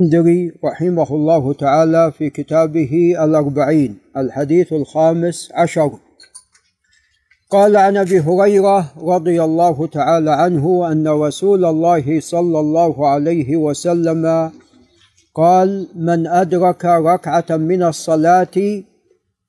الاسكندري 0.00 0.52
رحمه 0.64 1.06
الله 1.10 1.52
تعالى 1.52 2.12
في 2.12 2.30
كتابه 2.30 3.14
الأربعين 3.20 3.98
الحديث 4.16 4.72
الخامس 4.72 5.52
عشر. 5.54 5.90
قال 7.50 7.76
عن 7.76 7.96
أبي 7.96 8.20
هريرة 8.20 8.92
رضي 8.98 9.42
الله 9.44 9.86
تعالى 9.86 10.30
عنه 10.30 10.92
أن 10.92 11.08
رسول 11.08 11.64
الله 11.64 12.20
صلى 12.20 12.60
الله 12.60 13.08
عليه 13.08 13.56
وسلم 13.56 14.50
قال 15.34 15.88
من 15.94 16.26
أدرك 16.26 16.84
ركعة 16.84 17.56
من 17.56 17.82
الصلاة 17.82 18.82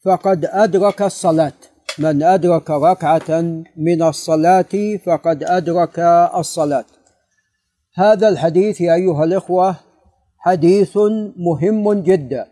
فقد 0.05 0.45
أدرك 0.45 1.01
الصلاة. 1.01 1.59
من 1.99 2.23
أدرك 2.23 2.69
ركعة 2.69 3.41
من 3.77 4.01
الصلاة 4.01 4.97
فقد 5.05 5.43
أدرك 5.43 5.99
الصلاة. 6.35 6.85
هذا 7.95 8.29
الحديث 8.29 8.81
يا 8.81 8.93
أيها 8.93 9.23
الإخوة 9.23 9.88
حديث 10.39 10.97
مهم 11.37 11.93
جدا. 11.93 12.47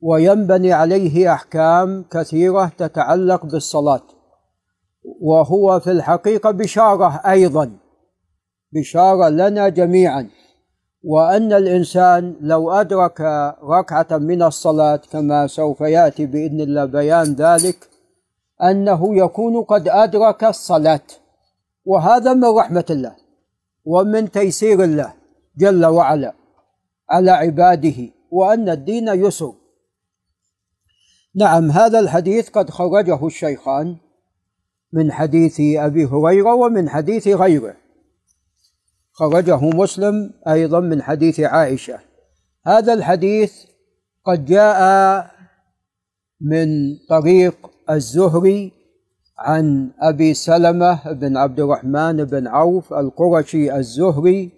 وينبني 0.00 0.72
عليه 0.72 1.32
أحكام 1.32 2.04
كثيرة 2.10 2.72
تتعلق 2.78 3.46
بالصلاة. 3.46 4.02
وهو 5.20 5.80
في 5.80 5.90
الحقيقة 5.90 6.50
بشارة 6.50 7.20
أيضا. 7.26 7.70
بشارة 8.72 9.28
لنا 9.28 9.68
جميعا. 9.68 10.28
وأن 11.02 11.52
الإنسان 11.52 12.36
لو 12.40 12.72
أدرك 12.72 13.20
ركعة 13.62 14.18
من 14.18 14.42
الصلاة 14.42 15.00
كما 15.12 15.46
سوف 15.46 15.80
يأتي 15.80 16.26
بإذن 16.26 16.60
الله 16.60 16.84
بيان 16.84 17.34
ذلك 17.34 17.88
أنه 18.62 19.16
يكون 19.16 19.62
قد 19.62 19.88
أدرك 19.88 20.44
الصلاة. 20.44 21.06
وهذا 21.84 22.32
من 22.32 22.44
رحمة 22.44 22.84
الله. 22.90 23.16
ومن 23.84 24.30
تيسير 24.30 24.84
الله 24.84 25.12
جل 25.58 25.86
وعلا. 25.86 26.43
على 27.10 27.30
عباده 27.30 28.10
وأن 28.30 28.68
الدين 28.68 29.08
يسر. 29.08 29.54
نعم 31.34 31.70
هذا 31.70 31.98
الحديث 31.98 32.50
قد 32.50 32.70
خرجه 32.70 33.26
الشيخان 33.26 33.96
من 34.92 35.12
حديث 35.12 35.60
أبي 35.60 36.04
هريرة 36.04 36.54
ومن 36.54 36.88
حديث 36.88 37.28
غيره. 37.28 37.76
خرجه 39.12 39.60
مسلم 39.60 40.32
أيضا 40.48 40.80
من 40.80 41.02
حديث 41.02 41.40
عائشة. 41.40 41.98
هذا 42.66 42.92
الحديث 42.92 43.52
قد 44.24 44.44
جاء 44.44 45.30
من 46.40 46.68
طريق 47.08 47.70
الزهري 47.90 48.72
عن 49.38 49.90
أبي 50.00 50.34
سلمة 50.34 51.12
بن 51.12 51.36
عبد 51.36 51.60
الرحمن 51.60 52.24
بن 52.24 52.46
عوف 52.46 52.92
القرشي 52.92 53.76
الزهري 53.76 54.52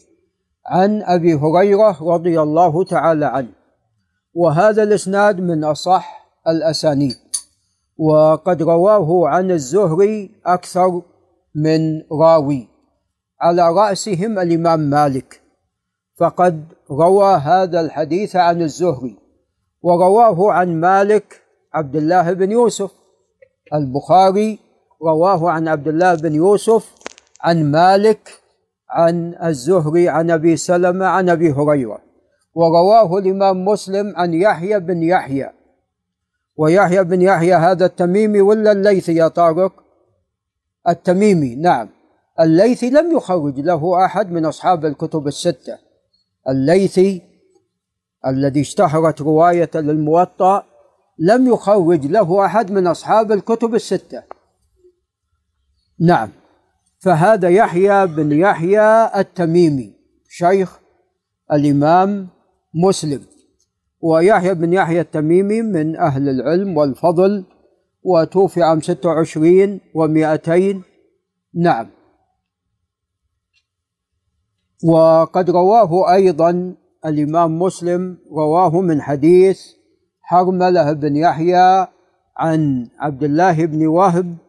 عن 0.67 1.03
أبي 1.03 1.35
هريرة 1.35 2.15
رضي 2.15 2.41
الله 2.41 2.85
تعالى 2.85 3.27
عنه. 3.27 3.53
وهذا 4.35 4.83
الإسناد 4.83 5.41
من 5.41 5.65
أصح 5.65 6.27
الأسانيد. 6.49 7.17
وقد 7.99 8.63
رواه 8.63 9.29
عن 9.29 9.51
الزهري 9.51 10.31
أكثر 10.47 11.03
من 11.55 12.03
راوي. 12.13 12.69
على 13.41 13.69
رأسهم 13.71 14.39
الإمام 14.39 14.81
مالك. 14.81 15.41
فقد 16.19 16.65
روى 16.91 17.35
هذا 17.35 17.81
الحديث 17.81 18.37
عن 18.37 18.63
الزهري. 18.63 19.17
ورواه 19.83 20.53
عن 20.53 20.81
مالك 20.81 21.43
عبد 21.75 21.97
الله 21.97 22.33
بن 22.33 22.51
يوسف. 22.53 22.91
البخاري 23.75 24.59
رواه 25.03 25.51
عن 25.51 25.69
عبد 25.69 25.89
الله 25.89 26.15
بن 26.15 26.35
يوسف 26.35 26.95
عن 27.41 27.71
مالك 27.71 28.46
عن 28.91 29.35
الزهري 29.45 30.09
عن 30.09 30.31
أبي 30.31 30.57
سلمة 30.57 31.07
عن 31.07 31.29
أبي 31.29 31.53
هريرة 31.53 31.99
ورواه 32.55 33.19
الإمام 33.19 33.65
مسلم 33.65 34.17
عن 34.17 34.35
يحيى 34.35 34.81
بن 34.81 35.03
يحيى. 35.03 35.51
ويحيى 36.57 37.05
بن 37.05 37.23
يحيى 37.23 37.55
هذا 37.55 37.87
التميمي 37.87 38.41
ولا 38.41 38.73
الليثي 38.73 39.15
يا 39.15 39.29
طارق؟ 39.29 39.73
التميمي 40.89 41.55
نعم. 41.55 41.89
الليثي 42.41 42.91
لم 42.91 43.17
يخرج 43.17 43.61
له 43.61 44.05
أحد 44.05 44.31
من 44.31 44.45
أصحاب 44.45 44.85
الكتب 44.85 45.27
الستة. 45.27 45.79
الليثي 46.49 47.23
الذي 48.27 48.61
اشتهرت 48.61 49.23
رواية 49.23 49.71
للموطأ 49.75 50.65
لم 51.19 51.47
يخرج 51.47 52.07
له 52.07 52.45
أحد 52.45 52.71
من 52.71 52.87
أصحاب 52.87 53.33
الكتب 53.33 53.75
الستة. 53.75 54.23
نعم. 56.01 56.29
فهذا 57.07 57.49
يحيى 57.49 58.07
بن 58.07 58.33
يحيى 58.33 59.21
التميمي 59.21 59.95
شيخ 60.29 60.81
الإمام 61.53 62.29
مسلم. 62.75 63.23
ويحيى 64.01 64.55
بن 64.55 64.73
يحيى 64.73 65.01
التميمي 65.01 65.63
من 65.63 65.97
أهل 65.97 66.29
العلم 66.29 66.77
والفضل 66.77 67.45
وتوفي 68.03 68.63
عام 68.63 68.81
26 68.81 69.81
و200 69.95 70.77
نعم. 71.55 71.87
وقد 74.85 75.51
رواه 75.51 76.13
أيضا 76.15 76.75
الإمام 77.07 77.59
مسلم 77.59 78.19
رواه 78.33 78.81
من 78.81 79.03
حديث 79.03 79.61
حرملة 80.23 80.93
بن 80.93 81.17
يحيى 81.17 81.87
عن 82.37 82.89
عبد 82.99 83.25
الله 83.25 83.67
بن 83.67 83.87
وهب 83.87 84.46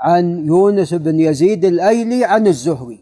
عن 0.00 0.46
يونس 0.46 0.94
بن 0.94 1.20
يزيد 1.20 1.64
الأيلي 1.64 2.24
عن 2.24 2.46
الزهري. 2.46 3.00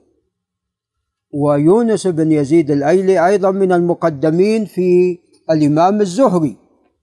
ويونس 1.33 2.07
بن 2.07 2.33
يزيد 2.33 2.71
الأيلي 2.71 3.27
أيضا 3.27 3.51
من 3.51 3.73
المقدمين 3.73 4.65
في 4.65 5.19
الإمام 5.51 6.01
الزهري. 6.01 6.57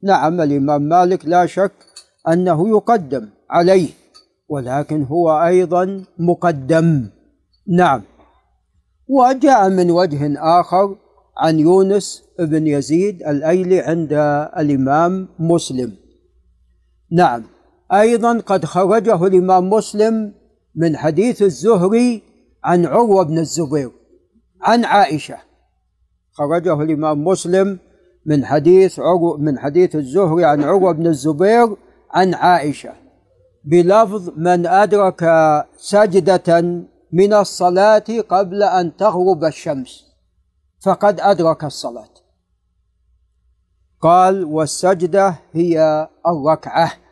نعم 0.04 0.42
الإمام 0.42 0.82
مالك 0.82 1.26
لا 1.26 1.46
شك 1.46 1.72
أنه 2.28 2.70
يقدم 2.70 3.30
عليه 3.50 3.90
ولكن 4.50 5.04
هو 5.04 5.44
أيضا 5.46 6.04
مقدم. 6.18 7.10
نعم. 7.68 8.02
وجاء 9.08 9.70
من 9.70 9.92
وجه 9.92 10.34
آخر 10.60 10.96
عن 11.38 11.60
يونس 11.60 12.24
بن 12.40 12.68
يزيد 12.68 13.24
الأيلي 13.24 13.80
عند 13.80 14.14
الإمام 14.58 15.28
مسلم. 15.40 15.94
نعم. 17.12 17.53
أيضا 17.94 18.40
قد 18.40 18.66
خرجه 18.66 19.28
الإمام 19.28 19.70
مسلم 19.70 20.34
من 20.76 20.98
حديث 20.98 21.42
الزهري 21.42 22.24
عن 22.64 22.86
عروة 22.86 23.24
بن 23.24 23.38
الزبير 23.38 23.92
عن 24.62 24.86
عائشة. 24.86 25.38
خرجه 26.32 26.82
الإمام 26.82 27.24
مسلم 27.24 27.80
من 28.26 28.46
حديث 28.46 29.00
عرو 29.00 29.38
من 29.38 29.60
حديث 29.60 29.96
الزهري 29.96 30.46
عن 30.46 30.64
عروة 30.64 30.92
بن 30.92 31.08
الزبير 31.08 31.76
عن 32.12 32.34
عائشة. 32.34 32.94
بلفظ 33.64 34.30
من 34.38 34.66
أدرك 34.66 35.24
سجدة 35.78 36.62
من 37.12 37.34
الصلاة 37.34 38.06
قبل 38.30 38.64
أن 38.64 38.98
تغرب 38.98 39.44
الشمس 39.44 40.06
فقد 40.82 41.20
أدرك 41.20 41.64
الصلاة. 41.64 42.14
قال 44.02 44.44
والسجدة 44.44 45.36
هي 45.54 46.08
الركعة. 46.28 47.03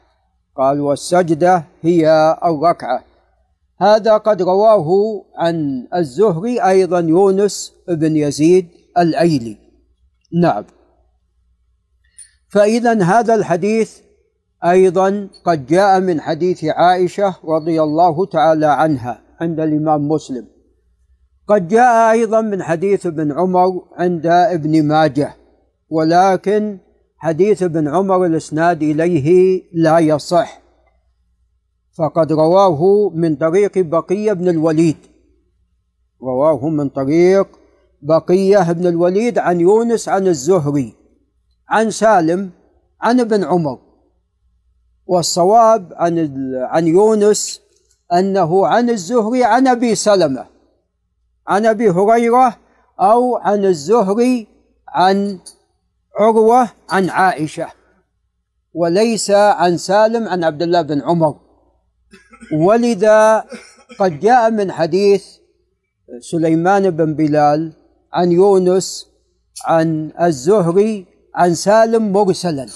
قال 0.62 0.82
والسجدة 0.82 1.64
هي 1.82 2.36
الركعة. 2.46 3.04
هذا 3.82 4.18
قد 4.18 4.42
رواه 4.42 4.88
عن 5.38 5.88
الزهري 5.96 6.62
أيضا 6.62 7.00
يونس 7.00 7.74
بن 7.88 8.16
يزيد 8.16 8.68
الأيلي 8.98 9.58
نعم. 10.42 10.64
فإذا 12.50 13.04
هذا 13.04 13.36
الحديث 13.36 13.98
أيضا 14.66 15.28
قد 15.46 15.66
جاء 15.66 16.00
من 16.00 16.22
حديث 16.22 16.66
عائشة 16.66 17.36
رضي 17.44 17.82
الله 17.82 18.26
تعالى 18.26 18.66
عنها 18.66 19.22
عند 19.42 19.60
الإمام 19.60 20.08
مسلم. 20.08 20.48
قد 21.48 21.68
جاء 21.68 22.12
أيضا 22.12 22.42
من 22.42 22.64
حديث 22.64 23.06
ابن 23.06 23.32
عمر 23.32 23.84
عند 23.98 24.26
ابن 24.26 24.84
ماجه 24.84 25.34
ولكن 25.90 26.78
حديث 27.22 27.64
ابن 27.64 27.88
عمر 27.88 28.26
الإسناد 28.26 28.84
إليه 28.84 29.62
لا 29.74 30.00
يصح. 30.00 30.62
فقد 31.98 32.32
رواه 32.32 33.10
من 33.16 33.36
طريق 33.36 33.78
بقية 33.78 34.34
بن 34.34 34.50
الوليد. 34.50 34.98
رواه 36.22 36.70
من 36.70 36.90
طريق 36.90 37.48
بقية 38.02 38.72
بن 38.72 38.88
الوليد 38.88 39.38
عن 39.38 39.60
يونس 39.60 40.10
عن 40.10 40.28
الزهري 40.28 40.94
عن 41.70 41.92
سالم 41.92 42.50
عن 43.02 43.20
ابن 43.20 43.44
عمر. 43.44 43.80
والصواب 45.06 45.94
عن 45.96 46.30
عن 46.56 46.88
يونس 46.88 47.62
أنه 48.14 48.68
عن 48.68 48.90
الزهري 48.90 49.44
عن 49.44 49.68
أبي 49.68 49.96
سلمة 49.96 50.46
عن 51.48 51.66
أبي 51.66 51.90
هريرة 51.90 52.58
أو 53.00 53.36
عن 53.36 53.66
الزهري 53.66 54.48
عن 54.88 55.40
عروة 56.20 56.70
عن 56.90 57.10
عائشة 57.10 57.68
وليس 58.74 59.32
عن 59.32 59.78
سالم 59.78 60.28
عن 60.28 60.44
عبد 60.44 60.62
الله 60.62 60.82
بن 60.82 61.02
عمر. 61.02 61.40
ولذا 62.54 63.46
قد 64.00 64.20
جاء 64.20 64.52
من 64.52 64.72
حديث 64.72 65.26
سليمان 66.20 66.90
بن 66.90 67.14
بلال 67.14 67.74
عن 68.14 68.32
يونس 68.32 69.08
عن 69.66 70.12
الزهري 70.22 71.06
عن 71.36 71.54
سالم 71.54 72.14
مرسلا. 72.14 72.68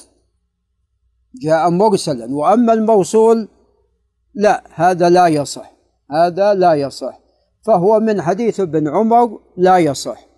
جاء 1.42 1.70
مرسلا 1.70 2.36
وأما 2.36 2.74
الموصول 2.74 3.48
لا 4.34 4.64
هذا 4.74 5.10
لا 5.10 5.28
يصح 5.28 5.72
هذا 6.12 6.54
لا 6.54 6.74
يصح. 6.74 7.20
فهو 7.66 8.00
من 8.00 8.22
حديث 8.22 8.60
ابن 8.60 8.88
عمر 8.88 9.40
لا 9.58 9.78
يصح. 9.78 10.35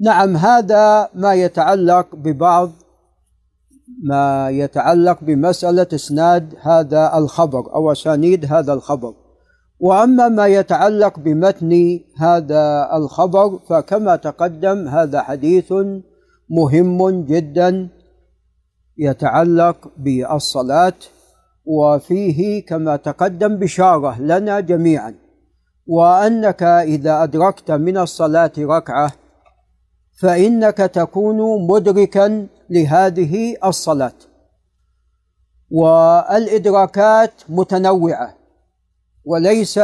نعم 0.00 0.36
هذا 0.36 1.08
ما 1.14 1.34
يتعلق 1.34 2.06
ببعض 2.14 2.70
ما 4.02 4.50
يتعلق 4.50 5.18
بمسألة 5.22 5.86
إسناد 5.94 6.54
هذا 6.60 7.18
الخبر 7.18 7.74
أو 7.74 7.92
أسانيد 7.92 8.52
هذا 8.52 8.72
الخبر. 8.72 9.14
وأما 9.80 10.28
ما 10.28 10.46
يتعلق 10.46 11.18
بمتن 11.18 12.00
هذا 12.18 12.90
الخبر 12.96 13.58
فكما 13.68 14.16
تقدم 14.16 14.88
هذا 14.88 15.22
حديث 15.22 15.72
مهم 16.50 17.24
جدا 17.24 17.88
يتعلق 18.98 19.90
بالصلاة 19.96 20.92
وفيه 21.64 22.66
كما 22.66 22.96
تقدم 22.96 23.56
بشارة 23.56 24.20
لنا 24.20 24.60
جميعا. 24.60 25.14
وأنك 25.86 26.62
إذا 26.62 27.22
أدركت 27.22 27.70
من 27.70 27.98
الصلاة 27.98 28.52
ركعة 28.58 29.12
فإنك 30.16 30.76
تكون 30.76 31.66
مدركا 31.66 32.46
لهذه 32.70 33.56
الصلاة. 33.64 34.12
والإدراكات 35.70 37.32
متنوعة 37.48 38.34
وليس 39.24 39.78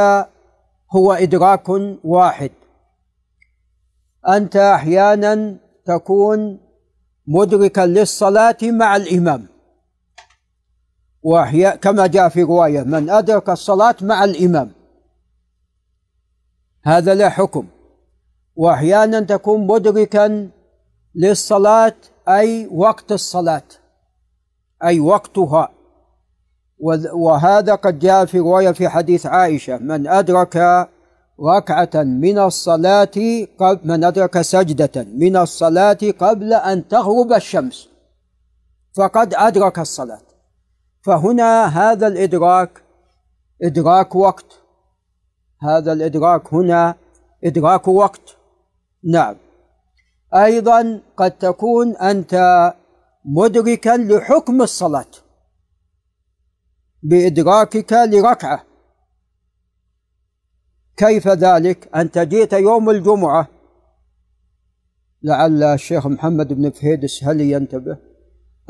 هو 0.90 1.12
إدراك 1.12 1.69
واحد. 2.05 2.50
أنت 4.29 4.56
أحيانا 4.56 5.56
تكون 5.84 6.58
مدركا 7.26 7.81
للصلاة 7.87 8.56
مع 8.62 8.96
الإمام. 8.96 9.46
وأحيانا 11.23 11.76
كما 11.76 12.06
جاء 12.06 12.28
في 12.28 12.43
رواية 12.43 12.82
من 12.82 13.11
أدرك 13.11 13.50
الصلاة 13.50 13.96
مع 14.02 14.25
الإمام. 14.25 14.73
هذا 16.85 17.14
له 17.14 17.28
حكم. 17.28 17.67
وأحيانا 18.56 19.20
تكون 19.20 19.66
مدركا 19.66 20.50
للصلاة 21.14 21.94
أي 22.28 22.66
وقت 22.72 23.12
الصلاة 23.12 23.62
أي 24.84 25.00
وقتها. 25.00 25.69
وهذا 27.14 27.75
قد 27.75 27.99
جاء 27.99 28.25
في 28.25 28.38
رواية 28.38 28.70
في 28.70 28.88
حديث 28.88 29.26
عائشة 29.26 29.78
من 29.78 30.06
أدرك 30.06 30.88
ركعة 31.40 32.02
من 32.02 32.38
الصلاة 32.38 33.46
قبل 33.58 33.81
من 33.84 34.04
أدرك 34.04 34.40
سجدة 34.40 35.04
من 35.04 35.37
الصلاة 35.37 35.99
قبل 36.19 36.52
أن 36.52 36.88
تغرب 36.88 37.32
الشمس 37.32 37.88
فقد 38.96 39.34
أدرك 39.34 39.78
الصلاة. 39.78 40.22
فهنا 41.02 41.66
هذا 41.66 42.06
الإدراك 42.06 42.82
إدراك 43.62 44.14
وقت. 44.14 44.46
هذا 45.62 45.93
الإدراك 45.93 46.54
هنا 46.54 46.94
إدراك 47.44 47.88
وقت. 47.88 48.37
نعم. 49.04 49.37
أيضا 50.34 51.02
قد 51.16 51.31
تكون 51.31 51.96
أنت 51.96 52.34
مدركا 53.25 53.96
لحكم 53.96 54.62
الصلاة 54.62 55.06
بإدراكك 57.02 57.93
لركعة. 57.93 58.64
كيف 60.96 61.28
ذلك؟ 61.28 61.96
انت 61.96 62.19
جئت 62.19 62.52
يوم 62.52 62.90
الجمعة. 62.90 63.49
لعل 65.22 65.62
الشيخ 65.62 66.06
محمد 66.06 66.52
بن 66.52 66.70
فهيدس 66.70 67.25
هل 67.25 67.40
ينتبه؟ 67.40 67.99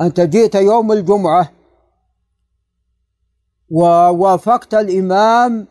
انت 0.00 0.20
جئت 0.20 0.54
يوم 0.54 0.92
الجمعة 0.92 1.52
ووافقت 3.70 4.74
الإمام 4.74 5.66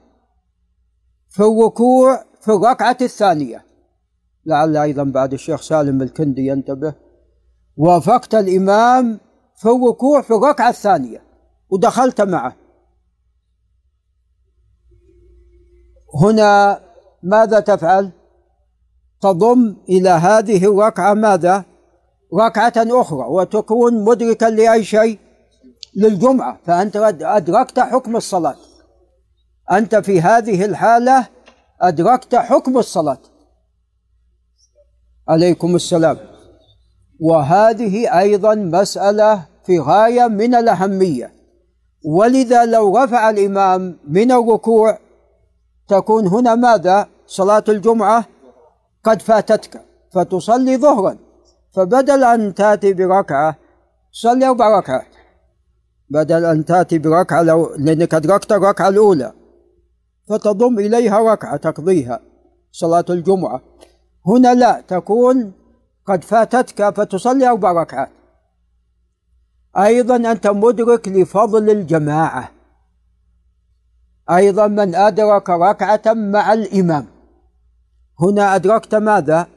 في 1.30 1.40
الركوع 1.40 2.26
في 2.42 2.52
الركعة 2.52 2.98
الثانية. 3.02 3.71
لعل 4.46 4.78
أيضا 4.78 5.04
بعد 5.04 5.34
الشيخ 5.34 5.62
سالم 5.62 6.02
الكندي 6.02 6.48
ينتبه 6.48 6.94
وافقت 7.78 8.36
الإمام 8.36 9.20
في 9.56 9.66
الركوع 9.66 10.22
في 10.22 10.32
الركعة 10.32 10.70
الثانية 10.70 11.24
ودخلت 11.70 12.22
معه 12.22 12.56
هنا 16.16 16.80
ماذا 17.24 17.60
تفعل؟ 17.60 18.12
تضم 19.22 19.76
إلى 19.90 20.10
هذه 20.10 20.66
الركعة 20.66 21.14
ماذا؟ 21.14 21.66
ركعة 22.34 22.74
أخرى 22.78 23.26
وتكون 23.28 24.04
مدركا 24.06 24.46
لأي 24.46 24.84
شيء؟ 24.84 25.20
للجمعة 25.96 26.60
فأنت 26.66 26.96
أدركت 27.22 27.80
حكم 27.80 28.16
الصلاة 28.16 28.56
أنت 29.72 29.96
في 29.96 30.22
هذه 30.22 30.66
الحالة 30.66 31.28
أدركت 31.82 32.36
حكم 32.36 32.78
الصلاة 32.78 33.20
عليكم 35.28 35.76
السلام. 35.76 36.18
وهذه 37.20 38.20
أيضا 38.20 38.56
مسألة 38.56 39.46
في 39.66 39.80
غاية 39.80 40.28
من 40.28 40.56
الأهمية. 40.56 41.32
ولذا 42.06 42.66
لو 42.66 42.98
رفع 42.98 43.30
الإمام 43.30 43.98
من 44.08 44.32
الركوع 44.32 44.98
تكون 45.88 46.28
هنا 46.28 46.56
ماذا؟ 46.56 47.08
صلاة 47.28 47.64
الجمعة 47.70 48.26
قد 49.04 49.22
فاتتك 49.22 49.82
فتصلي 50.14 50.78
ظهرا. 50.78 51.18
فبدل 51.74 52.24
أن 52.24 52.54
تأتي 52.54 52.94
بركعة 52.94 53.56
صلي 54.12 54.48
أربع 54.48 54.80
ركعات 54.80 55.08
بدل 56.10 56.46
أن 56.46 56.66
تأتي 56.66 56.98
بركعة 56.98 57.42
لو 57.42 57.76
لأنك 57.78 58.14
أدركت 58.14 58.52
الركعة 58.52 58.90
الأولى 58.90 59.34
فتضم 60.30 60.80
إليها 60.80 61.34
ركعة 61.34 61.58
تقضيها 61.58 62.20
صلاة 62.72 63.06
الجمعة. 63.10 63.62
هنا 64.28 64.54
لا 64.54 64.82
تكون 64.82 65.54
قد 66.06 66.24
فاتتك 66.24 66.90
فتصلي 66.96 67.50
أربع 67.50 67.72
ركعات. 67.72 68.10
أيضا 69.78 70.16
أنت 70.16 70.48
مدرك 70.48 71.08
لفضل 71.08 71.70
الجماعة. 71.70 72.52
أيضا 74.32 74.68
من 74.68 74.96
أدرك 74.96 75.50
ركعة 75.50 76.14
مع 76.14 76.54
الإمام. 76.54 77.08
هنا 78.20 78.56
أدركت 78.56 78.96
ماذا؟ 78.96 79.48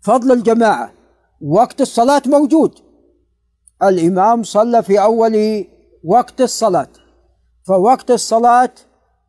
فضل 0.00 0.32
الجماعة. 0.32 0.92
وقت 1.40 1.80
الصلاة 1.80 2.22
موجود. 2.26 2.74
الإمام 3.82 4.42
صلى 4.42 4.82
في 4.82 5.02
أول 5.02 5.66
وقت 6.04 6.40
الصلاة. 6.40 6.88
فوقت 7.66 8.10
الصلاة 8.10 8.70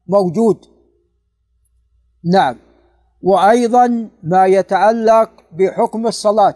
موجود. 0.07 0.65
نعم. 2.33 2.64
وأيضا 3.25 4.09
ما 4.23 4.45
يتعلق 4.45 5.29
بحكم 5.51 6.07
الصلاة. 6.07 6.55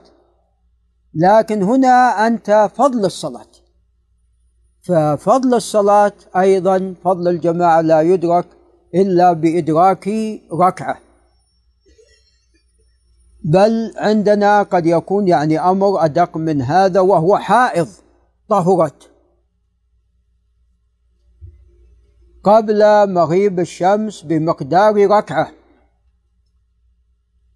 لكن 1.13 1.63
هنا 1.63 2.27
أنت 2.27 2.69
فضل 2.75 3.05
الصلاة. 3.05 3.47
ففضل 4.81 5.53
الصلاة 5.53 6.13
أيضا 6.38 6.95
فضل 7.03 7.27
الجماعة 7.27 7.81
لا 7.81 8.01
يدرك 8.01 8.45
إلا 8.95 9.33
بإدراك 9.33 10.09
ركعة. 10.53 10.97
بل 13.43 13.93
عندنا 13.97 14.63
قد 14.63 14.85
يكون 14.85 15.27
يعني 15.27 15.59
أمر 15.59 16.05
أدق 16.05 16.38
من 16.38 16.61
هذا 16.61 16.99
وهو 16.99 17.38
حائض 17.38 17.88
طهرت 18.49 19.11
قبل 22.43 23.13
مغيب 23.13 23.59
الشمس 23.59 24.21
بمقدار 24.21 25.07
ركعة. 25.07 25.58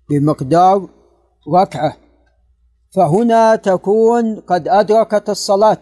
بمقدار 0.10 0.90
ركعة. 1.54 1.98
فهنا 2.96 3.56
تكون 3.56 4.40
قد 4.40 4.68
أدركت 4.68 5.30
الصلاة. 5.30 5.78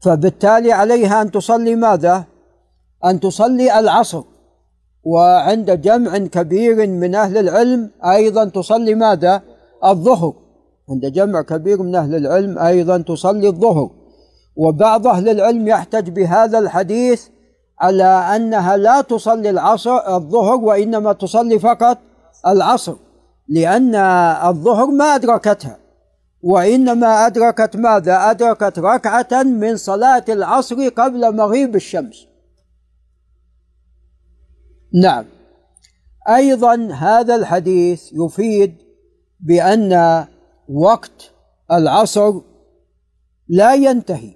فبالتالي 0.00 0.72
عليها 0.72 1.22
أن 1.22 1.30
تصلي 1.30 1.74
ماذا؟ 1.74 2.24
أن 3.04 3.20
تصلي 3.20 3.78
العصر. 3.78 4.22
وعند 5.04 5.70
جمع 5.70 6.18
كبير 6.18 6.86
من 6.86 7.14
أهل 7.14 7.38
العلم 7.38 7.90
أيضا 8.04 8.44
تصلي 8.44 8.94
ماذا؟ 8.94 9.42
الظهر. 9.84 10.32
عند 10.90 11.06
جمع 11.06 11.42
كبير 11.42 11.82
من 11.82 11.94
أهل 11.94 12.14
العلم 12.14 12.58
أيضا 12.58 12.98
تصلي 12.98 13.48
الظهر. 13.48 13.90
وبعض 14.56 15.06
أهل 15.06 15.28
العلم 15.28 15.68
يحتج 15.68 16.10
بهذا 16.10 16.58
الحديث 16.58 17.28
على 17.80 18.04
أنها 18.04 18.76
لا 18.76 19.00
تصلي 19.00 19.50
العصر 19.50 20.16
الظهر 20.16 20.54
وإنما 20.54 21.12
تصلي 21.12 21.58
فقط 21.58 21.98
العصر 22.46 22.94
لأن 23.48 23.94
الظهر 24.44 24.86
ما 24.86 25.04
أدركتها 25.04 25.78
وإنما 26.42 27.26
أدركت 27.26 27.76
ماذا؟ 27.76 28.30
أدركت 28.30 28.78
ركعة 28.78 29.42
من 29.42 29.76
صلاة 29.76 30.24
العصر 30.28 30.88
قبل 30.88 31.36
مغيب 31.36 31.76
الشمس. 31.76 32.26
نعم. 35.02 35.24
أيضا 36.28 36.88
هذا 36.92 37.34
الحديث 37.34 38.12
يفيد 38.12 38.74
بأن 39.40 40.24
وقت 40.68 41.30
العصر 41.72 42.40
لا 43.48 43.74
ينتهي 43.74 44.34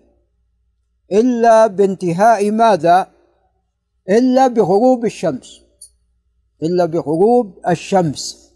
إلا 1.13 1.67
بانتهاء 1.67 2.51
ماذا؟ 2.51 3.12
إلا 4.09 4.47
بغروب 4.47 5.05
الشمس. 5.05 5.61
إلا 6.63 6.85
بغروب 6.85 7.59
الشمس. 7.69 8.53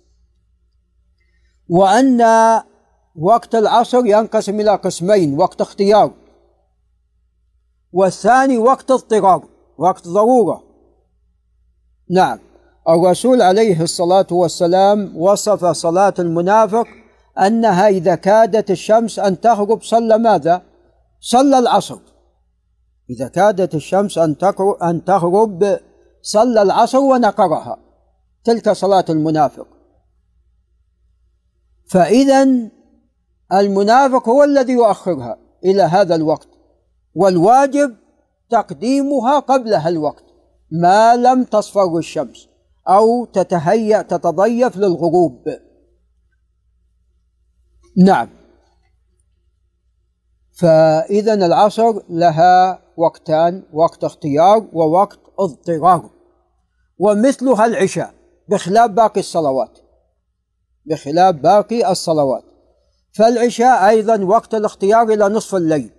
وأن 1.69 2.23
وقت 3.17 3.55
العصر 3.55 4.07
ينقسم 4.07 4.61
إلى 4.61 4.75
قسمين 4.75 5.39
وقت 5.39 5.61
اختيار. 5.61 6.13
والثاني 7.93 8.59
وقت 8.59 8.91
اضطرار 8.91 9.49
وقت 9.79 10.09
ضرورة. 10.09 10.63
نعم. 12.11 12.39
الرسول 12.89 13.43
عليه 13.43 13.83
الصلاة 13.83 14.27
والسلام 14.31 15.17
وصف 15.17 15.65
صلاة 15.65 16.15
المنافق 16.19 16.87
أنها 17.39 17.89
إذا 17.89 18.15
كادت 18.15 18.71
الشمس 18.71 19.19
أن 19.19 19.41
تغرب 19.41 19.83
صلى 19.83 20.19
ماذا؟ 20.19 20.63
صلى 21.21 21.59
العصر. 21.59 22.16
إذا 23.11 23.29
كادت 23.29 23.75
الشمس 23.75 24.19
أن 24.19 24.37
أن 24.83 25.05
تغرب 25.05 25.79
صلى 26.23 26.63
العصر 26.63 26.99
ونقرها. 26.99 27.79
تلك 28.45 28.73
صلاة 28.73 29.05
المنافق. 29.11 29.67
فإذا 31.91 32.71
المنافق 33.53 34.29
هو 34.29 34.45
الذي 34.45 34.73
يؤخرها 34.73 35.39
إلى 35.65 35.83
هذا 35.83 36.15
الوقت 36.15 36.49
والواجب 37.15 37.97
تقديمها 38.51 39.39
قبل 39.39 39.75
الوقت. 39.75 40.25
ما 40.71 41.17
لم 41.17 41.45
تصفر 41.45 41.99
الشمس 41.99 42.49
أو 42.89 43.25
تتهيأ 43.25 44.03
تتضيف 44.03 44.77
للغروب. 44.77 45.49
نعم. 47.97 48.29
فإذا 50.53 51.35
العصر 51.35 52.01
لها 52.09 52.86
وقتان 52.97 53.63
وقت 53.73 54.05
اختيار 54.05 54.67
ووقت 54.73 55.19
اضطرار 55.39 56.11
ومثلها 56.99 57.67
العشاء 57.67 58.15
بخلاف 58.49 58.91
باقي 58.91 59.21
الصلوات. 59.21 59.79
بخلاف 60.87 61.35
باقي 61.35 61.91
الصلوات. 61.91 62.45
فالعشاء 63.19 63.89
أيضا 63.89 64.25
وقت 64.25 64.55
الاختيار 64.55 65.03
إلى 65.03 65.29
نصف 65.29 65.55
الليل. 65.55 65.91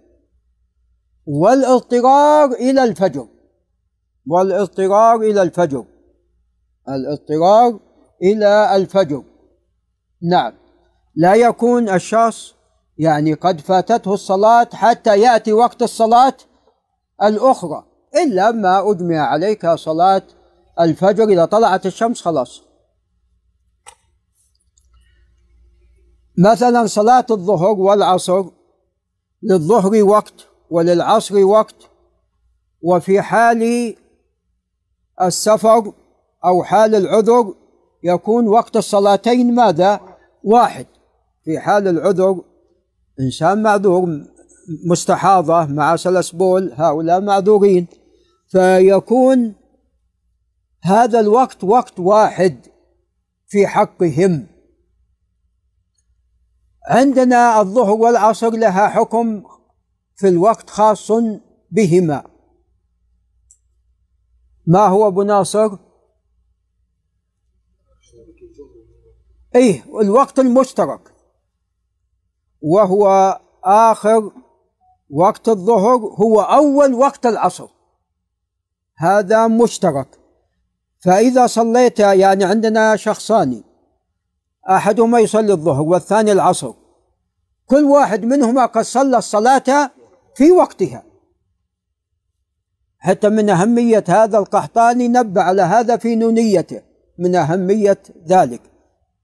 والإضطرار 1.26 2.52
إلى 2.52 2.84
الفجر. 2.84 3.28
والإضطرار 4.28 5.16
إلى 5.16 5.42
الفجر. 5.42 5.86
الإضطرار 6.90 7.80
إلى 8.24 8.76
الفجر. 8.76 9.24
نعم. 10.32 10.54
لا 11.16 11.36
يكون 11.36 11.90
الشخص 11.90 12.54
يعني 12.98 13.34
قد 13.34 13.62
فاتته 13.62 14.14
الصلاة 14.14 14.70
حتى 14.74 15.20
يأتي 15.20 15.54
وقت 15.54 15.82
الصلاة 15.82 16.34
الأخرى. 17.24 17.84
إلا 18.24 18.52
ما 18.52 18.92
أجمع 18.92 19.20
عليك 19.20 19.68
صلاة 19.68 20.24
الفجر 20.80 21.24
إذا 21.24 21.46
طلعت 21.46 21.86
الشمس 21.86 22.22
خلاص. 22.22 22.62
مثلا 26.38 26.86
صلاة 26.86 27.26
الظهر 27.32 27.80
والعصر 27.80 28.46
للظهر 29.44 30.04
وقت 30.04 30.48
وللعصر 30.70 31.44
وقت. 31.44 31.76
وفي 32.82 33.22
حال 33.22 33.96
السفر 35.22 35.94
أو 36.46 36.64
حال 36.64 36.96
العذر 36.96 37.54
يكون 38.04 38.48
وقت 38.48 38.78
الصلاتين 38.78 39.56
ماذا؟ 39.56 40.00
واحد. 40.44 40.86
في 41.44 41.60
حال 41.60 41.88
العذر 41.88 42.42
إنسان 43.20 43.64
معذور 43.64 44.26
مستحاضة 44.90 45.66
مع 45.66 45.96
سلس 45.96 46.32
بول 46.32 46.74
هؤلاء 46.74 47.22
معذورين. 47.22 47.88
فيكون 48.48 49.56
هذا 50.84 51.20
الوقت 51.20 51.64
وقت 51.64 52.00
واحد 52.00 52.68
في 53.48 53.68
حقهم. 53.68 54.48
عندنا 56.88 57.62
الظهر 57.62 57.92
والعصر 57.92 58.50
لها 58.50 58.88
حكم 58.88 59.44
في 60.16 60.28
الوقت 60.28 60.70
خاص 60.70 61.12
بهما. 61.72 62.24
ما 64.68 64.88
هو 64.88 65.08
أبو 65.08 65.24
ناصر؟ 65.24 65.78
إيه 69.56 69.84
الوقت 70.02 70.40
المشترك. 70.40 71.14
وهو 72.62 73.40
آخر 73.64 74.32
وقت 75.10 75.50
الظهر 75.50 75.96
هو 75.96 76.42
أول 76.42 76.94
وقت 76.94 77.26
العصر. 77.26 77.68
هذا 78.98 79.48
مشترك. 79.48 80.08
فإذا 81.00 81.48
صليت 81.48 82.00
يعني 82.00 82.44
عندنا 82.44 82.96
شخصان 82.96 83.64
أحدهما 84.70 85.20
يصلي 85.20 85.54
الظهر 85.54 85.82
والثاني 85.82 86.32
العصر. 86.32 86.74
كل 87.66 87.84
واحد 87.84 88.24
منهما 88.26 88.66
قد 88.66 88.82
صلى 88.82 89.18
الصلاة 89.18 89.92
في 90.36 90.52
وقتها. 90.52 91.04
حتى 93.00 93.30
من 93.30 93.50
أهمية 93.50 94.04
هذا 94.08 94.38
القحطاني 94.38 95.08
نبه 95.08 95.42
على 95.42 95.62
هذا 95.62 95.98
في 95.98 96.16
نونيته. 96.16 96.82
من 97.20 97.36
أهمية 97.36 98.00
ذلك. 98.28 98.62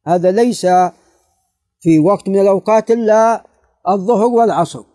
هذا 0.07 0.31
ليس 0.31 0.65
في 1.79 1.99
وقت 1.99 2.29
من 2.29 2.39
الأوقات 2.39 2.91
إلا 2.91 3.45
الظهر 3.87 4.25
والعصر. 4.25 4.92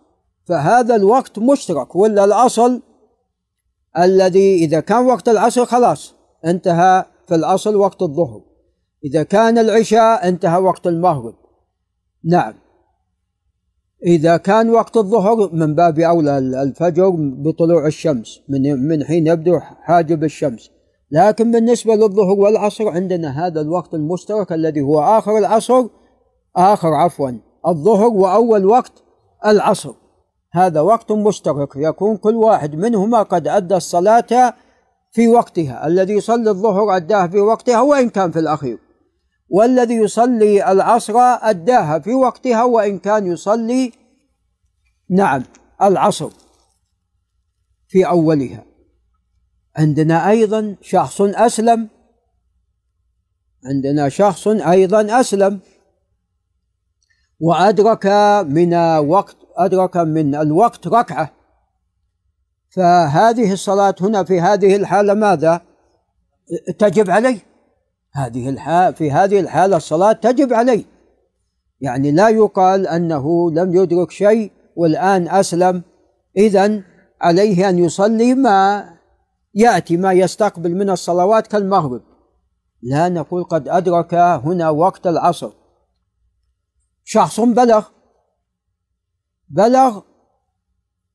فهذا 0.49 0.95
الوقت 0.95 1.39
مشترك 1.39 1.95
ولا 1.95 2.25
الأصل؟ 2.25 2.81
الذي 3.97 4.55
إذا 4.55 4.79
كان 4.79 5.05
وقت 5.05 5.29
العصر 5.29 5.65
خلاص 5.65 6.15
انتهى 6.45 7.05
في 7.27 7.35
الأصل 7.35 7.75
وقت 7.75 8.01
الظهر. 8.01 8.41
إذا 9.05 9.23
كان 9.23 9.57
العشاء 9.57 10.27
انتهى 10.27 10.61
وقت 10.61 10.87
المغرب. 10.87 11.35
نعم. 12.23 12.53
إذا 14.05 14.37
كان 14.37 14.69
وقت 14.69 14.97
الظهر 14.97 15.53
من 15.53 15.75
باب 15.75 15.99
أولى 15.99 16.37
الفجر 16.37 17.09
بطلوع 17.17 17.87
الشمس 17.87 18.39
من 18.49 18.87
من 18.87 19.03
حين 19.03 19.27
يبدو 19.27 19.59
حاجب 19.59 20.23
الشمس. 20.23 20.69
لكن 21.11 21.51
بالنسبة 21.51 21.95
للظهر 21.95 22.39
والعصر 22.39 22.89
عندنا 22.89 23.47
هذا 23.47 23.61
الوقت 23.61 23.93
المشترك 23.93 24.51
الذي 24.53 24.81
هو 24.81 25.01
آخر 25.01 25.37
العصر. 25.37 25.85
آخر 26.55 26.93
عفوا 26.93 27.31
الظهر 27.67 28.07
وأول 28.07 28.65
وقت 28.65 29.03
العصر. 29.45 29.98
هذا 30.51 30.81
وقت 30.81 31.11
مشترك 31.11 31.69
يكون 31.75 32.17
كل 32.17 32.35
واحد 32.35 32.75
منهما 32.75 33.23
قد 33.23 33.47
أدى 33.47 33.75
الصلاة 33.75 34.53
في 35.11 35.27
وقتها. 35.27 35.87
الذي 35.87 36.13
يصلي 36.13 36.49
الظهر 36.49 36.95
أداه 36.95 37.27
في 37.27 37.39
وقتها 37.39 37.81
وإن 37.81 38.09
كان 38.09 38.31
في 38.31 38.39
الأخير. 38.39 38.79
والذي 39.49 39.93
يصلي 39.93 40.71
العصر 40.71 41.13
أداها 41.19 41.99
في 41.99 42.13
وقتها 42.13 42.63
وإن 42.63 42.99
كان 42.99 43.27
يصلي 43.27 43.91
نعم 45.09 45.43
العصر 45.81 46.29
في 47.87 48.07
أولها. 48.07 48.65
عندنا 49.77 50.29
أيضا 50.29 50.75
شخص 50.81 51.21
أسلم. 51.21 51.89
عندنا 53.65 54.09
شخص 54.09 54.47
أيضا 54.47 55.19
أسلم. 55.19 55.59
وأدرك 57.39 58.05
من 58.47 58.73
وقت 58.97 59.38
أدرك 59.59 59.97
من 59.97 60.35
الوقت 60.35 60.87
ركعة. 60.87 61.31
فهذه 62.69 63.53
الصلاة 63.53 63.95
هنا 64.01 64.23
في 64.23 64.41
هذه 64.41 64.75
الحالة 64.75 65.13
ماذا؟ 65.13 65.61
تجب 66.77 67.09
عليه 67.09 67.39
هذه 68.13 68.49
الحالة 68.49 68.91
في 68.91 69.11
هذه 69.11 69.39
الحالة 69.39 69.77
الصلاة 69.77 70.11
تجب 70.11 70.53
عليه 70.53 70.85
يعني 71.81 72.11
لا 72.11 72.29
يقال 72.29 72.87
أنه 72.87 73.51
لم 73.51 73.75
يدرك 73.75 74.11
شيء 74.11 74.51
والآن 74.75 75.27
أسلم. 75.27 75.83
إذا 76.37 76.81
عليه 77.21 77.69
أن 77.69 77.79
يصلي 77.79 78.33
ما 78.33 78.89
يأتي 79.55 79.97
ما 79.97 80.13
يستقبل 80.13 80.75
من 80.75 80.89
الصلوات 80.89 81.47
كالمغرب. 81.47 82.01
لا 82.81 83.09
نقول 83.09 83.43
قد 83.43 83.67
أدرك 83.69 84.13
هنا 84.13 84.69
وقت 84.69 85.07
العصر. 85.07 85.51
شخص 87.03 87.39
بلغ. 87.39 87.85
بلغ 89.49 90.01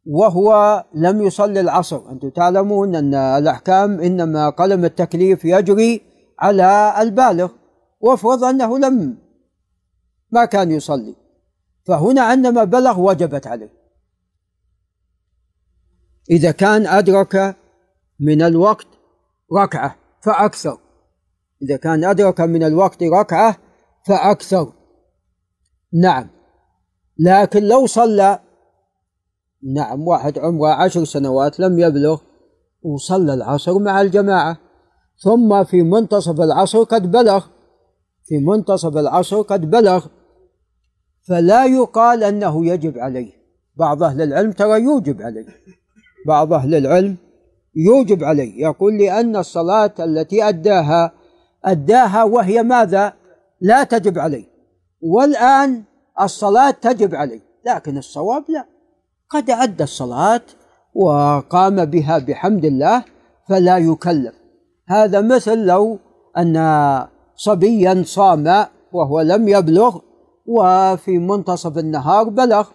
وهو 0.06 0.84
لم 0.94 1.22
يصلي 1.22 1.60
العصر. 1.60 2.10
أنتم 2.10 2.30
تعلمون 2.30 2.94
أن 2.94 3.14
الأحكام 3.14 4.00
إنما 4.00 4.50
قلم 4.50 4.84
التكليف 4.84 5.44
يجري 5.44 6.02
على 6.38 6.94
البالغ 6.98 7.50
وافرض 8.00 8.44
أنه 8.44 8.78
لم 8.78 9.18
ما 10.30 10.44
كان 10.44 10.70
يصلي. 10.70 11.16
فهنا 11.86 12.22
عندما 12.22 12.64
بلغ 12.64 13.00
وجبت 13.00 13.46
عليه. 13.46 13.72
إذا 16.30 16.50
كان 16.50 16.86
أدرك 16.86 17.56
من 18.20 18.42
الوقت 18.42 18.86
ركعة 19.52 19.96
فأكثر. 20.20 20.78
إذا 21.62 21.76
كان 21.76 22.04
أدرك 22.04 22.40
من 22.40 22.62
الوقت 22.62 23.02
ركعة 23.02 23.56
فأكثر. 24.06 24.72
نعم. 25.92 26.30
لكن 27.18 27.62
لو 27.62 27.86
صلى 27.86 28.38
نعم 29.74 30.08
واحد 30.08 30.38
عمره 30.38 30.68
عشر 30.68 31.04
سنوات 31.04 31.60
لم 31.60 31.78
يبلغ 31.78 32.20
وصلى 32.82 33.34
العصر 33.34 33.78
مع 33.78 34.00
الجماعة. 34.00 34.56
ثم 35.18 35.64
في 35.64 35.82
منتصف 35.82 36.40
العصر 36.40 36.82
قد 36.82 37.10
بلغ 37.10 37.44
في 38.24 38.38
منتصف 38.38 38.96
العصر 38.96 39.42
قد 39.42 39.70
بلغ. 39.70 40.06
فلا 41.28 41.64
يقال 41.64 42.24
أنه 42.24 42.66
يجب 42.66 42.98
عليه. 42.98 43.32
بعض 43.76 44.02
أهل 44.02 44.22
العلم 44.22 44.52
ترى 44.52 44.82
يوجب 44.82 45.22
عليه. 45.22 45.46
بعض 46.26 46.52
أهل 46.52 46.74
العلم 46.74 47.16
يوجب 47.76 48.24
عليه. 48.24 48.62
يقول 48.62 48.98
لأن 48.98 49.36
الصلاة 49.36 49.94
التي 49.98 50.48
أداها 50.48 51.12
أداها 51.64 52.24
وهي 52.24 52.62
ماذا؟ 52.62 53.12
لا 53.60 53.84
تجب 53.84 54.18
عليه. 54.18 54.44
والآن 55.00 55.82
الصلاة 56.20 56.70
تجب 56.70 57.14
عليه 57.14 57.40
لكن 57.66 57.98
الصواب 57.98 58.44
لا. 58.48 58.66
قد 59.30 59.50
أدى 59.50 59.84
الصلاة 59.84 60.42
وقام 60.94 61.84
بها 61.84 62.18
بحمد 62.18 62.64
الله 62.64 63.04
فلا 63.48 63.78
يكلف. 63.78 64.34
هذا 64.88 65.20
مثل 65.20 65.58
لو 65.58 65.98
أن 66.38 67.06
صبيا 67.36 68.02
صام 68.06 68.66
وهو 68.92 69.20
لم 69.20 69.48
يبلغ 69.48 69.98
وفي 70.46 71.18
منتصف 71.18 71.78
النهار 71.78 72.28
بلغ 72.28 72.68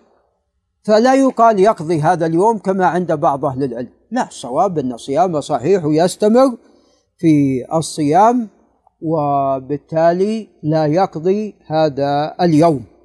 فلا 0.84 1.13
يقال 1.13 1.60
يقضي 1.60 2.01
هذا 2.01 2.25
اليوم 2.25 2.58
كما 2.58 2.86
عند 2.86 3.12
بعض 3.12 3.46
أهل 3.46 3.63
العلم. 3.63 3.89
لا 4.12 4.27
الصواب 4.27 4.77
أن 4.77 4.98
صيامه 4.98 5.39
صحيح 5.39 5.86
ويستمر 5.86 6.58
في 7.17 7.65
الصيام 7.74 8.48
وبالتالي 9.01 10.48
لا 10.63 10.86
يقضي 10.86 11.55
هذا 11.67 12.36
اليوم. 12.41 12.99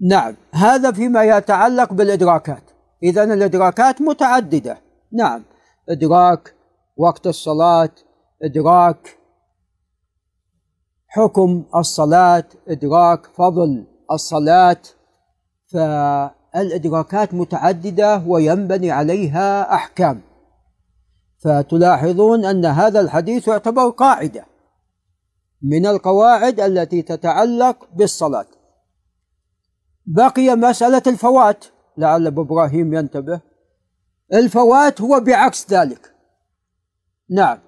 نعم. 0.00 0.36
هذا 0.52 0.92
فيما 0.92 1.24
يتعلق 1.24 1.92
بالإدراكات. 1.92 2.62
إذا 3.02 3.24
الإدراكات 3.24 4.02
متعددة. 4.02 4.78
نعم. 5.12 5.42
إدراك 5.88 6.54
وقت 6.96 7.26
الصلاة 7.26 7.90
إدراك 8.42 9.18
حكم 11.08 11.64
الصلاة 11.76 12.44
إدراك 12.68 13.26
فضل 13.26 13.86
الصلاة. 14.12 14.82
فالإدراكات 15.72 17.34
متعددة 17.34 18.22
وينبني 18.26 18.90
عليها 18.90 19.74
أحكام. 19.74 20.20
فتلاحظون 21.44 22.44
أن 22.44 22.66
هذا 22.66 23.00
الحديث 23.00 23.48
يعتبر 23.48 23.90
قاعدة 23.90 24.46
من 25.62 25.86
القواعد 25.86 26.60
التي 26.60 27.02
تتعلق 27.02 27.88
بالصلاة. 27.96 28.46
بقي 30.10 30.56
مسألة 30.56 31.02
الفوات. 31.06 31.64
لعل 31.96 32.26
أبو 32.26 32.42
إبراهيم 32.42 32.94
ينتبه. 32.94 33.40
الفوات 34.34 35.00
هو 35.00 35.20
بعكس 35.20 35.72
ذلك. 35.72 36.14
نعم 37.30 37.58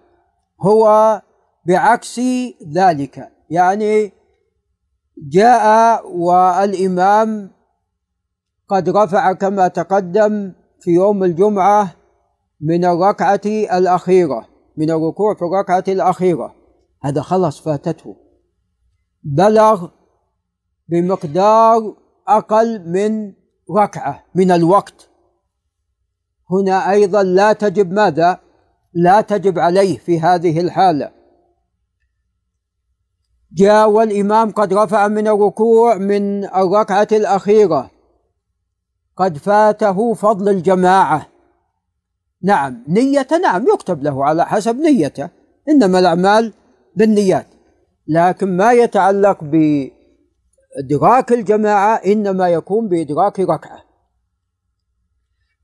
هو 0.61 1.23
بعكس 1.67 2.21
ذلك. 2.75 3.33
يعني 3.51 4.13
جاء 5.29 6.03
والإمام 6.11 7.51
قد 8.69 8.89
رفع 8.89 9.33
كما 9.33 9.69
تقدم 9.69 10.53
في 10.81 10.91
يوم 10.91 11.25
الجمعة 11.25 11.97
من 12.61 12.85
الركعة 12.85 13.41
الأخيرة 13.79 14.49
من 14.77 14.91
الركوع 14.91 15.35
في 15.35 15.43
الركعة 15.43 15.85
الأخيرة. 15.89 16.55
هذا 17.03 17.23
خلص 17.23 17.61
فاتته. 17.61 18.17
بلغ 19.23 19.89
بمقدار 20.89 22.02
أقل 22.29 22.91
من 22.91 23.33
ركعة 23.71 24.25
من 24.35 24.51
الوقت. 24.51 25.09
هنا 26.51 26.91
أيضا 26.91 27.23
لا 27.23 27.53
تجب 27.53 27.93
ماذا؟ 27.93 28.41
لا 28.95 29.21
تجب 29.21 29.59
عليه 29.59 29.99
في 29.99 30.21
هذه 30.21 30.61
الحالة. 30.61 31.11
جاء 33.53 33.91
والإمام 33.91 34.51
قد 34.51 34.75
رفع 34.75 35.09
من 35.09 35.29
الركوع 35.29 35.95
من 35.95 36.45
الركعة 36.45 37.09
الأخيرة. 37.13 37.91
قد 39.17 39.39
فاته 39.39 40.15
فضل 40.15 40.49
الجماعة. 40.49 41.29
نعم 42.43 42.85
نية 42.89 43.29
نعم 43.43 43.65
يكتب 43.75 44.03
له 44.03 44.25
على 44.25 44.47
حسب 44.47 44.77
نيته 44.77 45.29
إنما 45.69 45.99
الأعمال 45.99 46.53
بالنيات. 46.97 47.47
لكن 48.07 48.57
ما 48.57 48.73
يتعلق 48.73 49.45
بإدراك 50.77 51.33
الجماعة 51.33 51.95
إنما 51.97 52.49
يكون 52.49 52.89
بإدراك 52.89 53.41
ركعة. 53.41 53.85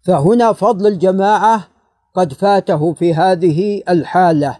فهنا 0.06 0.52
فضل 0.52 0.86
الجماعة 0.86 1.68
قد 2.14 2.32
فاته 2.32 2.92
في 2.92 3.14
هذه 3.14 3.82
الحالة. 3.88 4.58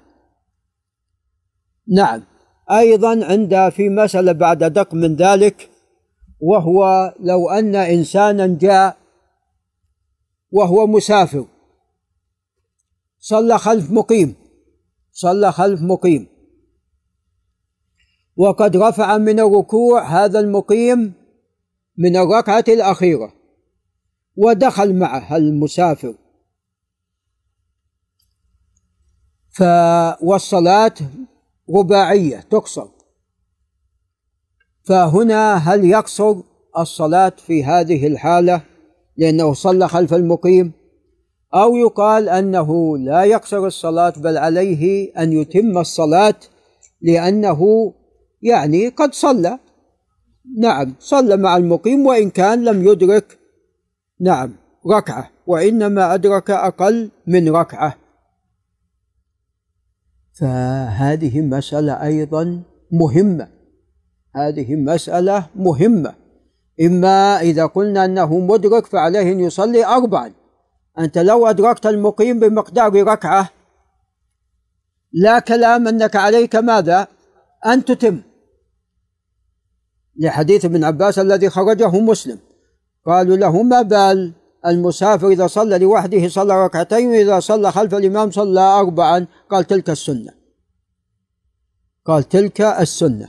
نعم 1.89 2.23
أيضا 2.71 3.25
عند 3.25 3.69
في 3.69 3.89
مسألة 3.89 4.33
بعد 4.33 4.65
دق 4.65 4.95
من 4.95 5.17
ذلك 5.17 5.71
وهو 6.41 7.15
لو 7.21 7.51
أن 7.51 7.75
إنسانا 7.75 8.47
جاء 8.47 8.97
وهو 10.51 10.87
مسافر 10.87 11.47
صلى 13.19 13.59
خلف 13.59 13.91
مقيم 13.91 14.35
صلى 15.13 15.53
خلف 15.53 15.83
مقيم. 15.83 16.38
وقد 18.39 18.77
رفع 18.77 19.19
من 19.19 19.41
الركوع 19.41 20.25
هذا 20.25 20.41
المقيم 20.41 21.13
من 21.97 22.17
الركعة 22.17 22.65
الأخيرة 22.69 23.33
ودخل 24.37 24.95
معه 24.95 25.37
المسافر. 25.37 26.15
ف 29.51 29.63
والصلاة 30.23 30.95
رباعية 31.71 32.41
تقصر 32.41 32.89
فهنا 34.83 35.55
هل 35.55 35.85
يقصر 35.85 36.37
الصلاة 36.79 37.33
في 37.47 37.65
هذه 37.65 38.07
الحالة 38.07 38.63
لأنه 39.17 39.53
صلى 39.53 39.89
خلف 39.89 40.15
المقيم؟ 40.15 40.73
أو 41.55 41.77
يقال 41.77 42.29
أنه 42.29 42.99
لا 42.99 43.25
يقصر 43.25 43.67
الصلاة 43.67 44.13
بل 44.17 44.39
عليه 44.39 45.13
أن 45.19 45.33
يتم 45.33 45.79
الصلاة 45.79 46.35
لأنه 47.03 47.93
يعني 48.43 48.89
قد 48.89 49.15
صلى. 49.15 49.59
نعم 50.59 50.95
صلى 50.99 51.37
مع 51.37 51.57
المقيم 51.57 52.07
وإن 52.07 52.31
كان 52.31 52.65
لم 52.65 52.89
يدرك. 52.89 53.39
نعم 54.21 54.55
ركعة 54.87 55.31
وإنما 55.47 56.15
أدرك 56.15 56.51
أقل 56.51 57.11
من 57.27 57.57
ركعة. 57.57 57.97
فهذه 60.41 61.41
مسألة 61.41 61.93
أيضا 61.93 62.63
مهمة. 62.93 63.49
هذه 64.37 64.77
مسألة 64.77 65.47
مهمة. 65.57 66.15
إما 66.81 67.41
إذا 67.41 67.67
قلنا 67.67 68.05
أنه 68.05 68.39
مدرك 68.39 68.87
فعليه 68.87 69.33
أن 69.33 69.41
يصلي 69.41 69.87
أربعا. 69.87 70.33
أنت 70.99 71.19
لو 71.19 71.47
أدركت 71.47 71.87
المقيم 71.87 72.41
بمقدار 72.41 73.03
ركعة 73.03 73.51
لا 75.13 75.39
كلام 75.39 75.89
أنك 75.89 76.17
عليك 76.17 76.57
ماذا؟ 76.57 77.07
أن 77.67 77.85
تتم. 77.85 78.21
لحديث 80.19 80.65
ابن 80.65 80.85
عباس 80.85 81.19
الذي 81.19 81.51
خرجه 81.51 82.01
مسلم. 82.01 82.39
قالوا 83.07 83.37
له 83.37 83.63
ما 83.63 83.83
بال 83.83 84.33
المسافر 84.67 85.29
إذا 85.29 85.47
صلى 85.47 85.79
لوحده 85.79 86.29
صلى 86.29 86.65
ركعتين 86.65 87.09
وإذا 87.09 87.41
صلى 87.41 87.73
خلف 87.73 87.95
الإمام 87.95 88.31
صلى 88.31 88.61
أربعا. 88.61 89.27
قال 89.51 89.65
تلك 89.65 89.91
السنة. 89.91 90.33
قال 92.05 92.29
تلك 92.29 92.61
السنة. 92.61 93.29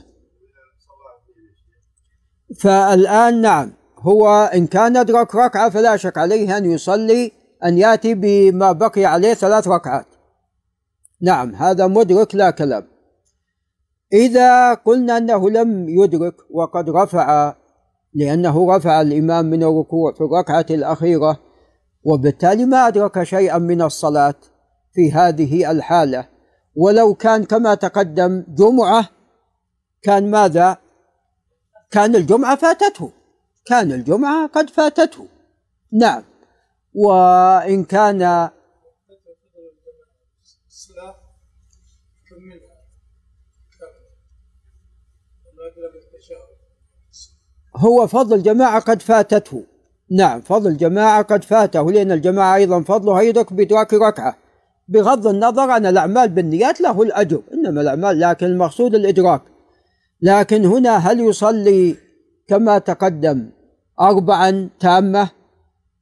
فالآن 2.60 3.40
نعم 3.40 3.72
هو 3.98 4.50
إن 4.54 4.66
كان 4.66 4.96
أدرك 4.96 5.34
ركعة 5.34 5.70
فلا 5.70 5.96
شك 5.96 6.18
عليه 6.18 6.56
أن 6.56 6.70
يصلي 6.70 7.32
أن 7.64 7.78
يأتي 7.78 8.14
بما 8.14 8.72
بقي 8.72 9.04
عليه 9.04 9.34
ثلاث 9.34 9.68
ركعات. 9.68 10.06
نعم 11.22 11.54
هذا 11.54 11.86
مدرك 11.86 12.34
لا 12.34 12.50
كلام. 12.50 12.86
إذا 14.12 14.74
قلنا 14.74 15.16
أنه 15.16 15.50
لم 15.50 15.88
يدرك 15.88 16.34
وقد 16.50 16.90
رفع 16.90 17.54
لأنه 18.14 18.76
رفع 18.76 19.00
الإمام 19.00 19.44
من 19.44 19.62
الركوع 19.62 20.12
في 20.12 20.20
الركعة 20.20 20.66
الأخيرة 20.70 21.38
وبالتالي 22.04 22.64
ما 22.64 22.86
أدرك 22.86 23.22
شيئا 23.22 23.58
من 23.58 23.82
الصلاة 23.82 24.34
في 24.94 25.12
هذه 25.12 25.70
الحالة. 25.70 26.26
ولو 26.76 27.14
كان 27.14 27.44
كما 27.44 27.74
تقدم 27.74 28.44
جمعة 28.48 29.08
كان 30.02 30.30
ماذا؟ 30.30 30.76
كان 31.90 32.16
الجمعة 32.16 32.56
فاتته. 32.56 33.10
كان 33.66 33.92
الجمعة 33.92 34.46
قد 34.46 34.70
فاتته. 34.70 35.26
نعم. 35.92 36.22
وإن 36.94 37.84
كان 37.84 38.48
هو 47.76 48.06
فضل 48.06 48.42
جماعة 48.42 48.80
قد 48.80 49.02
فاتته. 49.02 49.64
نعم 50.10 50.40
فضل 50.40 50.76
جماعة 50.76 51.22
قد 51.22 51.44
فاته 51.44 51.92
لأن 51.92 52.12
الجماعة 52.12 52.56
أيضا 52.56 52.82
فضلها 52.82 53.20
يدرك 53.20 53.52
بإدراك 53.52 53.94
ركعة. 53.94 54.36
بغض 54.88 55.26
النظر 55.26 55.70
عن 55.70 55.86
الأعمال 55.86 56.28
بالنيات 56.28 56.80
له 56.80 57.02
الأجر 57.02 57.42
إنما 57.54 57.80
الأعمال 57.80 58.20
لكن 58.20 58.46
المقصود 58.46 58.94
الإدراك. 58.94 59.42
لكن 60.22 60.64
هنا 60.64 60.96
هل 60.96 61.20
يصلي 61.20 61.96
كما 62.48 62.78
تقدم 62.78 63.50
أربعا 64.00 64.68
تامة؟ 64.80 65.30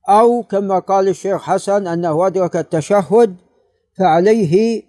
أو 0.09 0.43
كما 0.43 0.79
قال 0.79 1.09
الشيخ 1.09 1.43
حسن 1.43 1.87
أنه 1.87 2.27
أدرك 2.27 2.57
التشهد 2.57 3.37
فعليه 3.99 4.83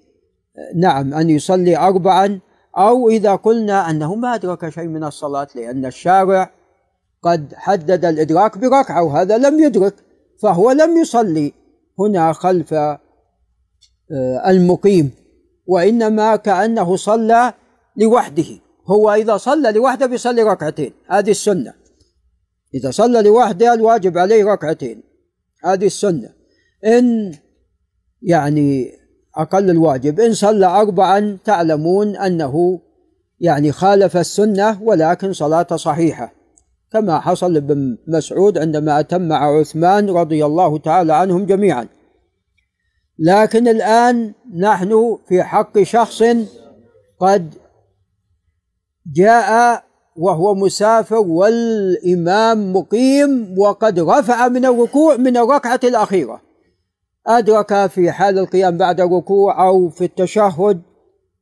نعم 0.76 1.14
أن 1.14 1.30
يصلي 1.30 1.78
أربعا 1.78 2.40
أو 2.78 3.10
إذا 3.10 3.36
قلنا 3.36 3.90
أنه 3.90 4.16
ما 4.16 4.36
أدرك 4.36 4.70
شيء 4.70 4.88
من 4.88 5.04
الصلاة 5.04 5.48
لأن 5.56 5.86
الشارع 5.86 6.52
قد 7.24 7.54
حدد 7.56 8.06
الإدراك 8.06 8.58
بركعة 8.58 9.04
وهذا 9.04 9.38
لم 9.38 9.64
يدرك 9.64 9.94
فهو 10.42 10.72
لم 10.72 10.98
يصلي 10.98 11.54
هنا 12.00 12.34
خلف 12.34 12.74
آه، 12.74 13.00
المقيم 14.48 15.12
وإنما 15.68 16.36
كأنه 16.36 16.96
صلى 16.96 17.54
لوحده. 17.98 18.46
هو 18.88 19.14
إذا 19.14 19.38
صلى 19.38 19.72
لوحده 19.72 20.06
بيصلي 20.06 20.44
ركعتين 20.44 20.94
هذه 21.08 21.32
السنة. 21.32 21.74
إذا 22.74 22.92
صلى 22.92 23.22
لوحده 23.22 23.74
الواجب 23.74 24.18
عليه 24.18 24.46
ركعتين 24.46 25.04
هذه 25.64 25.86
السنة. 25.86 26.34
إن 26.86 27.36
يعني 28.22 28.99
أقل 29.42 29.70
الواجب. 29.70 30.20
إن 30.20 30.34
صلى 30.34 30.66
أربعا 30.66 31.38
تعلمون 31.46 32.16
أنه 32.16 32.80
يعني 33.40 33.72
خالف 33.72 34.18
السنة 34.18 34.84
ولكن 34.84 35.34
صلاة 35.34 35.76
صحيحة. 35.76 36.34
كما 36.92 37.20
حصل 37.20 37.54
لابن 37.54 37.98
مسعود 38.08 38.58
عندما 38.58 39.00
أتم 39.00 39.22
مع 39.22 39.60
عثمان 39.60 40.10
رضي 40.10 40.46
الله 40.46 40.78
تعالى 40.78 41.14
عنهم 41.14 41.46
جميعا. 41.46 41.88
لكن 43.20 43.68
الآن 43.68 44.34
نحن 44.58 45.18
في 45.28 45.44
حق 45.44 45.82
شخص 45.84 46.24
قد 47.20 47.54
جاء 49.16 49.84
وهو 50.16 50.56
مسافر 50.56 51.20
والإمام 51.20 52.74
مقيم 52.74 53.56
وقد 53.58 54.00
رفع 54.00 54.48
من 54.48 54.66
الركوع 54.66 55.16
من 55.16 55.38
الركعة 55.38 55.80
الأخيرة. 55.84 56.49
أدرك 57.28 57.88
في 57.88 58.12
حال 58.12 58.40
القيام 58.40 58.78
بعد 58.78 59.02
الركوع 59.02 59.68
أو 59.68 59.90
في 59.90 60.04
التشهد. 60.04 60.82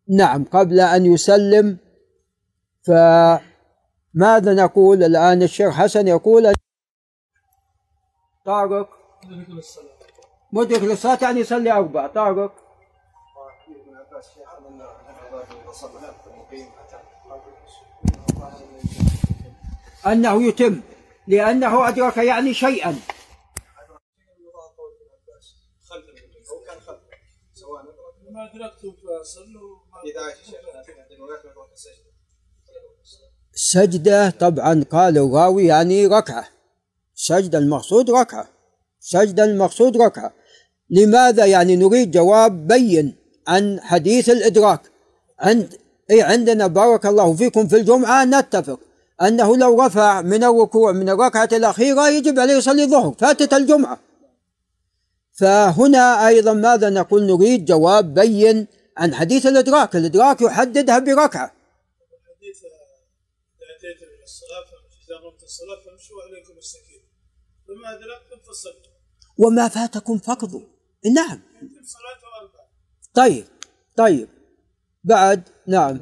نعم 0.09 0.43
قبل 0.43 0.79
أن 0.79 1.05
يسلم. 1.05 1.77
فماذا 2.87 4.53
نقول؟ 4.53 5.03
الآن 5.03 5.43
الشيخ 5.43 5.73
حسن 5.73 6.07
يقول 6.07 6.53
طارق. 8.45 8.89
مدرك 10.53 10.83
للصلاة 10.83 11.17
يعني 11.21 11.39
يصلي 11.39 11.71
أربع 11.71 12.07
طارق. 12.07 12.51
أنه 20.07 20.43
يتم 20.43 20.81
لأنه 21.27 21.87
أدرك 21.87 22.17
يعني 22.17 22.53
شيئا. 22.53 22.95
ما 28.31 28.43
أدركته 28.43 28.91
فصلوا 28.91 29.77
سجدة 33.53 34.29
طبعا 34.29 34.83
قال 34.91 35.17
الراوي 35.17 35.65
يعني 35.65 36.07
ركعة. 36.07 36.47
سجدة 37.15 37.57
المقصود 37.57 38.11
ركعة. 38.11 38.49
سجدة 38.99 39.43
المقصود 39.43 39.97
ركعة. 39.97 40.33
لماذا 40.89 41.45
يعني 41.45 41.75
نريد 41.75 42.11
جواب 42.11 42.67
بين 42.67 43.15
عن 43.47 43.79
حديث 43.81 44.29
الإدراك؟ 44.29 44.81
عند 45.39 45.73
أي 46.11 46.21
عندنا 46.21 46.67
بارك 46.67 47.05
الله 47.05 47.35
فيكم 47.35 47.67
في 47.67 47.75
الجمعة 47.75 48.25
نتفق 48.25 48.79
أنه 49.21 49.57
لو 49.57 49.81
رفع 49.81 50.21
من 50.21 50.43
الركوع 50.43 50.91
من 50.91 51.09
الركعة 51.09 51.49
الأخيرة 51.51 52.09
يجب 52.09 52.39
عليه 52.39 52.53
يصلي 52.53 52.83
الظهر 52.83 53.15
فاتت 53.19 53.53
الجمعة. 53.53 54.06
فهنا 55.39 56.27
أيضا 56.27 56.53
ماذا 56.53 56.89
نقول؟ 56.89 57.23
نريد 57.23 57.65
جواب 57.65 58.13
بين 58.13 58.67
عن 58.97 59.13
حديث 59.13 59.45
الإدراك 59.45 59.95
الإدراك 59.95 60.41
يحددها 60.41 60.99
بركعة. 60.99 61.53
حديث 62.37 62.63
الصلاة 64.23 64.65
الصلاة 65.43 65.79
فامشوا 65.85 66.21
عليكم 66.23 66.57
السكينة. 66.57 67.03
وما 67.69 67.93
أدركتم 67.93 68.51
فصلوا 68.51 68.97
وما 69.37 69.67
فاتكم 69.67 70.17
فقدوا 70.17 70.61
نعم. 71.15 71.41
طيب 73.13 73.45
طيب. 73.97 74.29
بعد 75.03 75.49
نعم. 75.67 75.99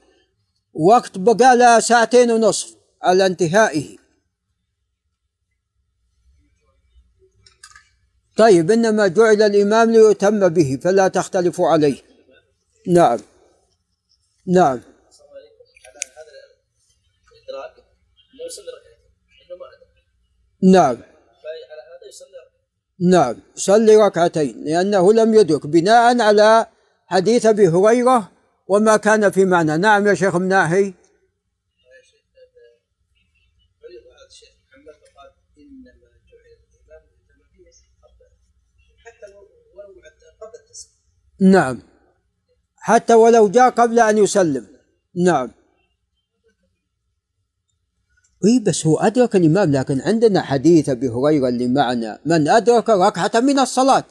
وقت 0.73 1.17
بقى 1.17 1.57
له 1.57 1.79
ساعتين 1.79 2.31
ونصف 2.31 2.75
على 3.01 3.25
انتهائه. 3.25 3.97
طيب 8.37 8.71
إنما 8.71 9.07
جعل 9.07 9.41
الإمام 9.41 9.91
ليؤتم 9.91 10.49
به 10.49 10.79
فلا 10.83 11.07
تختلفوا 11.07 11.67
عليه. 11.69 12.12
نعم. 12.87 13.19
نعم. 14.47 14.81
نعم. 20.63 20.97
نعم. 22.99 23.35
يصلي 23.55 23.95
ركعتين 23.95 24.63
لأنه 24.63 25.13
لم 25.13 25.33
يدرك 25.33 25.67
بناء 25.67 26.21
على 26.21 26.67
حديث 27.07 27.45
أبي 27.45 27.67
هريرة 27.67 28.31
وما 28.67 28.97
كان 28.97 29.31
في 29.31 29.45
معنى. 29.45 29.77
نعم 29.77 30.07
يا 30.07 30.13
شيخ 30.13 30.35
مناهي. 30.35 30.93
نعم. 41.39 41.92
حتى 42.83 43.13
ولو 43.13 43.47
جاء 43.47 43.69
قبل 43.69 43.99
أن 43.99 44.17
يسلم. 44.17 44.65
نعم. 45.25 45.51
إي 48.45 48.59
بس 48.59 48.87
هو 48.87 48.97
أدرك 48.97 49.35
الإمام 49.35 49.71
لكن 49.71 50.01
عندنا 50.01 50.41
حديث 50.41 50.89
أبي 50.89 51.09
هريرة 51.09 51.47
اللي 51.49 51.67
معنا. 51.67 52.19
من 52.25 52.47
أدرك 52.47 52.89
ركعة 52.89 53.31
من 53.39 53.59
الصلاة 53.59 54.03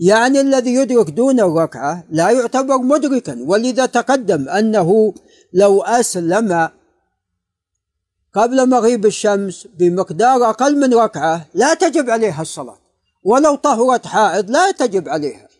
يعني 0.00 0.40
الذي 0.40 0.74
يدرك 0.74 1.10
دون 1.10 1.40
الركعة 1.40 2.04
لا 2.10 2.30
يعتبر 2.30 2.78
مدركا. 2.78 3.38
ولذا 3.46 3.86
تقدم 3.86 4.48
أنه 4.48 5.14
لو 5.52 5.82
أسلم 5.82 6.68
قبل 8.34 8.68
مغيب 8.68 9.06
الشمس 9.06 9.68
بمقدار 9.78 10.50
أقل 10.50 10.80
من 10.80 10.94
ركعة 10.94 11.46
لا 11.54 11.74
تجب 11.74 12.10
عليها 12.10 12.42
الصلاة. 12.42 12.78
ولو 13.24 13.54
طهرت 13.54 14.06
حائض 14.06 14.50
لا 14.50 14.70
تجب 14.70 15.08
عليها. 15.08 15.51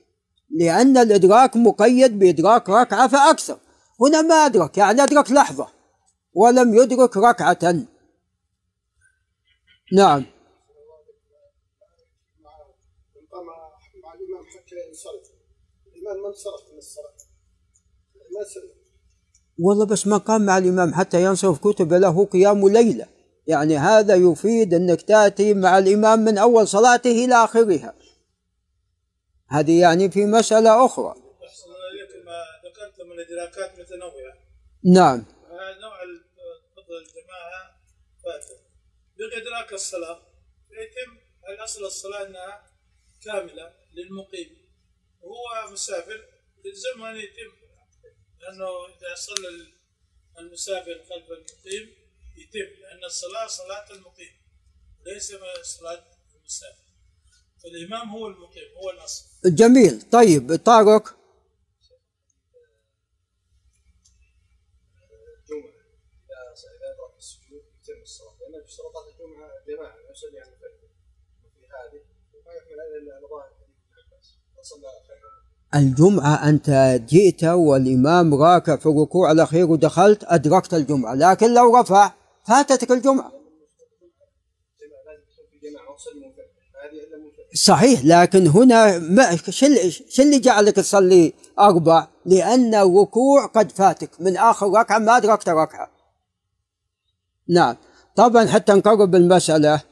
لأن 0.52 0.96
الإدراك 0.96 1.56
مقيد 1.56 2.18
بإدراك 2.18 2.70
ركعة 2.70 3.08
فأكثر. 3.08 3.58
هنا 4.00 4.22
ما 4.22 4.34
أدرك 4.34 4.78
يعني 4.78 5.02
أدرك 5.02 5.30
لحظة 5.30 5.68
ولم 6.34 6.74
يدرك 6.74 7.16
ركعة. 7.16 7.58
نعم. 9.92 10.24
مع 14.02 14.14
الإمام 14.14 14.44
حتى 14.44 14.74
ينصرف 14.88 15.22
الإمام 15.86 16.22
ما 16.22 16.28
انصرف 16.28 16.72
من 16.72 16.78
الصلاة؟ 16.78 17.14
ما 18.14 18.44
سلم 18.54 18.82
والله 19.58 19.86
بس 19.86 20.06
ما 20.06 20.16
قام 20.16 20.46
مع 20.46 20.58
الإمام 20.58 20.94
حتى 20.94 21.24
ينصرف 21.24 21.58
كتب 21.58 21.92
له 21.92 22.24
قيام 22.24 22.68
ليلة. 22.68 23.06
يعني 23.46 23.76
هذا 23.78 24.14
يفيد 24.14 24.74
أنك 24.74 25.02
تأتي 25.02 25.54
مع 25.54 25.78
الإمام 25.78 26.18
من 26.18 26.38
أول 26.38 26.68
صلاته 26.68 27.24
إلى 27.24 27.34
آخرها. 27.34 27.94
هذه 29.52 29.80
يعني 29.80 30.10
في 30.10 30.26
مسألة 30.26 30.86
أخرى. 30.86 31.14
أحسن 31.44 31.70
إليكم 31.90 32.28
ذكرتم 32.64 33.12
الإدراكات 33.12 33.78
متنوعة. 33.78 34.34
نعم. 34.84 35.24
نوع 35.80 35.98
فضل 36.76 36.96
الجماعة 36.98 37.80
فاتت. 38.24 38.60
بإدراك 39.16 39.72
الصلاة. 39.72 40.22
فيتم 40.68 41.18
الأصل 41.48 41.84
الصلاة 41.84 42.26
أنها 42.26 42.70
كاملة 43.24 43.74
للمقيم. 43.94 44.68
وهو 45.20 45.72
مسافر. 45.72 46.28
يلزمه 46.64 47.10
ان 47.10 47.16
يتم 47.16 47.52
لأنه 48.40 48.86
إذا 48.86 49.14
صلى 49.14 49.48
المسافر 50.38 51.04
خلف 51.10 51.30
المقيم 51.30 51.96
يتم 52.36 52.80
لأن 52.80 53.04
الصلاة 53.04 53.46
صلاة 53.46 53.90
المقيم 53.90 54.34
ليس 55.06 55.32
صلاة 55.62 56.04
المسافر. 56.34 56.82
فالإمام 57.62 58.10
هو 58.10 58.26
المقيم 58.26 58.74
هو 58.76 58.90
الأصل. 58.90 59.31
جميل. 59.46 60.02
طيب 60.10 60.56
طارق 60.64 61.16
الجمعة 75.74 76.48
أنت 76.48 77.00
جئت 77.08 77.44
والإمام 77.44 78.34
راكع 78.34 78.76
في 78.76 78.86
الركوع 78.86 79.32
الأخير 79.32 79.70
ودخلت 79.70 80.24
أدركت 80.24 80.74
الجمعة 80.74 81.14
لكن 81.14 81.54
لو 81.54 81.76
رفع 81.76 82.12
فاتتك 82.46 82.90
الجمعة. 82.90 83.41
صحيح 87.54 88.04
لكن 88.04 88.46
هنا 88.46 88.98
ما 88.98 89.36
شو 89.36 90.22
اللي 90.22 90.38
جعلك 90.38 90.76
تصلي 90.76 91.32
أربع 91.58 92.08
لأن 92.26 92.74
الركوع 92.74 93.46
قد 93.46 93.72
فاتك. 93.72 94.10
من 94.20 94.36
آخر 94.36 94.70
ركعة 94.70 94.98
ما 94.98 95.16
أدركت 95.16 95.48
ركعة. 95.48 95.90
نعم. 97.48 97.76
طبعا 98.16 98.46
حتى 98.46 98.72
نقرب 98.72 99.14
المسألة. 99.14 99.82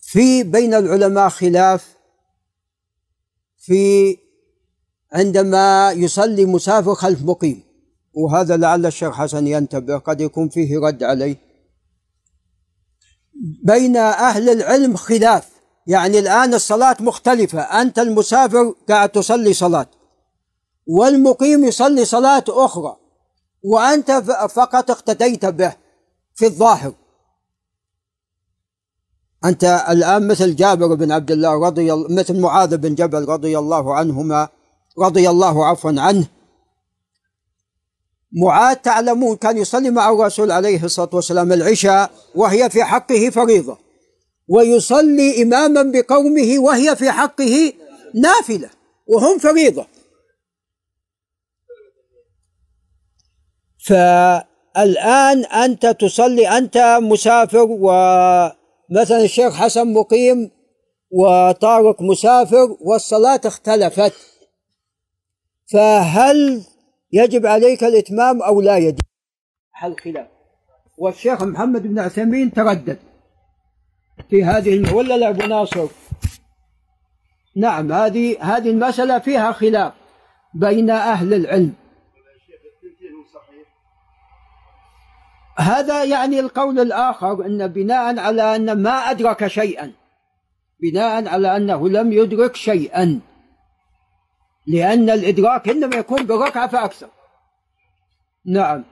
في 0.00 0.42
بين 0.42 0.74
العلماء 0.74 1.28
خلاف 1.28 1.96
في 3.58 4.16
عندما 5.12 5.92
يصلي 5.92 6.44
مسافر 6.44 6.94
خلف 6.94 7.22
مقيم. 7.22 7.62
وهذا 8.14 8.56
لعل 8.56 8.86
الشيخ 8.86 9.14
حسن 9.14 9.46
ينتبه 9.46 9.98
قد 9.98 10.20
يكون 10.20 10.48
فيه 10.48 10.78
رد 10.78 11.02
عليه. 11.02 11.51
بين 13.42 13.96
أهل 13.96 14.50
العلم 14.50 14.96
خلاف. 14.96 15.48
يعني 15.86 16.18
الآن 16.18 16.54
الصلاة 16.54 16.96
مختلفة. 17.00 17.60
أنت 17.60 17.98
المسافر 17.98 18.74
قاعد 18.88 19.08
تصلي 19.08 19.52
صلاة 19.52 19.86
والمقيم 20.86 21.64
يصلي 21.64 22.04
صلاة 22.04 22.44
أخرى 22.48 22.96
وأنت 23.64 24.10
فقط 24.50 24.90
اقتديت 24.90 25.46
به 25.46 25.72
في 26.34 26.46
الظاهر. 26.46 26.92
أنت 29.44 29.84
الآن 29.88 30.28
مثل 30.28 30.56
جابر 30.56 30.94
بن 30.94 31.12
عبد 31.12 31.30
الله 31.30 31.66
رضي 31.66 31.92
مثل 31.92 32.40
معاذ 32.40 32.76
بن 32.76 32.94
جبل 32.94 33.28
رضي 33.28 33.58
الله 33.58 33.94
عنهما 33.94 34.48
رضي 34.98 35.30
الله 35.30 35.66
عفوا 35.66 36.00
عنه 36.00 36.26
معاذ 38.32 38.76
تعلمون 38.76 39.36
كان 39.36 39.58
يصلي 39.58 39.90
مع 39.90 40.10
الرسول 40.10 40.50
عليه 40.50 40.84
الصلاة 40.84 41.10
والسلام 41.12 41.52
العشاء 41.52 42.10
وهي 42.34 42.70
في 42.70 42.84
حقه 42.84 43.30
فريضة. 43.30 43.78
ويصلي 44.48 45.42
إماما 45.42 45.82
بقومه 45.82 46.58
وهي 46.58 46.96
في 46.96 47.10
حقه 47.10 47.72
نافلة 48.14 48.70
وهم 49.06 49.38
فريضة. 49.38 49.86
فالآن 53.86 55.44
أنت 55.44 55.86
تصلي 55.86 56.48
أنت 56.48 56.98
مسافر 57.02 57.66
ومثلا 57.70 59.24
الشيخ 59.24 59.54
حسن 59.54 59.92
مقيم 59.92 60.50
وطارق 61.10 62.02
مسافر 62.02 62.76
والصلاة 62.80 63.40
اختلفت. 63.44 64.12
فهل 65.72 66.62
يجب 67.12 67.46
عليك 67.46 67.84
الإتمام 67.84 68.42
أو 68.42 68.60
لا 68.60 68.76
يجب. 68.76 69.04
حل 69.72 69.96
خلاف 69.96 70.26
والشيخ 70.98 71.42
محمد 71.42 71.82
بن 71.86 71.98
عثيمين 71.98 72.52
تردد 72.52 72.98
في 74.30 74.44
هذه 74.44 74.94
ولا 74.94 75.16
لا 75.16 75.28
أبو 75.28 75.46
ناصر؟ 75.46 75.86
نعم 77.56 77.92
هذه 77.92 78.36
هذه 78.40 78.70
المسألة 78.70 79.18
فيها 79.18 79.52
خلاف 79.52 79.92
بين 80.54 80.90
أهل 80.90 81.34
العلم. 81.34 81.74
هذا 85.58 86.04
يعني 86.04 86.40
القول 86.40 86.80
الآخر 86.80 87.46
أن 87.46 87.66
بناء 87.66 88.18
على 88.18 88.56
أن 88.56 88.82
ما 88.82 88.90
أدرك 88.90 89.46
شيئا 89.46 89.92
بناء 90.82 91.28
على 91.28 91.56
أنه 91.56 91.88
لم 91.88 92.12
يدرك 92.12 92.56
شيئا. 92.56 93.20
لأن 94.66 95.10
الإدراك 95.10 95.68
إنما 95.68 95.96
يكون 95.96 96.26
بركعة 96.26 96.68
فأكثر. 96.68 97.08
نعم. 98.44 98.84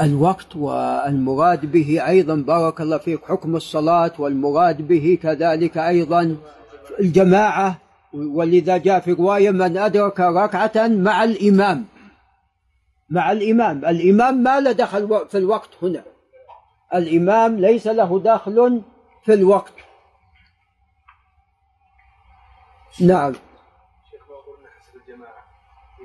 الوقت 0.00 0.56
والمراد 0.56 1.72
به 1.72 2.06
أيضا 2.08 2.34
بارك 2.34 2.80
الله 2.80 2.98
فيك 2.98 3.24
حكم 3.24 3.56
الصلاة 3.56 4.12
والمراد 4.18 4.88
به 4.88 5.18
كذلك 5.22 5.78
أيضا 5.78 6.36
الجماعة 7.00 7.78
ولذا 8.14 8.76
جاء 8.76 9.00
في 9.00 9.12
رواية 9.12 9.50
من 9.50 9.76
أدرك 9.76 10.20
ركعة 10.20 10.88
مع 10.88 11.24
الإمام. 11.24 11.84
مع 13.10 13.32
الإمام. 13.32 13.84
الإمام 13.84 14.34
ما 14.42 14.60
له 14.60 14.72
دخل 14.72 15.28
في 15.28 15.38
الوقت 15.38 15.70
هنا. 15.82 16.04
الإمام 16.94 17.56
ليس 17.56 17.86
له 17.86 18.20
دخل 18.20 18.82
في 19.24 19.34
الوقت. 19.34 19.74
نعم. 23.00 23.32
شيخ 24.10 24.22
ما 24.30 24.36
قلنا 24.36 24.68
حسب 24.80 24.96
الجماعة. 24.96 25.44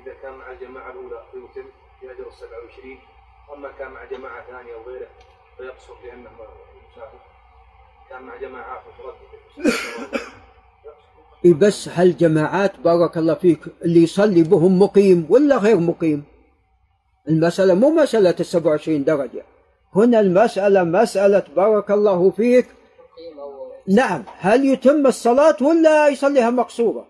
إذا 0.02 0.14
كان 0.22 0.34
مع 0.34 0.50
الجماعة 0.50 0.90
الأولى 0.90 1.22
فيتم 1.32 1.68
بأجر 2.02 2.28
السبعة 2.28 2.64
وعشرين. 2.64 2.98
أما 3.56 3.68
كان 3.78 3.90
مع 3.90 4.04
جماعة 4.04 4.46
ثانية 4.46 4.74
أو 4.74 4.82
غيره 4.82 5.08
فيقصر 5.56 5.94
لأنه 6.04 6.30
مسافر 6.92 7.18
كان 8.10 8.22
مع 8.22 8.36
جماعة 8.36 8.82
فتردد 8.82 9.20
بس 11.58 11.88
هالجماعات 11.88 12.80
بارك 12.80 13.18
الله 13.18 13.34
فيك 13.34 13.60
اللي 13.82 14.02
يصلي 14.02 14.42
بهم 14.42 14.78
مقيم 14.82 15.26
ولا 15.28 15.56
غير 15.56 15.76
مقيم؟ 15.76 16.24
المسألة 17.28 17.74
مو 17.74 17.90
مسألة 17.90 18.34
السبع 18.40 18.70
وعشرين 18.70 19.04
درجة. 19.04 19.42
هنا 19.96 20.20
المسألة 20.20 20.84
مسألة 20.84 21.42
بارك 21.56 21.90
الله 21.90 22.30
فيك. 22.30 22.66
نعم 23.88 24.24
هل 24.38 24.64
يتم 24.64 25.06
الصلاة 25.06 25.56
ولا 25.60 26.08
يصليها 26.08 26.50
مقصورة؟ 26.50 27.06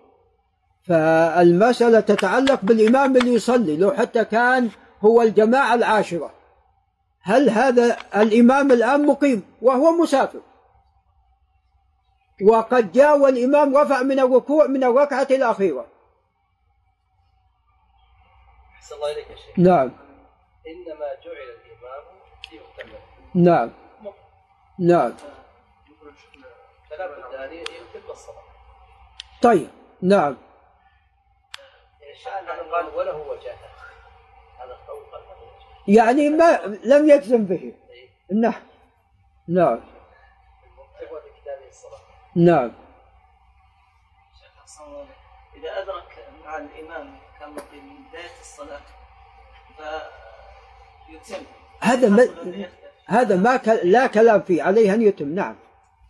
فالمسألة 0.83 2.01
تتعلق 2.01 2.61
بالإمام 2.63 3.17
اللي 3.17 3.35
يصلي 3.35 3.77
لو 3.77 3.91
حتى 3.91 4.25
كان 4.25 4.69
هو 5.01 5.23
الجماعة 5.23 5.75
العاشرة. 5.75 6.31
هل 7.23 7.51
هذا 7.51 7.97
الإمام 8.17 8.73
الآن 8.73 9.07
مقيم 9.07 9.43
وهو 9.63 9.91
مسافر؟ 9.93 10.41
وقد 12.43 12.93
جاء 12.93 13.19
والإمام 13.19 13.77
رفع 13.77 14.03
من 14.03 14.21
الركوع 14.21 14.67
من 14.67 14.85
الركعة 14.85 15.27
الأخيرة. 15.31 15.87
أحسن 18.91 19.03
الله 19.03 19.13
إليك 19.13 19.31
يا 19.31 19.37
شيخ. 19.37 19.59
نعم. 19.59 19.91
إنما 20.67 21.15
جعل 21.23 21.49
الإمام 21.57 22.05
ليؤتم 22.53 22.89
نعم. 23.35 23.71
نعم. 24.79 25.13
فلا 26.91 27.07
بد 27.07 27.35
أن 27.35 27.53
يتم 27.53 28.11
الصلاة 28.11 28.43
طيب. 29.43 29.71
نعم. 30.03 30.37
إن 32.03 32.15
شاء 32.25 32.41
الله 32.41 32.73
قال 32.73 32.95
وله 32.95 33.17
وجهه. 33.17 33.59
هذا 34.59 34.73
القول 34.73 35.05
قال 35.13 35.23
يعني 35.89 36.29
ما 36.29 36.57
لم 36.85 37.11
يجزم 37.11 37.45
به. 37.45 37.75
نعم. 38.33 38.63
نعم. 39.49 39.81
هو 41.11 41.21
في 41.21 41.41
كتابه 41.41 41.69
الصلاة 41.69 42.01
نعم. 42.37 42.73
شيخ 44.41 44.59
أحسن. 44.61 45.07
إذا 45.55 45.83
أدرك 45.83 46.29
مع 46.45 46.57
الإمام 46.57 47.19
كان 47.41 47.51
مقيم 47.51 47.85
من 47.85 48.00
بداية 48.21 48.41
الصلاة. 48.41 48.81
فيتم 51.07 51.45
هذا 51.81 52.09
ما. 52.09 52.71
هذا 53.07 53.37
ما 53.37 53.57
ك... 53.57 53.69
لا 53.69 54.07
كلام 54.07 54.41
فيه 54.43 54.63
عليه 54.63 54.95
أن 54.95 55.03
يتم 55.03 55.35
نعم. 55.35 55.57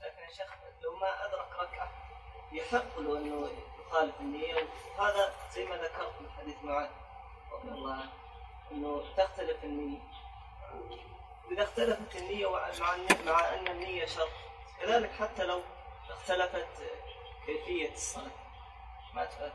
لكن 0.00 0.22
يا 0.22 0.28
شيخ 0.36 0.46
لو 0.82 0.96
ما 0.96 1.26
أدرك 1.26 1.48
ركعة 1.60 1.90
يحق 2.52 2.98
له 2.98 3.18
أنه 3.18 3.50
يخالف 3.86 4.20
النية. 4.20 4.54
وهذا 4.98 5.32
زي 5.54 5.64
ما 5.64 5.76
ذكرت 5.76 6.12
في 6.18 6.40
حديث 6.40 6.56
معاذ 6.62 6.88
رضي 7.52 7.68
الله 7.68 7.92
عنه 7.92 8.12
أنه 8.72 9.02
تختلف 9.16 9.64
النية. 9.64 9.98
إذا 11.52 11.62
اختلفت 11.62 12.16
النية 12.16 12.50
مع 12.50 12.70
مع 13.26 13.54
أن 13.54 13.68
النية 13.68 14.06
شرط 14.06 14.28
كذلك 14.80 15.10
حتى 15.10 15.44
لو 15.44 15.60
اختلفت 16.10 16.66
كيفية 17.46 17.92
الصلاة. 17.92 18.30
ما 19.14 19.24
تفهم؟ 19.24 19.50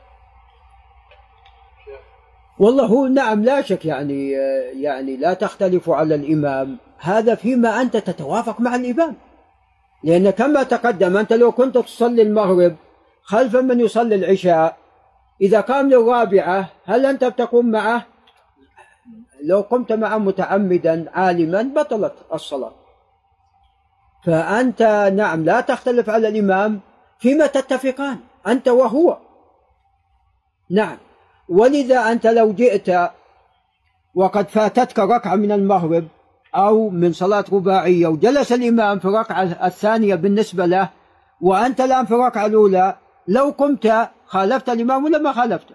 والله 2.58 2.86
هو 2.86 3.06
نعم 3.06 3.44
لا 3.44 3.62
شك 3.62 3.84
يعني 3.84 4.30
يعني 4.80 5.16
لا 5.16 5.34
تختلف 5.34 5.90
على 5.90 6.14
الإمام. 6.14 6.78
هذا 6.98 7.34
فيما 7.34 7.80
أنت 7.82 7.96
تتوافق 7.96 8.60
مع 8.60 8.74
الإمام. 8.74 9.14
لأن 10.04 10.30
كما 10.30 10.62
تقدم 10.62 11.16
أنت 11.16 11.32
لو 11.32 11.52
كنت 11.52 11.78
تصلي 11.78 12.22
المغرب 12.22 12.76
خلف 13.22 13.56
من 13.56 13.80
يصلي 13.80 14.14
العشاء 14.14 14.76
إذا 15.40 15.60
قام 15.60 15.88
للرابعة 15.88 16.68
هل 16.84 17.06
أنت 17.06 17.24
بتقوم 17.24 17.70
معه؟ 17.70 18.06
لو 19.44 19.60
قمت 19.60 19.92
معه 19.92 20.18
متعمدا 20.18 21.10
عالما 21.14 21.62
بطلت 21.62 22.14
الصلاة. 22.32 22.72
فأنت 24.24 25.12
نعم 25.14 25.44
لا 25.44 25.60
تختلف 25.60 26.10
على 26.10 26.28
الإمام 26.28 26.80
فيما 27.18 27.46
تتفقان 27.46 28.18
أنت 28.46 28.68
وهو. 28.68 29.18
نعم. 30.70 30.96
ولذا 31.48 32.12
أنت 32.12 32.26
لو 32.26 32.52
جئت 32.52 33.10
وقد 34.14 34.48
فاتتك 34.48 34.98
ركعة 34.98 35.34
من 35.34 35.52
المغرب 35.52 36.08
أو 36.54 36.90
من 36.90 37.12
صلاة 37.12 37.44
رباعية 37.52 38.06
وجلس 38.06 38.52
الإمام 38.52 38.98
في 38.98 39.04
الركعة 39.04 39.42
الثانية 39.42 40.14
بالنسبة 40.14 40.66
له 40.66 40.88
وأنت 41.40 41.80
الآن 41.80 42.06
في 42.06 42.14
الركعة 42.14 42.46
الأولى 42.46 42.96
لو 43.28 43.54
قمت 43.58 44.10
خالفت 44.26 44.68
الإمام 44.68 45.04
ولا 45.04 45.18
ما 45.18 45.32
خالفته 45.32 45.74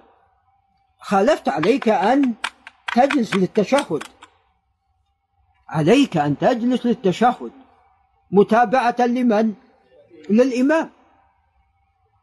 خالفت 1.02 1.50
عليك 1.50 1.90
أن 1.90 2.34
تجلس 2.96 3.36
للتشهد. 3.36 4.04
عليك 5.70 6.18
أن 6.18 6.38
تجلس 6.38 6.86
للتشهد. 6.86 7.52
متابعة 8.32 8.96
لمن؟ 9.00 9.54
للإمام. 10.30 10.90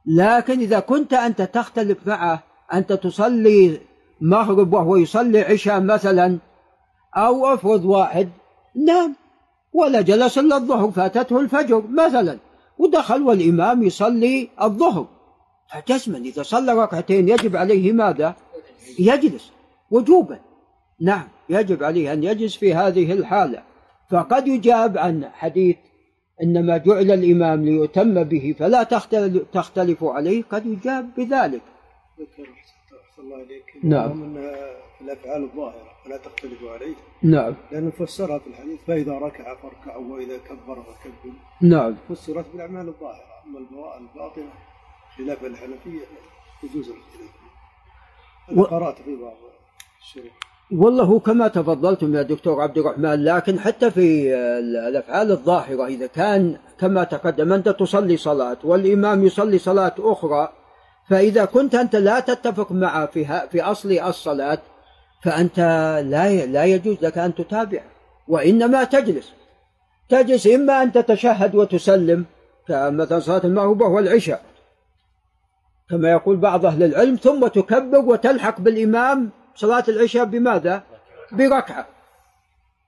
لكن 0.06 0.60
إذا 0.60 0.80
كنت 0.80 1.12
أنت 1.12 1.42
تختلف 1.42 1.98
معه 2.06 2.42
أنت 2.74 2.92
تصلي 2.92 3.80
مغرب 4.20 4.72
وهو 4.72 4.96
يصلي 4.96 5.40
عشاء 5.40 5.80
مثلا 5.80 6.38
أو 7.16 7.54
أفرض 7.54 7.84
واحد 7.84 8.28
نام 8.86 9.16
ولا 9.72 10.00
جلس 10.00 10.38
إلا 10.38 10.56
الظهر 10.56 10.90
فاتته 10.90 11.40
الفجر 11.40 11.82
مثلا 11.90 12.38
ودخل 12.78 13.22
والإمام 13.22 13.82
يصلي 13.82 14.48
الظهر. 14.62 15.06
فجزما 15.72 16.18
إذا 16.18 16.42
صلى 16.42 16.72
ركعتين 16.72 17.28
يجب 17.28 17.56
عليه 17.56 17.92
ماذا؟ 17.92 18.34
يجلس 18.98 19.52
وجوبا. 19.90 20.38
نعم 21.00 21.28
يجب 21.48 21.84
عليه 21.84 22.12
أن 22.12 22.24
يجلس 22.24 22.56
في 22.56 22.74
هذه 22.74 23.12
الحالة. 23.12 23.62
فقد 24.10 24.48
يجاب 24.48 24.98
عن 24.98 25.24
حديث 25.32 25.76
إنما 26.42 26.76
جعل 26.76 27.10
الإمام 27.10 27.64
ليؤتم 27.64 28.24
به 28.24 28.54
فلا 28.58 28.82
تختلف 29.52 30.04
عليه 30.04 30.42
قد 30.50 30.66
يجاب 30.66 31.10
بذلك. 31.16 31.60
ذكر 32.20 32.48
الله 33.18 33.42
إليك 33.42 33.64
نعم. 33.82 34.16
من 34.16 34.36
الأفعال 35.00 35.42
الظاهرة 35.42 35.90
فلا 36.04 36.16
تختلفوا 36.16 36.70
عليه. 36.70 36.94
نعم. 37.22 37.54
لأنه 37.72 37.90
فسرها 37.90 38.38
في 38.38 38.46
الحديث 38.46 38.80
فإذا 38.86 39.12
ركع 39.12 39.54
فاركع 39.54 39.96
وإذا 39.96 40.38
كبر 40.38 40.82
فكبر. 40.82 41.32
نعم. 41.60 41.96
فسرت 42.08 42.44
بالأعمال 42.52 42.88
الظاهرة 42.88 43.28
أما 43.46 43.58
الباطنة 43.98 44.52
خلاف 45.16 45.44
الحنفية 45.44 46.06
يجوز 46.62 46.88
الاختلاف 46.88 47.38
و... 48.56 48.62
قرأت 48.62 48.96
في 49.02 49.16
بعض 49.16 49.36
الشروط 50.00 50.32
والله 50.72 51.18
كما 51.20 51.48
تفضلتم 51.48 52.14
يا 52.14 52.22
دكتور 52.22 52.60
عبد 52.60 52.78
الرحمن 52.78 53.24
لكن 53.24 53.58
حتى 53.58 53.90
في 53.90 54.34
الأفعال 54.88 55.30
الظاهرة 55.30 55.86
إذا 55.86 56.06
كان 56.06 56.58
كما 56.80 57.04
تقدم 57.04 57.52
أنت 57.52 57.68
تصلي 57.68 58.16
صلاة 58.16 58.58
والإمام 58.64 59.24
يصلي 59.24 59.58
صلاة 59.58 59.94
أخرى 59.98 60.52
فإذا 61.10 61.44
كنت 61.44 61.74
أنت 61.74 61.96
لا 61.96 62.20
تتفق 62.20 62.72
معه 62.72 63.06
في 63.06 63.48
في 63.50 63.62
أصل 63.62 63.92
الصلاة 63.92 64.58
فأنت 65.24 65.58
لا 66.04 66.46
لا 66.46 66.64
يجوز 66.64 66.96
لك 67.02 67.18
أن 67.18 67.34
تتابع 67.34 67.82
وإنما 68.28 68.84
تجلس. 68.84 69.32
تجلس 70.08 70.46
إما 70.46 70.82
أن 70.82 70.92
تتشهد 70.92 71.54
وتسلم 71.54 72.24
كمثلا 72.68 73.20
صلاة 73.20 73.40
المغرب 73.44 73.80
والعشاء 73.80 74.42
كما 75.90 76.10
يقول 76.10 76.36
بعض 76.36 76.66
أهل 76.66 76.82
العلم 76.82 77.16
ثم 77.16 77.46
تكبر 77.46 77.98
وتلحق 77.98 78.60
بالإمام 78.60 79.30
صلاة 79.54 79.84
العشاء 79.88 80.24
بماذا؟ 80.24 80.82
بركعة. 81.32 81.86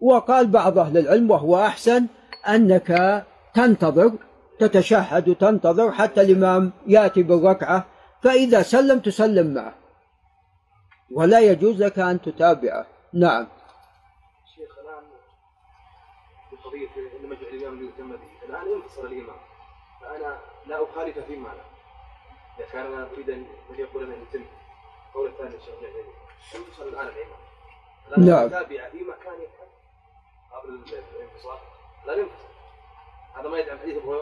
وقال 0.00 0.46
بعض 0.46 0.78
أهل 0.78 0.98
العلم 0.98 1.30
وهو 1.30 1.60
أحسن 1.60 2.06
أنك 2.48 3.22
تنتظر 3.54 4.12
تتشهد 4.60 5.28
وتنتظر 5.28 5.92
حتى 5.92 6.20
الإمام 6.20 6.72
يأتي 6.86 7.22
بالركعة 7.22 7.86
فإذا 8.22 8.62
سلم 8.62 8.98
تسلم 8.98 9.54
معه. 9.54 9.74
ولا 11.10 11.40
يجوز 11.40 11.82
لك 11.82 11.98
أن 11.98 12.22
تتابعه. 12.22 12.86
نعم. 13.12 13.46
شيخ 14.56 14.78
الآن 14.78 15.02
في 16.50 16.56
قضية 16.56 17.18
لما 17.22 17.34
جعل 17.34 17.54
الإمام 17.54 17.80
ليتم 17.80 18.10
به. 18.12 18.18
الآن 18.48 18.82
انفصل 18.82 19.06
الإمام. 19.06 19.36
فأنا 20.00 20.38
لا 20.66 20.84
أخالف 20.84 21.18
في 21.18 21.36
معنى. 21.36 21.60
إذا 22.58 22.66
كان 22.72 22.86
أنا 22.86 23.08
أريد 23.14 23.30
أن 23.30 23.46
يقول 23.78 24.04
أنا 24.04 24.14
يتم. 24.14 24.44
قول 25.14 25.28
الثاني 25.28 25.54
الشيخ 25.54 25.74
ينفصل 26.54 26.88
الآن 26.88 27.06
الإمام؟ 27.06 27.40
نعم. 28.18 28.48
تابع 28.48 28.88
في 28.90 28.98
مكان 28.98 29.38
قبل 30.52 30.68
الانفصال. 31.14 31.58
لا 32.06 32.14
ينفصل 32.14 32.50
هذا 33.36 33.48
ما 33.48 33.58
يدعم 33.58 33.78
حديث 33.78 33.96
أبو 33.96 34.20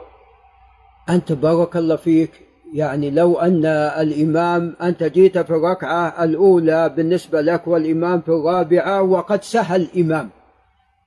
أنت 1.08 1.32
بارك 1.32 1.76
الله 1.76 1.96
فيك. 1.96 2.47
يعني 2.72 3.10
لو 3.10 3.38
أن 3.38 3.66
الإمام 3.66 4.76
أنت 4.82 5.02
جيت 5.02 5.38
في 5.38 5.50
الركعة 5.50 6.24
الأولى 6.24 6.88
بالنسبة 6.88 7.40
لك 7.40 7.68
والإمام 7.68 8.20
في 8.20 8.28
الرابعة 8.28 9.02
وقد 9.02 9.42
سهى 9.42 9.76
الإمام 9.76 10.30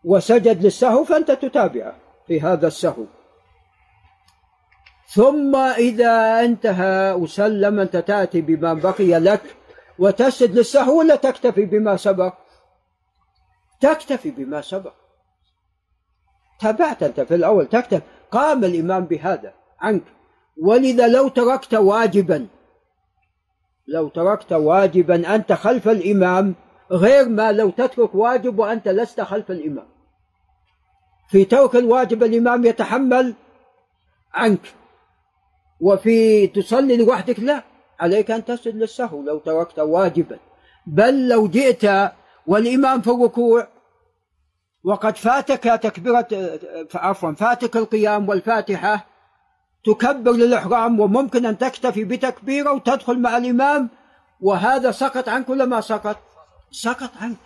وسجد 0.03 0.63
للسهو 0.63 1.03
فأنت 1.03 1.31
تتابعه 1.31 1.95
في 2.27 2.41
هذا 2.41 2.67
السهو. 2.67 3.05
ثم 5.07 5.55
إذا 5.55 6.39
انتهى 6.39 7.13
وسلم 7.13 7.79
أنت 7.79 7.97
تأتي 7.97 8.41
بما 8.41 8.73
بقي 8.73 9.19
لك 9.19 9.41
وتسجد 9.99 10.55
للسهو 10.55 10.99
ولا 10.99 11.15
تكتفي 11.15 11.65
بما 11.65 11.97
سبق؟ 11.97 12.33
تكتفي 13.81 14.31
بما 14.31 14.61
سبق. 14.61 14.93
تابعت 16.59 17.03
أنت 17.03 17.21
في 17.21 17.35
الأول 17.35 17.67
تكتفي. 17.67 18.01
قام 18.31 18.63
الإمام 18.63 19.05
بهذا 19.05 19.53
عنك. 19.79 20.03
ولذا 20.57 21.07
لو 21.07 21.27
تركت 21.27 21.73
واجبا 21.73 22.47
لو 23.87 24.07
تركت 24.07 24.53
واجبا 24.53 25.35
أنت 25.35 25.53
خلف 25.53 25.87
الإمام 25.87 26.55
غير 26.91 27.29
ما 27.29 27.51
لو 27.51 27.69
تترك 27.69 28.15
واجب 28.15 28.59
وأنت 28.59 28.87
لست 28.87 29.21
خلف 29.21 29.51
الإمام. 29.51 29.87
في 31.29 31.45
ترك 31.45 31.75
الواجب 31.75 32.23
الإمام 32.23 32.65
يتحمل 32.65 33.33
عنك 34.33 34.73
وفي 35.79 36.47
تصلي 36.47 36.97
لوحدك 36.97 37.39
لا 37.39 37.63
عليك 37.99 38.31
أن 38.31 38.45
تسجد 38.45 38.75
للسهو 38.75 39.21
لو 39.21 39.37
تركت 39.37 39.79
واجبا. 39.79 40.39
بل 40.87 41.27
لو 41.27 41.47
جئت 41.47 42.11
والإمام 42.47 43.01
في 43.01 43.09
الركوع 43.09 43.67
وقد 44.83 45.17
فاتك 45.17 45.63
تكبيرة 45.63 46.27
عفوا 46.95 47.31
فاتك 47.31 47.77
القيام 47.77 48.29
والفاتحة 48.29 49.10
تكبر 49.85 50.31
للإحرام 50.31 50.99
وممكن 50.99 51.45
أن 51.45 51.57
تكتفي 51.57 52.03
بتكبيرة 52.03 52.71
وتدخل 52.71 53.19
مع 53.19 53.37
الإمام 53.37 53.89
وهذا 54.41 54.91
سقط 54.91 55.29
عنك 55.29 55.49
ولا 55.49 55.65
ما 55.65 55.81
سقط؟ 55.81 56.17
سقط 56.71 57.09
عنك 57.21 57.37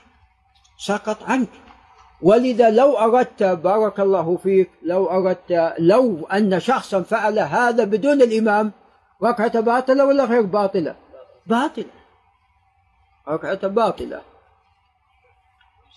سقط 0.78 1.24
عنك 1.24 1.50
ولذا 2.21 2.69
لو 2.69 2.98
أردت 2.98 3.43
بارك 3.43 3.99
الله 3.99 4.38
فيك 4.38 4.70
لو 4.84 5.10
أردت 5.10 5.76
لو 5.80 6.26
أن 6.26 6.60
شخصا 6.60 7.01
فعل 7.01 7.39
هذا 7.39 7.84
بدون 7.84 8.22
الإمام 8.22 8.72
ركعة 9.24 9.60
باطلة 9.60 10.05
ولا 10.05 10.26
غير 10.26 10.41
باطلة؟ 10.41 10.95
باطلة 11.45 11.91
ركعة 13.28 13.68
باطلة 13.68 14.22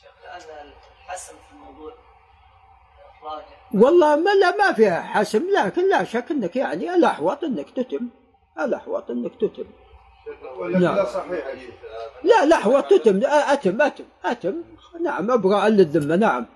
شيخ 0.00 0.12
الآن 0.36 0.72
الحسم 1.06 1.34
في 1.48 1.52
الموضوع 1.54 1.92
راجع 3.22 3.57
والله 3.74 4.16
ما 4.16 4.30
لا 4.30 4.56
ما 4.56 4.72
فيها 4.72 5.00
حسم 5.02 5.50
لكن 5.50 5.88
لا 5.88 6.04
شك 6.04 6.30
إنك 6.30 6.56
يعني 6.56 6.94
الأحوط 6.94 7.44
إنك 7.44 7.70
تتم. 7.70 8.08
الأحوط 8.60 9.10
إنك 9.10 9.34
تتم. 9.34 9.64
ولا 10.56 10.78
نعم. 10.78 10.96
لا 10.96 11.04
صحيح 11.04 11.46
لا 12.22 12.44
الأحوط 12.44 12.84
تتم. 12.84 13.20
أتم 13.24 13.82
أتم 13.82 14.04
أتم. 14.24 14.62
نعم 15.00 15.30
ابراء 15.30 15.68
للذمه 15.68 16.16
نعم. 16.16 16.46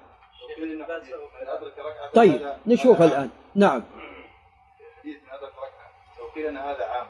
طيب 2.14 2.52
نشوف 2.66 3.02
الآن. 3.02 3.30
نعم. 3.54 3.82
قيل 6.34 6.46
أن 6.46 6.56
هذا 6.56 6.84
عام. 6.84 7.06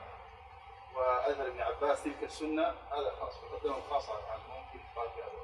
وأذهب 0.96 1.46
ابن 1.46 1.60
عباس 1.60 2.02
تلك 2.04 2.22
السنة. 2.22 2.62
هذا 2.62 3.10
خاص 3.20 3.32
وقدمه 3.42 3.80
خاصة 3.90 4.12
عن 4.12 4.38
ممكن 4.50 4.80
قال 4.96 5.08
هذا 5.08 5.41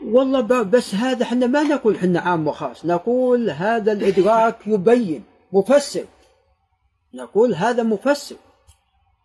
والله 0.00 0.40
بس 0.62 0.94
هذا 0.94 1.22
إحنا 1.22 1.46
ما 1.46 1.62
نقول 1.62 1.96
إحنا 1.96 2.20
عام 2.20 2.48
وخاص. 2.48 2.84
نقول 2.84 3.50
هذا 3.50 3.92
الإدراك 3.92 4.66
يبين 4.66 5.24
مفسر. 5.52 6.04
نقول 7.14 7.54
هذا 7.54 7.82
مفسر. 7.82 8.36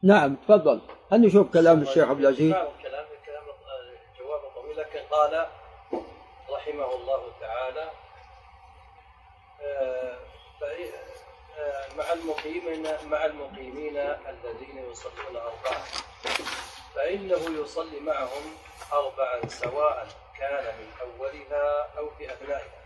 نعم 0.04 0.36
تفضل. 0.36 0.82
هل 1.12 1.22
نشوف 1.22 1.54
كلام 1.54 1.82
الشيخ 1.82 2.10
عبد 2.10 2.20
العزيز؟ 2.20 2.52
كلام 2.52 2.68
كلام 2.84 3.06
كلام 3.26 3.46
جواب 4.20 4.42
طويل 4.56 4.78
لكن 4.78 5.00
قال 5.12 5.48
رحمه 6.50 6.96
الله 6.96 7.22
تعالى 7.42 7.90
آه، 9.62 10.18
آه، 11.60 11.96
مع 11.98 12.14
المقيمين 12.14 12.84
مع 13.10 13.26
المقيمين 13.26 13.98
الذين 13.98 14.92
يصلون 14.92 15.36
أربعة 15.36 15.84
فإنه 16.96 17.62
يصلي 17.62 18.00
معهم 18.00 18.44
أربعا 18.94 19.48
سواء. 19.48 20.08
كان 20.42 20.64
من 20.80 20.88
أولها 21.02 21.88
أو 21.98 22.10
في 22.18 22.34
أثنائها 22.34 22.82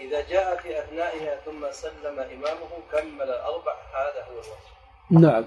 إذا 0.00 0.20
جاء 0.28 0.56
في 0.56 0.78
أثنائها 0.78 1.36
ثم 1.46 1.70
سلم 1.70 2.18
إمامه 2.18 2.72
كمل 2.92 3.22
الأربع 3.22 3.72
هذا 3.94 4.24
هو 4.24 4.32
الوجه. 4.32 5.26
نعم. 5.26 5.44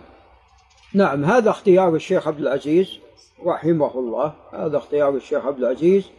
نعم 0.93 1.26
هذا 1.26 1.49
اختيار 1.49 1.95
الشيخ 1.95 2.28
عبد 2.28 2.39
العزيز 2.39 2.99
رحمه 3.45 3.99
الله. 3.99 4.34
هذا 4.53 4.78
اختيار 4.78 5.10
الشيخ 5.10 5.45
عبد 5.45 5.58
العزيز. 5.60 6.10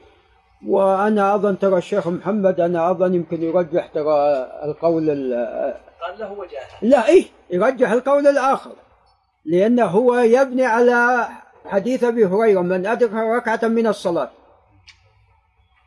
وأنا 0.66 1.34
أظن 1.34 1.59
ترى 1.59 1.78
الشيخ 1.78 2.09
محمد 2.09 2.61
أنا 2.61 2.91
أظن 2.91 3.14
يمكن 3.14 3.43
يرجح 3.43 3.87
ترى 3.87 4.16
القول 4.64 5.11
ال- 5.11 5.74
قال 6.01 6.18
له 6.18 6.32
وجاهه 6.32 6.68
لا 6.82 7.09
إيه 7.09 7.24
يرجح 7.51 7.91
القول 7.91 8.26
الآخر. 8.26 8.72
لأنه 9.45 9.87
هو 9.87 10.14
يبني 10.14 10.64
على 10.64 11.28
حديث 11.66 12.05
أبي 12.05 12.26
هريرة 12.26 12.61
من 12.61 12.87
أدرك 12.87 13.12
ركعة 13.12 13.68
من 13.68 13.87
الصلاة. 13.87 14.30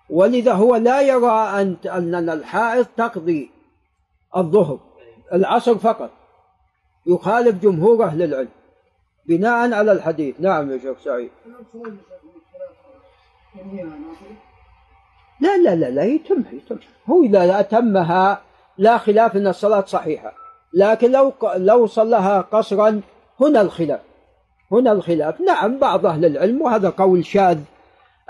ولذا 0.09 0.53
هو 0.53 0.75
لا 0.75 1.01
يرى 1.01 1.61
أن 1.61 1.75
أن 1.85 2.29
الحائض 2.29 2.85
تقضي 2.97 3.51
الظهر 4.37 4.79
العصر 5.33 5.77
فقط. 5.77 6.09
يخالف 7.05 7.63
جمهور 7.63 8.03
أهل 8.03 8.21
العلم 8.23 8.49
بناء 9.25 9.73
على 9.73 9.91
الحديث. 9.91 10.35
نعم 10.39 10.71
يا 10.71 10.77
شيخ 10.77 10.99
سعيد. 10.99 11.29
لا 15.39 15.57
لا 15.57 15.75
لا 15.75 15.89
لا 15.89 16.03
يتم 16.03 16.43
يتم. 16.51 16.77
هو 17.09 17.23
إذا 17.23 17.59
أتمها 17.59 18.41
لا 18.77 18.97
خلاف 18.97 19.35
أن 19.35 19.47
الصلاة 19.47 19.85
صحيحة 19.85 20.33
لكن 20.73 21.11
لو 21.11 21.33
لو 21.55 21.87
صلىها 21.87 22.41
قصرا 22.41 23.01
هنا 23.41 23.61
الخلاف. 23.61 23.99
هنا 24.71 24.91
الخلاف. 24.91 25.41
نعم 25.41 25.77
بعض 25.77 26.05
أهل 26.05 26.25
العلم 26.25 26.61
وهذا 26.61 26.89
قول 26.89 27.25
شاذ 27.25 27.59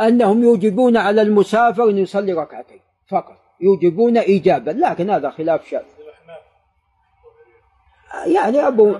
أنهم 0.01 0.43
يوجبون 0.43 0.97
على 0.97 1.21
المسافر 1.21 1.89
أن 1.89 1.97
يصلي 1.97 2.33
ركعتين 2.33 2.79
فقط. 3.07 3.37
يوجبون 3.61 4.17
إيجابا 4.17 4.71
لكن 4.71 5.09
هذا 5.09 5.29
خلاف 5.29 5.67
شاذ 5.67 5.83
يعني 8.25 8.67
أبو 8.67 8.95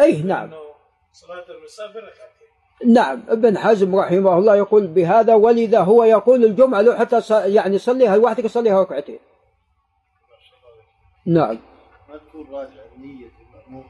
أي 0.00 0.22
نعم. 0.22 0.50
صلاة 1.12 1.44
المسافر 1.50 1.98
ركعتين 1.98 2.44
نعم 2.94 3.22
ابن 3.28 3.58
حزم 3.58 3.96
رحمه 3.96 4.38
الله 4.38 4.56
يقول 4.56 4.86
بهذا 4.86 5.34
ولذا 5.34 5.80
هو 5.80 6.04
يقول 6.04 6.44
الجمعة 6.44 6.80
لو 6.80 6.94
حتى 6.94 7.20
يعني 7.54 7.78
صليها 7.78 8.16
لوحدك 8.16 8.46
صليها 8.46 8.80
ركعتين. 8.80 9.18
نعم. 11.26 11.58
ما 12.08 12.16
تكون 12.16 12.46
راجع 12.50 12.82
نية 12.98 13.30
المأموم. 13.54 13.84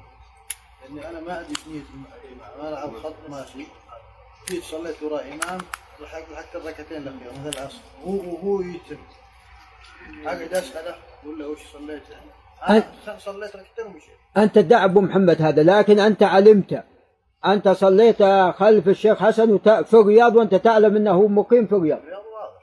لأني 0.82 1.09
أنا 1.09 1.20
ما 1.20 1.40
أدري 1.40 1.55
نية 1.68 1.80
الإمام 1.80 2.61
أنا 2.61 2.68
ألعب 2.68 2.97
خط 2.97 3.14
ماشي. 3.28 3.66
جيت 4.49 4.62
صليت 4.62 5.03
وراء 5.03 5.24
إمام. 5.24 5.61
لحقت 6.01 6.57
الركعتين 6.57 7.03
الأخيرة 7.03 7.32
مثل 7.47 7.59
العصر. 7.59 7.78
وهو 8.07 8.16
وهو 8.16 8.61
يتم. 8.61 8.97
أقعد 10.26 10.55
أسأله 10.55 10.95
ولا 11.26 11.47
وش 11.47 11.59
صليت؟ 11.72 12.03
أنا 12.68 12.82
صليت 13.18 13.57
ركعتين 13.57 13.86
ومشيت. 13.86 14.14
أنت 14.36 14.59
ادعى 14.59 14.84
أبو 14.84 15.01
محمد 15.01 15.42
هذا 15.42 15.62
لكن 15.62 15.99
أنت 15.99 16.22
علمت. 16.22 16.84
أنت 17.47 17.68
صليت 17.68 18.22
خلف 18.57 18.88
الشيخ 18.88 19.18
حسن 19.18 19.59
في 19.59 19.95
الرياض 19.95 20.36
وأنت 20.36 20.55
تعلم 20.55 20.97
أنه 20.97 21.26
مقيم 21.26 21.66
في 21.66 21.74
الرياض. 21.74 22.01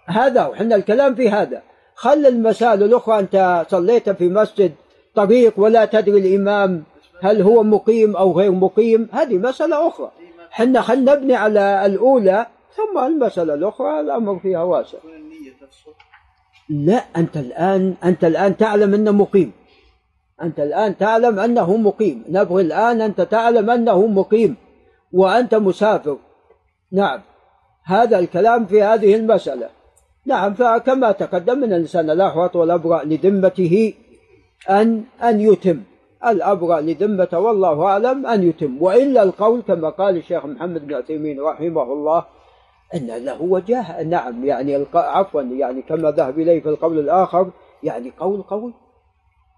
هذا 0.05 0.45
وحنا 0.45 0.75
الكلام 0.75 1.15
في 1.15 1.29
هذا. 1.29 1.61
خل 1.95 2.25
المسائل 2.25 2.83
الأخرى 2.83 3.19
أنت 3.19 3.65
صليت 3.69 4.09
في 4.09 4.29
مسجد 4.29 4.73
طريق 5.15 5.53
ولا 5.57 5.85
تدري 5.85 6.19
الإمام 6.19 6.83
هل 7.21 7.41
هو 7.41 7.63
مقيم 7.63 8.15
أو 8.15 8.31
غير 8.31 8.51
مقيم. 8.51 9.09
هذه 9.11 9.37
مسألة 9.37 9.87
أخرى. 9.87 10.11
حنا 10.51 10.81
خل 10.81 11.03
نبني 11.03 11.35
على 11.35 11.85
الأولى 11.85 12.47
ثم 12.75 12.99
المسألة 12.99 13.53
الأخرى 13.53 13.99
الأمر 13.99 14.39
فيها 14.39 14.63
واسع. 14.63 14.97
لا 16.69 17.03
أنت 17.17 17.37
الآن 17.37 17.95
أنت 18.03 18.23
الآن 18.23 18.57
تعلم 18.57 18.93
أنه 18.93 19.11
مقيم. 19.11 19.51
أنت 20.41 20.59
الآن 20.59 20.97
تعلم 20.97 21.39
أنه 21.39 21.77
مقيم. 21.77 22.23
نبغي 22.29 22.61
الآن 22.61 23.01
أنت 23.01 23.21
تعلم 23.21 23.69
أنه 23.69 24.07
مقيم 24.07 24.55
وأنت 25.11 25.55
مسافر. 25.55 26.17
نعم. 26.91 27.21
هذا 27.83 28.19
الكلام 28.19 28.65
في 28.65 28.83
هذه 28.83 29.15
المسألة. 29.15 29.69
نعم 30.25 30.53
فكما 30.53 31.11
تقدم 31.11 31.57
من 31.57 31.73
الإنسان 31.73 32.09
الأحوط 32.09 32.55
والأبرأ 32.55 33.03
لذمته 33.03 33.93
أن 34.69 35.03
أن 35.23 35.41
يتم. 35.41 35.81
الأبرأ 36.27 36.81
لذمته 36.81 37.39
والله 37.39 37.83
أعلم 37.83 38.27
أن 38.27 38.43
يتم. 38.43 38.81
وإلا 38.81 39.23
القول 39.23 39.61
كما 39.61 39.89
قال 39.89 40.17
الشيخ 40.17 40.45
محمد 40.45 40.87
بن 40.87 40.93
عثيمين 40.93 41.41
رحمه 41.41 41.83
الله 41.83 42.25
أن 42.95 43.07
له 43.07 43.41
وجاهة 43.41 44.03
نعم 44.03 44.45
يعني. 44.45 44.85
عفوا 44.93 45.41
يعني 45.41 45.81
كما 45.81 46.11
ذهب 46.11 46.39
إليه 46.39 46.61
في 46.61 46.69
القول 46.69 46.99
الآخر 46.99 47.51
يعني 47.83 48.13
قول 48.19 48.41
قوي. 48.41 48.73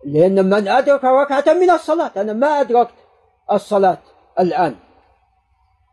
لأن 0.06 0.46
من 0.46 0.68
أدرك 0.68 1.04
ركعة 1.04 1.54
من 1.54 1.70
الصلاة 1.70 2.12
أنا 2.18 2.34
ما 2.34 2.48
أدركت 2.48 2.94
الصلاة 3.52 3.98
الآن. 4.40 4.76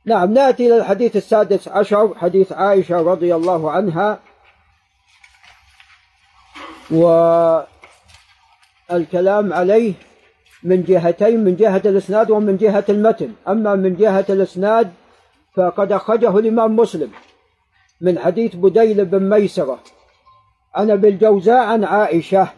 نعم 0.05 0.33
نأتي 0.33 0.67
إلى 0.67 0.77
الحديث 0.77 1.17
السادس 1.17 1.69
عشر 1.69 2.15
حديث 2.15 2.53
عائشة 2.53 3.03
رضي 3.03 3.35
الله 3.35 3.71
عنها. 3.71 4.19
والكلام 8.91 9.53
عليه 9.53 9.95
من 10.63 10.83
جهتين 10.83 11.45
من 11.45 11.57
جهة 11.57 11.83
الإسناد 11.85 12.31
ومن 12.31 12.57
جهة 12.57 12.85
المتن. 12.89 13.33
أما 13.49 13.75
من 13.75 13.97
جهة 13.97 14.25
الإسناد 14.29 14.93
فقد 15.57 15.93
أخرجه 15.93 16.39
الإمام 16.39 16.77
مسلم. 16.77 17.11
من 18.01 18.19
حديث 18.19 18.57
بديل 18.57 19.05
بن 19.05 19.31
ميسرة. 19.31 19.79
عن 20.75 20.91
أبي 20.91 21.09
الجوزاء 21.09 21.65
عن 21.65 21.85
عائشة 21.85 22.49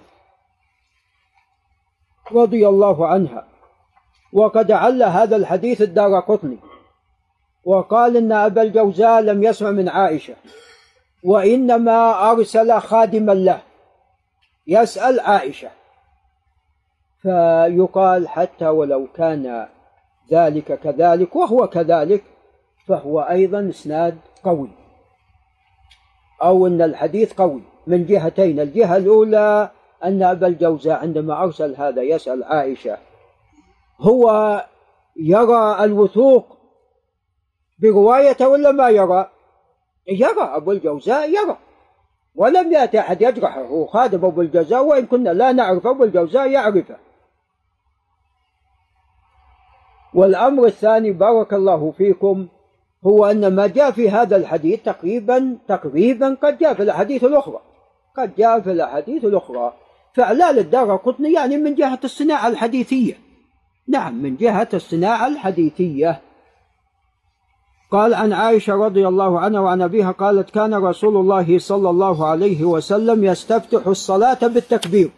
رضي 2.32 2.68
الله 2.68 3.06
عنها 3.06 3.44
وقد 4.32 4.72
عل 4.72 5.02
هذا 5.02 5.36
الحديث 5.36 5.82
الدار 5.82 6.20
قطني 6.20 6.58
وقال 7.64 8.16
إن 8.16 8.32
أبا 8.32 8.62
الجوزاء 8.62 9.20
لم 9.20 9.42
يسمع 9.42 9.70
من 9.70 9.88
عائشة 9.88 10.34
وإنما 11.24 12.30
أرسل 12.30 12.80
خادما 12.80 13.32
له 13.32 13.62
يسأل 14.66 15.20
عائشة. 15.20 15.70
فيقال 17.22 18.28
حتى 18.28 18.68
ولو 18.68 19.06
كان 19.16 19.68
ذلك 20.30 20.80
كذلك 20.80 21.36
وهو 21.36 21.66
كذلك 21.66 22.24
فهو 22.86 23.20
أيضا 23.20 23.68
إسناد 23.68 24.18
قوي. 24.44 24.81
أو 26.42 26.66
أن 26.66 26.82
الحديث 26.82 27.32
قوي 27.32 27.62
من 27.86 28.06
جهتين 28.06 28.60
الجهة 28.60 28.96
الأولى 28.96 29.70
أن 30.04 30.22
أبا 30.22 30.46
الجوزاء 30.46 30.98
عندما 30.98 31.42
أرسل 31.42 31.74
هذا 31.76 32.02
يسأل 32.02 32.44
عائشة 32.44 32.98
هو 34.00 34.66
يرى 35.16 35.84
الوثوق 35.84 36.46
بروايته 37.78 38.48
ولا 38.48 38.72
ما 38.72 38.88
يرى؟ 38.88 39.30
يرى 40.08 40.42
أبو 40.42 40.72
الجوزاء 40.72 41.30
يرى 41.30 41.58
ولم 42.34 42.72
يأتي 42.72 43.00
أحد 43.00 43.22
يجرحه 43.22 43.62
هو 43.62 43.86
خادم 43.86 44.24
أبو 44.24 44.40
الجوزاء 44.40 44.84
وإن 44.84 45.06
كنا 45.06 45.30
لا 45.30 45.52
نعرف 45.52 45.86
أبو 45.86 46.04
الجوزاء 46.04 46.50
يعرفه. 46.50 46.96
والأمر 50.14 50.64
الثاني 50.64 51.12
بارك 51.12 51.54
الله 51.54 51.90
فيكم 51.90 52.48
هو 53.06 53.26
أن 53.26 53.54
ما 53.54 53.66
جاء 53.66 53.90
في 53.90 54.10
هذا 54.10 54.36
الحديث 54.36 54.82
تقريبا 54.82 55.58
تقريبا 55.68 56.36
قد 56.42 56.58
جاء 56.58 56.74
في 56.74 56.82
الأحاديث 56.82 57.24
الأخرى. 57.24 57.58
قد 58.16 58.34
جاء 58.36 58.60
في 58.60 58.72
الأحاديث 58.72 59.24
الأخرى. 59.24 59.72
فإعلال 60.14 60.58
الدار 60.58 60.96
قطني 60.96 61.32
يعني 61.32 61.56
من 61.56 61.74
جهة 61.74 62.00
الصناعة 62.04 62.48
الحديثية. 62.48 63.14
نعم 63.88 64.22
من 64.22 64.36
جهة 64.36 64.68
الصناعة 64.74 65.26
الحديثية. 65.26 66.20
قال 67.90 68.14
عن 68.14 68.32
عائشة 68.32 68.74
رضي 68.74 69.08
الله 69.08 69.40
عنها 69.40 69.60
وعن 69.60 69.82
أبيها 69.82 70.10
قالت 70.10 70.50
كان 70.50 70.74
رسول 70.74 71.16
الله 71.16 71.58
صلى 71.58 71.90
الله 71.90 72.26
عليه 72.26 72.64
وسلم 72.64 73.24
يستفتح 73.24 73.86
الصلاة 73.86 74.46
بالتكبير. 74.46 75.10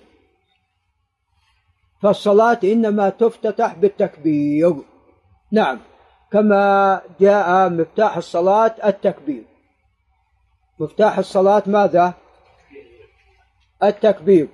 فالصلاة 2.03 2.59
إنما 2.65 3.09
تفتتح 3.09 3.75
بالتكبير. 3.75 4.75
نعم. 5.53 5.79
كما 6.35 7.03
جاء 7.21 7.71
مفتاح 7.71 8.17
الصلاة 8.17 8.75
التكبير. 8.85 9.45
مفتاح 10.79 11.19
الصلاة 11.19 11.63
ماذا؟ 11.67 12.15
التكبير. 13.83 14.49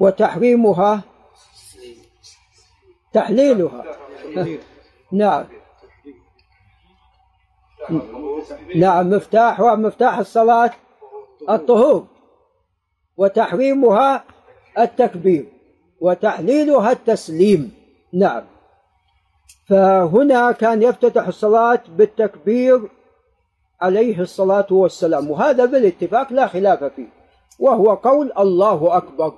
وتحريمها؟ 0.00 1.02
تحليلها. 3.12 3.84
نعم. 5.12 5.44
نعم 8.76 9.10
مفتاح 9.10 9.60
مفتاح 9.60 10.18
الصلاة 10.18 10.70
الطهور. 11.50 12.06
وتحريمها 13.16 14.24
التكبير. 14.78 15.46
وتحليلها 16.00 16.92
التسليم. 16.92 17.79
نعم. 18.12 18.44
فهنا 19.68 20.52
كان 20.52 20.82
يفتتح 20.82 21.26
الصلاة 21.26 21.82
بالتكبير 21.88 22.88
عليه 23.80 24.20
الصلاة 24.20 24.66
والسلام 24.70 25.30
وهذا 25.30 25.64
بالاتفاق 25.64 26.32
لا 26.32 26.46
خلاف 26.46 26.84
فيه 26.84 27.08
وهو 27.58 27.94
قول 27.94 28.32
الله 28.38 28.96
أكبر. 28.96 29.34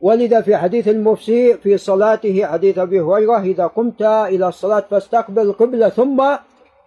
ولذا 0.00 0.40
في 0.40 0.56
حديث 0.56 0.88
المفسي 0.88 1.56
في 1.56 1.78
صلاته 1.78 2.46
حديث 2.46 2.78
أبي 2.78 3.00
هريرة 3.00 3.38
إذا 3.40 3.66
قمت 3.66 4.02
إلى 4.02 4.48
الصلاة 4.48 4.80
فاستقبل 4.80 5.42
القبلة 5.42 5.88
ثم 5.88 6.36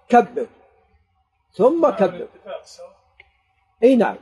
كبر 0.09 0.47
ثم 1.53 1.89
كبر. 1.89 2.27
إي 3.83 3.95
نعم. 3.95 4.15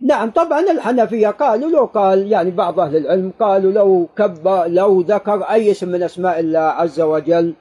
نعم 0.00 0.30
طبعا 0.30 0.60
الحنفية 0.60 1.28
قالوا 1.28 1.70
لو 1.70 1.84
قال 1.84 2.32
يعني 2.32 2.50
بعض 2.50 2.80
أهل 2.80 2.96
العلم 2.96 3.32
قالوا 3.40 3.72
لو 3.72 4.08
كب 4.16 4.48
لو 4.66 5.00
ذكر 5.00 5.42
أي 5.42 5.70
اسم 5.70 5.88
من 5.88 6.02
أسماء 6.02 6.40
الله 6.40 6.58
عز 6.58 7.00
وجل 7.00 7.54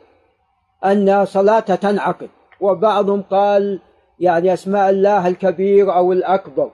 أن 0.86 1.26
صلاته 1.26 1.76
تنعقد 1.76 2.30
وبعضهم 2.62 3.22
قال 3.22 3.80
يعني 4.20 4.54
أسماء 4.54 4.90
الله 4.90 5.28
الكبير 5.28 5.96
أو 5.96 6.12
الأكبر 6.12 6.72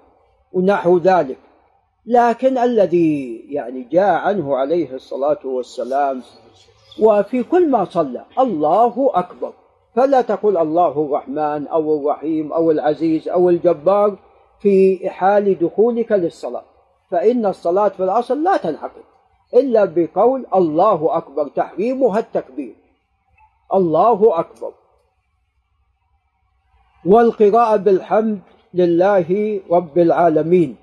ونحو 0.53 0.97
ذلك. 0.97 1.38
لكن 2.05 2.57
الذي 2.57 3.41
يعني 3.49 3.84
جاء 3.91 4.14
عنه 4.14 4.55
عليه 4.57 4.95
الصلاة 4.95 5.39
والسلام 5.45 6.22
وفي 6.99 7.43
كل 7.43 7.70
ما 7.70 7.86
صلى 7.86 8.26
الله 8.39 9.11
أكبر. 9.14 9.53
فلا 9.95 10.22
تقل 10.22 10.57
الله 10.57 11.05
الرحمن 11.05 11.68
أو 11.68 11.99
الرحيم 11.99 12.53
أو 12.53 12.72
العزيز 12.72 13.30
أو 13.30 13.49
الجبار 13.49 14.18
في 14.64 15.09
حال 15.09 15.59
دخولك 15.59 16.11
للصلاة. 16.11 16.64
فإن 17.11 17.45
الصلاة 17.45 17.88
في 17.88 18.03
الأصل 18.03 18.43
لا 18.43 18.57
تنعقد 18.57 19.03
إلا 19.53 19.86
بقول 19.86 20.45
الله 20.55 21.18
أكبر 21.18 21.47
تحريمها 21.47 22.20
التكبير. 22.20 22.76
الله 23.74 24.39
أكبر. 24.39 24.72
والقراءة 27.05 27.76
بالحمد 27.76 28.39
لله 28.74 29.61
رب 29.72 29.97
العالمين. 29.97 30.76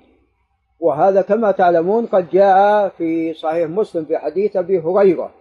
وهذا 0.79 1.21
كما 1.21 1.51
تعلمون 1.51 2.05
قد 2.05 2.29
جاء 2.29 2.89
في 2.89 3.33
صحيح 3.33 3.69
مسلم 3.69 4.05
في 4.05 4.17
حديث 4.17 4.55
أبي 4.55 4.79
هريرة. 4.79 5.31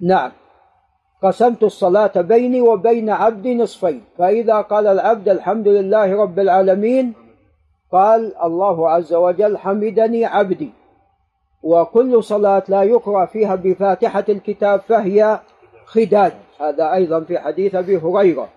نعم. 0.00 0.32
قسمت 1.22 1.62
الصلاة 1.62 2.12
بيني 2.16 2.60
وبين 2.60 3.10
عبدي 3.10 3.54
نصفين. 3.54 4.04
فإذا 4.18 4.60
قال 4.60 4.86
العبد 4.86 5.28
الحمد 5.28 5.68
لله 5.68 6.22
رب 6.22 6.38
العالمين 6.38 7.14
قال 7.92 8.36
الله 8.42 8.90
عز 8.90 9.14
وجل 9.14 9.58
حمدني 9.58 10.24
عبدي. 10.24 10.70
وكل 11.62 12.24
صلاة 12.24 12.62
لا 12.68 12.82
يقرأ 12.82 13.26
فيها 13.26 13.54
بفاتحة 13.54 14.24
الكتاب 14.28 14.80
فهي 14.80 15.40
خداج. 15.86 16.32
هذا 16.60 16.92
أيضا 16.92 17.20
في 17.20 17.38
حديث 17.38 17.74
أبي 17.74 17.96
هريرة. 17.96 18.48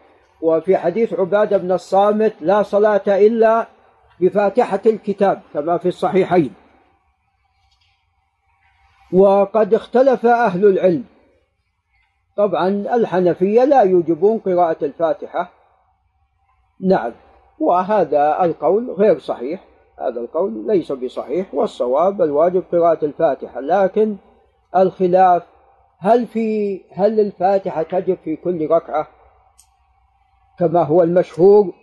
وفي 0.42 0.78
حديث 0.78 1.14
عبادة 1.14 1.58
بن 1.58 1.72
الصامت 1.72 2.34
لا 2.42 2.64
صلاة 2.64 3.02
إلا 3.08 3.68
بفاتحة 4.20 4.82
الكتاب 4.86 5.42
كما 5.54 5.78
في 5.78 5.88
الصحيحين. 5.88 6.54
وقد 9.14 9.74
اختلف 9.74 10.26
أهل 10.26 10.66
العلم. 10.66 11.04
طبعا 12.38 12.68
الحنفية 12.68 13.64
لا 13.64 13.82
يوجبون 13.82 14.38
قراءة 14.38 14.86
الفاتحة. 14.86 15.52
نعم 16.82 17.12
وهذا 17.60 18.44
القول 18.44 18.92
غير 18.92 19.20
صحيح. 19.20 19.64
هذا 20.00 20.20
القول 20.20 20.68
ليس 20.68 20.92
بصحيح 20.92 21.54
والصواب 21.54 22.22
الواجب 22.22 22.64
قراءة 22.72 23.06
الفاتحة. 23.06 23.60
لكن 23.60 24.16
الخلاف 24.76 25.44
هل 26.00 26.28
في 26.28 26.82
هل 26.92 27.20
الفاتحة 27.20 27.84
تجب 27.84 28.18
في 28.24 28.36
كل 28.36 28.68
ركعة 28.70 29.08
كما 30.60 30.84
هو 30.84 31.04
المشهور؟ 31.04 31.74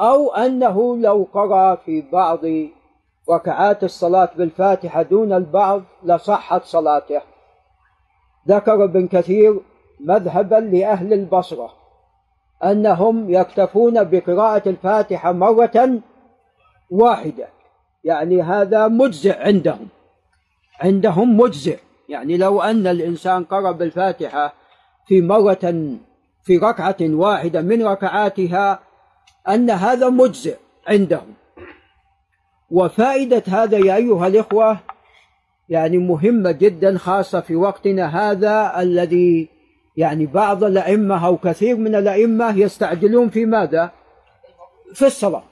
أو 0.00 0.32
أنه 0.34 0.96
لو 0.96 1.28
قرأ 1.32 1.74
في 1.74 2.00
بعض 2.12 2.40
ركعات 3.30 3.84
الصلاة 3.84 4.28
بالفاتحة 4.36 5.02
دون 5.02 5.32
البعض 5.32 5.82
لصحت 6.02 6.62
صلاته؟ 6.64 7.33
ذكر 8.48 8.84
ابن 8.84 9.08
كثير 9.08 9.60
مذهبا 10.00 10.56
لأهل 10.56 11.12
البصرة 11.12 11.72
أنهم 12.64 13.30
يكتفون 13.30 14.04
بقراءة 14.04 14.68
الفاتحة 14.68 15.32
مرة 15.32 16.00
واحدة. 16.90 17.48
يعني 18.04 18.42
هذا 18.42 18.88
مجزئ 18.88 19.38
عندهم 19.38 19.88
عندهم 20.80 21.36
مجزئ. 21.36 21.78
يعني 22.08 22.36
لو 22.36 22.62
أن 22.62 22.86
الإنسان 22.86 23.44
قرأ 23.44 23.72
بالفاتحة 23.72 24.54
في 25.06 25.20
مرة 25.20 25.96
في 26.42 26.58
ركعة 26.58 26.96
واحدة 27.00 27.60
من 27.60 27.86
ركعاتها 27.86 28.80
أن 29.48 29.70
هذا 29.70 30.08
مجزئ 30.08 30.56
عندهم. 30.88 31.34
وفائدة 32.70 33.42
هذا 33.48 33.78
يا 33.78 33.96
أيها 33.96 34.26
الإخوة 34.26 34.78
يعني 35.68 35.98
مهمة 35.98 36.50
جدا 36.50 36.98
خاصة 36.98 37.40
في 37.40 37.56
وقتنا 37.56 38.06
هذا 38.06 38.82
الذي 38.82 39.48
يعني 39.96 40.26
بعض 40.26 40.64
الأئمة 40.64 41.26
أو 41.26 41.36
كثير 41.36 41.76
من 41.76 41.94
الأئمة 41.94 42.58
يستعجلون 42.58 43.28
في 43.28 43.46
ماذا؟ 43.46 43.90
في 44.94 45.06
الصلاة 45.06 45.42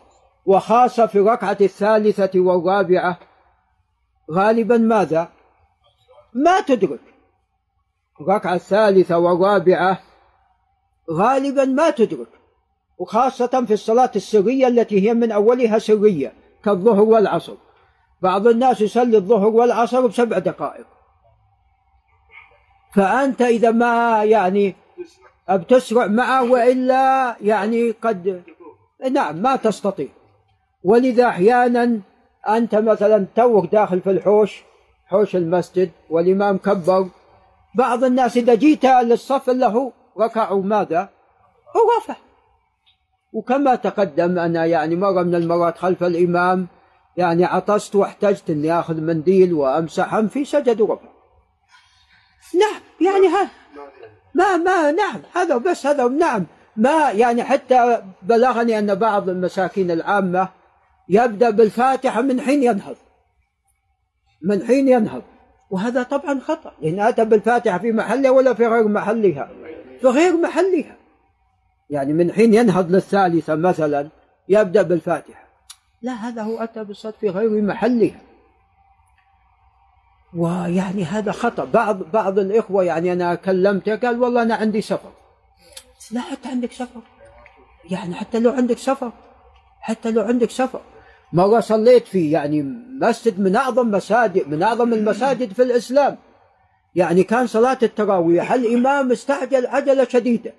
وخاصة 0.46 1.06
في 1.06 1.18
الركعة 1.18 1.56
الثالثة 1.60 2.40
والرابعة 2.40 3.18
غالبا 4.30 4.76
ماذا؟ 4.76 5.28
ما 6.34 6.60
تدرك 6.60 7.00
الركعة 8.20 8.54
الثالثة 8.54 9.18
والرابعة 9.18 10.00
غالبا 11.10 11.64
ما 11.64 11.90
تدرك 11.90 12.28
وخاصة 12.98 13.64
في 13.66 13.72
الصلاة 13.72 14.10
السرية 14.16 14.68
التي 14.68 15.08
هي 15.08 15.14
من 15.14 15.32
أولها 15.32 15.78
سرية 15.78 16.32
كالظهر 16.64 17.00
والعصر 17.00 17.54
بعض 18.22 18.46
الناس 18.46 18.80
يصلي 18.80 19.16
الظهر 19.16 19.48
والعصر 19.48 20.06
بسبع 20.06 20.38
دقائق. 20.38 20.86
فأنت 22.94 23.42
إذا 23.42 23.70
ما 23.70 24.24
يعني 24.24 24.74
بتسرع 25.50 26.06
معه 26.06 26.50
وإلا 26.50 27.36
يعني 27.40 27.90
قد 27.90 28.42
نعم 29.10 29.36
ما 29.36 29.56
تستطيع. 29.56 30.08
ولذا 30.84 31.26
أحيانا 31.26 32.00
أنت 32.48 32.74
مثلا 32.74 33.26
توك 33.36 33.72
داخل 33.72 34.00
في 34.00 34.10
الحوش 34.10 34.62
حوش 35.06 35.36
المسجد 35.36 35.90
والإمام 36.10 36.58
كبر 36.58 37.08
بعض 37.74 38.04
الناس 38.04 38.36
إذا 38.36 38.54
جيت 38.54 38.84
للصف 38.84 39.50
له 39.50 39.92
ركعوا 40.18 40.62
ماذا؟ 40.62 41.08
ورفع 41.74 42.16
وكما 43.32 43.74
تقدم 43.74 44.38
أنا 44.38 44.66
يعني 44.66 44.96
مرة 44.96 45.22
من 45.22 45.34
المرات 45.34 45.78
خلف 45.78 46.02
الإمام 46.04 46.66
يعني 47.16 47.44
عطست 47.44 47.94
واحتجت 47.94 48.50
إني 48.50 48.78
آخذ 48.78 49.00
منديل 49.00 49.52
وامسح 49.52 50.14
انفي 50.14 50.44
سجد 50.44 50.80
ورفع 50.80 51.08
نعم 52.54 52.80
يعني 53.00 53.28
ها 53.28 53.50
ما 54.34 54.56
ما 54.56 54.90
نعم 54.90 55.20
هذا 55.34 55.56
بس 55.56 55.86
هذا 55.86 56.08
نعم. 56.08 56.46
ما 56.76 57.10
يعني 57.10 57.44
حتى 57.44 58.02
بلغني 58.22 58.78
أن 58.78 58.94
بعض 58.94 59.28
المساكين 59.28 59.90
العامة 59.90 60.48
يبدأ 61.08 61.50
بالفاتحة 61.50 62.22
من 62.22 62.40
حين 62.40 62.62
ينهض. 62.62 62.96
من 64.42 64.66
حين 64.66 64.88
ينهض. 64.88 65.22
وهذا 65.70 66.02
طبعا 66.02 66.40
خطأ. 66.40 66.72
لأن 66.80 67.00
أتى 67.00 67.24
بالفاتحة 67.24 67.78
في 67.78 67.92
محلها 67.92 68.30
ولا 68.30 68.54
في 68.54 68.66
غير 68.66 68.88
محلها 68.88 69.50
في 70.00 70.06
غير 70.06 70.36
محلها 70.36 70.96
يعني 71.90 72.12
من 72.12 72.32
حين 72.32 72.54
ينهض 72.54 72.90
للثالثة 72.90 73.54
مثلا 73.54 74.08
يبدأ 74.48 74.82
بالفاتحة. 74.82 75.41
لا 76.02 76.12
هذا 76.12 76.42
هو 76.42 76.58
أتى 76.58 76.84
بالصلاة 76.84 77.14
في 77.20 77.28
غير 77.28 77.62
محلها 77.62 78.20
ويعني 80.36 81.04
هذا 81.04 81.32
خطأ. 81.32 81.64
بعض 81.64 82.02
بعض 82.12 82.38
الإخوة 82.38 82.84
يعني 82.84 83.12
أنا 83.12 83.34
كلمته 83.34 83.96
قال 83.96 84.22
والله 84.22 84.42
أنا 84.42 84.54
عندي 84.54 84.80
سفر. 84.80 85.12
لا 86.10 86.20
حتى 86.20 86.48
عندك 86.48 86.72
سفر. 86.72 87.00
يعني 87.90 88.14
حتى 88.14 88.40
لو 88.40 88.50
عندك 88.50 88.78
سفر 88.78 89.12
حتى 89.80 90.10
لو 90.10 90.22
عندك 90.22 90.50
سفر. 90.50 90.80
مرة 91.32 91.60
صليت 91.60 92.06
في 92.06 92.30
يعني 92.30 92.62
مسجد 93.00 93.40
من 93.40 93.56
أعظم 93.56 93.90
مساجد 93.90 94.48
من 94.48 94.62
أعظم 94.62 94.92
المساجد 94.92 95.52
في 95.52 95.62
الإسلام. 95.62 96.18
يعني 96.94 97.22
كان 97.22 97.46
صلاة 97.46 97.78
التراويح. 97.82 98.52
الإمام 98.52 99.12
استعجل 99.12 99.66
عجلة 99.66 100.04
شديدة. 100.04 100.52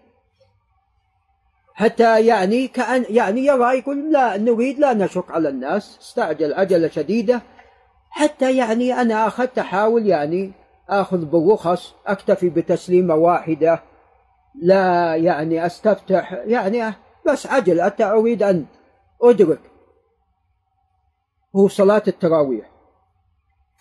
حتى 1.74 2.26
يعني 2.26 2.68
كأن 2.68 3.06
يعني 3.10 3.46
يرى 3.46 3.78
يقول 3.78 4.12
لا 4.12 4.38
نريد 4.38 4.80
لا 4.80 4.94
نشق 4.94 5.32
على 5.32 5.50
الناس 5.50 5.98
استعجل 6.02 6.54
عجلة 6.54 6.88
شديدة. 6.88 7.42
حتى 8.10 8.58
يعني 8.58 8.94
أنا 8.94 9.28
أخذت 9.28 9.60
أحاول 9.60 10.08
يعني 10.08 10.52
آخذ 10.90 11.26
بالرخص 11.26 11.94
أكتفي 12.08 12.50
بتسليمة 12.50 13.16
واحدة. 13.16 13.84
لا 14.56 15.16
يعني 15.16 15.66
أستفتح 15.66 16.34
يعني 16.34 16.94
بس 17.28 17.48
عجل 17.48 17.80
أتى 17.80 18.04
أريد 18.04 18.44
أن 18.44 18.66
أدرك. 19.22 19.60
هو 21.56 21.68
صلاة 21.68 22.04
التراويح. 22.08 22.70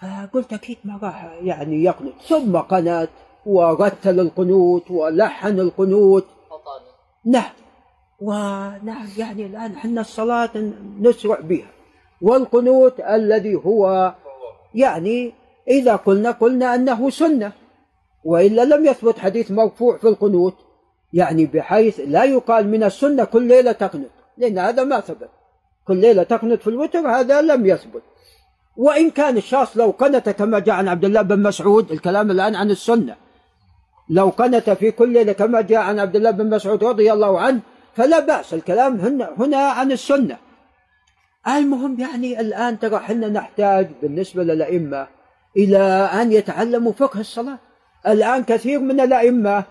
فقلت 0.00 0.52
أكيد 0.52 0.78
ما 0.84 0.98
راح 1.02 1.38
يعني 1.42 1.84
يقنط 1.84 2.14
ثم 2.28 2.56
قنت 2.56 3.08
ورتل 3.46 4.20
القنوت 4.20 4.90
ولحن 4.90 5.60
القنوت. 5.60 6.26
نعم. 7.24 7.50
ونعم 8.22 9.06
يعني 9.18 9.46
الآن 9.46 9.76
حنا 9.76 10.00
الصلاة 10.00 10.50
نسرع 11.00 11.40
بها. 11.40 11.66
والقنوت 12.20 13.00
الذي 13.00 13.54
هو 13.54 14.14
يعني 14.74 15.32
إذا 15.68 15.96
قلنا 15.96 16.30
قلنا 16.30 16.74
أنه 16.74 17.10
سنة 17.10 17.52
وإلا 18.24 18.64
لم 18.64 18.86
يثبت 18.86 19.18
حديث 19.18 19.50
مرفوع 19.50 19.96
في 19.96 20.08
القنوت 20.08 20.54
يعني 21.12 21.46
بحيث 21.46 22.00
لا 22.06 22.24
يقال 22.24 22.68
من 22.68 22.82
السنة 22.84 23.24
كل 23.24 23.42
ليلة 23.42 23.72
تقنط 23.72 24.10
لأن 24.38 24.58
هذا 24.58 24.84
ما 24.84 25.00
ثبت. 25.00 25.28
كل 25.86 25.96
ليلة 25.96 26.22
تقنط 26.22 26.60
في 26.60 26.70
الوتر 26.70 27.08
هذا 27.08 27.40
لم 27.40 27.66
يثبت. 27.66 28.02
وإن 28.76 29.10
كان 29.10 29.36
الشخص 29.36 29.76
لو 29.76 29.90
قنت 29.90 30.28
كما 30.28 30.58
جاء 30.58 30.74
عن 30.74 30.88
عبد 30.88 31.04
الله 31.04 31.22
بن 31.22 31.42
مسعود 31.42 31.92
الكلام 31.92 32.30
الآن 32.30 32.54
عن 32.54 32.70
السنة 32.70 33.16
لو 34.10 34.28
قنت 34.28 34.70
في 34.70 34.90
كل 34.90 35.12
ليلة 35.12 35.32
كما 35.32 35.60
جاء 35.60 35.80
عن 35.80 35.98
عبد 35.98 36.16
الله 36.16 36.30
بن 36.30 36.50
مسعود 36.50 36.84
رضي 36.84 37.12
الله 37.12 37.40
عنه 37.40 37.60
فلا 37.94 38.20
بأس 38.20 38.54
الكلام 38.54 39.00
هنا, 39.00 39.32
هنا 39.38 39.58
عن 39.58 39.92
السنة. 39.92 40.38
المهم 41.48 42.00
يعني 42.00 42.40
الآن 42.40 42.78
ترى 42.78 42.98
حنا 42.98 43.28
نحتاج 43.28 43.88
بالنسبة 44.02 44.42
للأئمة 44.42 45.06
إلى 45.56 45.78
أن 46.22 46.32
يتعلموا 46.32 46.92
فقه 46.92 47.20
الصلاة. 47.20 47.58
الآن 48.06 48.44
كثير 48.44 48.78
من 48.78 49.00
الأئمة 49.00 49.64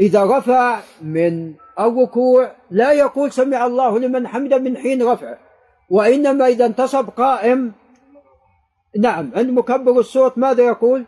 إذا 0.00 0.24
رفع 0.24 0.80
من 1.02 1.54
الركوع 1.80 2.52
لا 2.70 2.92
يقول 2.92 3.32
سمع 3.32 3.66
الله 3.66 3.98
لمن 3.98 4.26
حمده 4.26 4.58
من 4.58 4.76
حين 4.76 5.02
رفعه 5.02 5.38
وإنما 5.90 6.46
إذا 6.46 6.66
انتصب 6.66 7.08
قائم 7.10 7.72
نعم 8.98 9.30
عند 9.36 9.50
مكبر 9.50 9.98
الصوت 9.98 10.38
ماذا 10.38 10.62
يقول؟ 10.62 11.04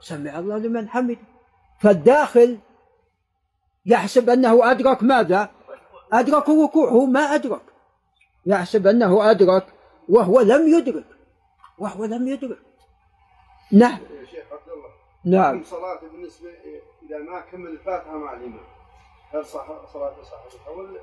سمع 0.00 0.38
الله 0.38 0.58
لمن 0.58 0.88
حمده. 0.88 1.16
فالداخل 1.80 2.58
يحسب 3.86 4.30
أنه 4.30 4.70
أدرك 4.70 5.02
ماذا؟ 5.02 5.48
أدرك 6.12 6.48
الركوع 6.48 6.88
هو 6.88 7.06
ما 7.06 7.20
أدرك. 7.20 7.62
يحسب 8.46 8.86
أنه 8.86 9.30
أدرك 9.30 9.66
وهو 10.08 10.40
لم 10.40 10.68
يدرك. 10.68 11.04
وهو 11.78 12.04
لم 12.04 12.28
يدرك. 12.28 12.58
نعم. 13.72 13.98
يا 14.20 14.26
شيخ 14.26 14.44
عبد 14.52 14.68
الله 14.72 14.88
نعم. 15.24 15.64
صلاته 15.64 16.08
بالنسبة 16.12 16.48
إذا 17.06 17.18
ما 17.18 17.40
كمل 17.40 17.70
الفاتحة 17.70 18.18
مع 18.18 18.32
الإمام 18.32 18.64
هل 19.34 19.44
صح 19.46 19.66
صلاته 19.92 20.22
صحيحة 20.22 20.70
ولا 20.78 21.00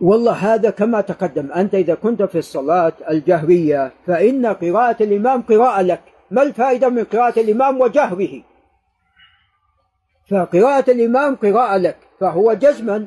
والله 0.00 0.32
هذا 0.32 0.70
كما 0.70 1.00
تقدم. 1.00 1.52
أنت 1.52 1.74
إذا 1.74 1.94
كنت 1.94 2.22
في 2.22 2.38
الصلاة 2.38 2.92
الجهرية 3.10 3.92
فإن 4.06 4.46
قراءة 4.46 5.02
الإمام 5.02 5.42
قراءة 5.42 5.82
لك. 5.82 6.02
ما 6.30 6.42
الفائدة 6.42 6.88
من 6.88 7.04
قراءة 7.04 7.40
الإمام 7.40 7.80
وجهره 7.80 8.42
فقراءة 10.30 10.90
الإمام 10.90 11.36
قراءة 11.36 11.76
لك 11.76 11.96
فهو 12.20 12.52
جزما. 12.52 13.06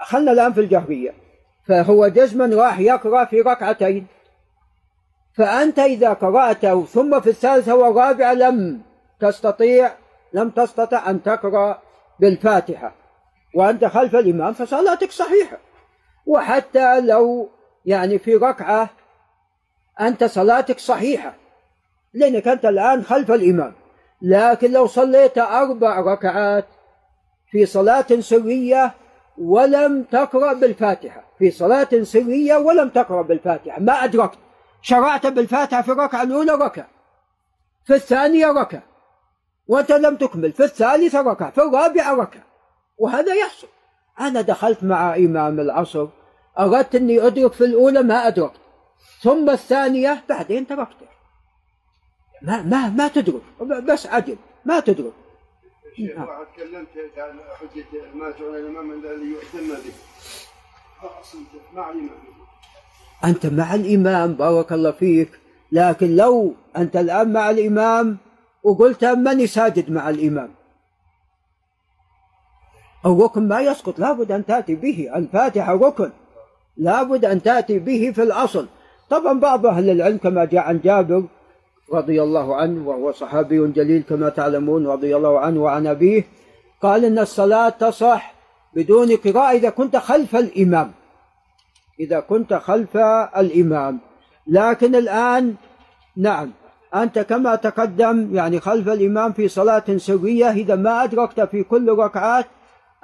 خلنا 0.00 0.32
الآن 0.32 0.52
في 0.52 0.60
الجهرية 0.60 1.14
فهو 1.68 2.08
جزما 2.08 2.46
راح 2.62 2.78
يقرأ 2.78 3.24
في 3.24 3.40
ركعتين. 3.40 4.06
فأنت 5.34 5.78
إذا 5.78 6.12
قرأته 6.12 6.84
ثم 6.84 7.20
في 7.20 7.30
الثالثة 7.30 7.74
والرابعة 7.74 8.32
لم 8.32 8.82
تستطيع 9.20 9.92
لم 10.32 10.50
تستطع 10.50 11.10
أن 11.10 11.22
تقرأ 11.22 11.82
بالفاتحة. 12.20 12.94
وأنت 13.54 13.84
خلف 13.84 14.16
الإمام 14.16 14.52
فصلاتك 14.52 15.10
صحيحة. 15.10 15.58
وحتى 16.26 17.00
لو 17.00 17.48
يعني 17.86 18.18
في 18.18 18.34
ركعة 18.34 18.90
أنت 20.00 20.24
صلاتك 20.24 20.78
صحيحة. 20.78 21.34
لأنك 22.14 22.48
أنت 22.48 22.64
الآن 22.64 23.02
خلف 23.02 23.30
الإمام. 23.30 23.72
لكن 24.22 24.72
لو 24.72 24.86
صليت 24.86 25.38
أربع 25.38 26.00
ركعات 26.00 26.64
في 27.50 27.66
صلاة 27.66 28.20
سرية 28.20 28.94
ولم 29.40 30.02
تقرأ 30.02 30.52
بالفاتحة. 30.52 31.24
في 31.38 31.50
صلاة 31.50 31.88
سرية 32.02 32.56
ولم 32.56 32.88
تقرأ 32.88 33.22
بالفاتحة. 33.22 33.80
ما 33.80 33.92
أدركت. 33.92 34.38
شرعت 34.82 35.26
بالفاتحة 35.26 35.82
في 35.82 35.92
الركعة 35.92 36.22
الأولى 36.22 36.52
ركع 36.52 36.84
في 37.84 37.94
الثانية 37.94 38.46
ركع 38.46 38.80
وأنت 39.68 39.92
لم 39.92 40.16
تكمل. 40.16 40.52
في 40.52 40.64
الثالثة 40.64 41.20
ركع 41.20 41.50
في 41.50 41.62
الرابعة 41.62 42.14
ركع 42.14 42.40
وهذا 42.98 43.34
يحصل. 43.34 43.68
أنا 44.20 44.40
دخلت 44.40 44.84
مع 44.84 45.16
إمام 45.16 45.60
العصر. 45.60 46.06
أردت 46.58 46.94
أني 46.94 47.26
أدرك 47.26 47.52
في 47.52 47.64
الأولى 47.64 48.02
ما 48.02 48.26
أدركت. 48.26 48.60
ثم 49.22 49.50
الثانية 49.50 50.24
بعدين 50.28 50.66
تركته 50.66 51.06
ما 52.42 52.62
ما 52.62 52.88
ما 52.88 53.08
تدرك. 53.08 53.42
بس 53.60 54.06
عدل 54.06 54.36
ما 54.64 54.80
تدرك. 54.80 55.12
شيخ 55.96 56.16
نعم. 56.16 56.28
واحد 56.28 56.46
كلمت 56.56 56.94
قال 57.16 57.34
حجة 57.60 57.92
ما 58.14 58.30
جعل 58.38 58.54
الإمام 58.56 58.92
إلا 58.92 59.16
ليؤتم 59.16 59.68
به. 59.68 59.94
أصل 61.20 61.38
مع 61.74 61.90
الإمام. 61.90 62.10
أنت 63.24 63.46
مع 63.46 63.74
الإمام 63.74 64.34
بارك 64.34 64.72
الله 64.72 64.90
فيك. 64.90 65.30
لكن 65.72 66.16
لو 66.16 66.54
أنت 66.76 66.96
الآن 66.96 67.32
مع 67.32 67.50
الإمام 67.50 68.16
وقلت 68.62 69.04
ماني 69.04 69.46
ساجد 69.46 69.90
مع 69.90 70.10
الإمام. 70.10 70.50
الركن 73.06 73.48
ما 73.48 73.60
يسقط 73.60 73.98
لابد 73.98 74.32
أن 74.32 74.46
تأتي 74.46 74.74
به. 74.74 75.10
الفاتحة 75.16 75.74
ركن. 75.74 76.10
لابد 76.76 77.24
أن 77.24 77.42
تأتي 77.42 77.78
به 77.78 78.12
في 78.14 78.22
الأصل. 78.22 78.68
طبعا 79.10 79.40
بعض 79.40 79.66
أهل 79.66 79.90
العلم 79.90 80.18
كما 80.18 80.44
جاء 80.44 80.62
عن 80.62 80.80
جابر 80.80 81.24
رضي 81.92 82.22
الله 82.22 82.56
عنه 82.56 82.88
وهو 82.88 83.12
صحابي 83.12 83.66
جليل 83.66 84.02
كما 84.02 84.28
تعلمون 84.28 84.86
رضي 84.86 85.16
الله 85.16 85.40
عنه 85.40 85.62
وعن 85.62 85.86
أبيه 85.86 86.24
قال 86.82 87.04
إن 87.04 87.18
الصلاة 87.18 87.68
تصح 87.68 88.34
بدون 88.76 89.16
قراءة 89.16 89.56
إذا 89.56 89.70
كنت 89.70 89.96
خلف 89.96 90.36
الإمام. 90.36 90.92
إذا 92.00 92.20
كنت 92.20 92.54
خلف 92.54 92.96
الإمام. 93.36 93.98
لكن 94.46 94.94
الآن 94.94 95.54
نعم 96.16 96.50
أنت 96.94 97.18
كما 97.18 97.54
تقدم 97.54 98.36
يعني 98.36 98.60
خلف 98.60 98.88
الإمام 98.88 99.32
في 99.32 99.48
صلاة 99.48 99.84
سرية 99.96 100.50
إذا 100.50 100.76
ما 100.76 101.04
أدركت 101.04 101.40
في 101.40 101.62
كل 101.62 101.88
ركعات 101.98 102.46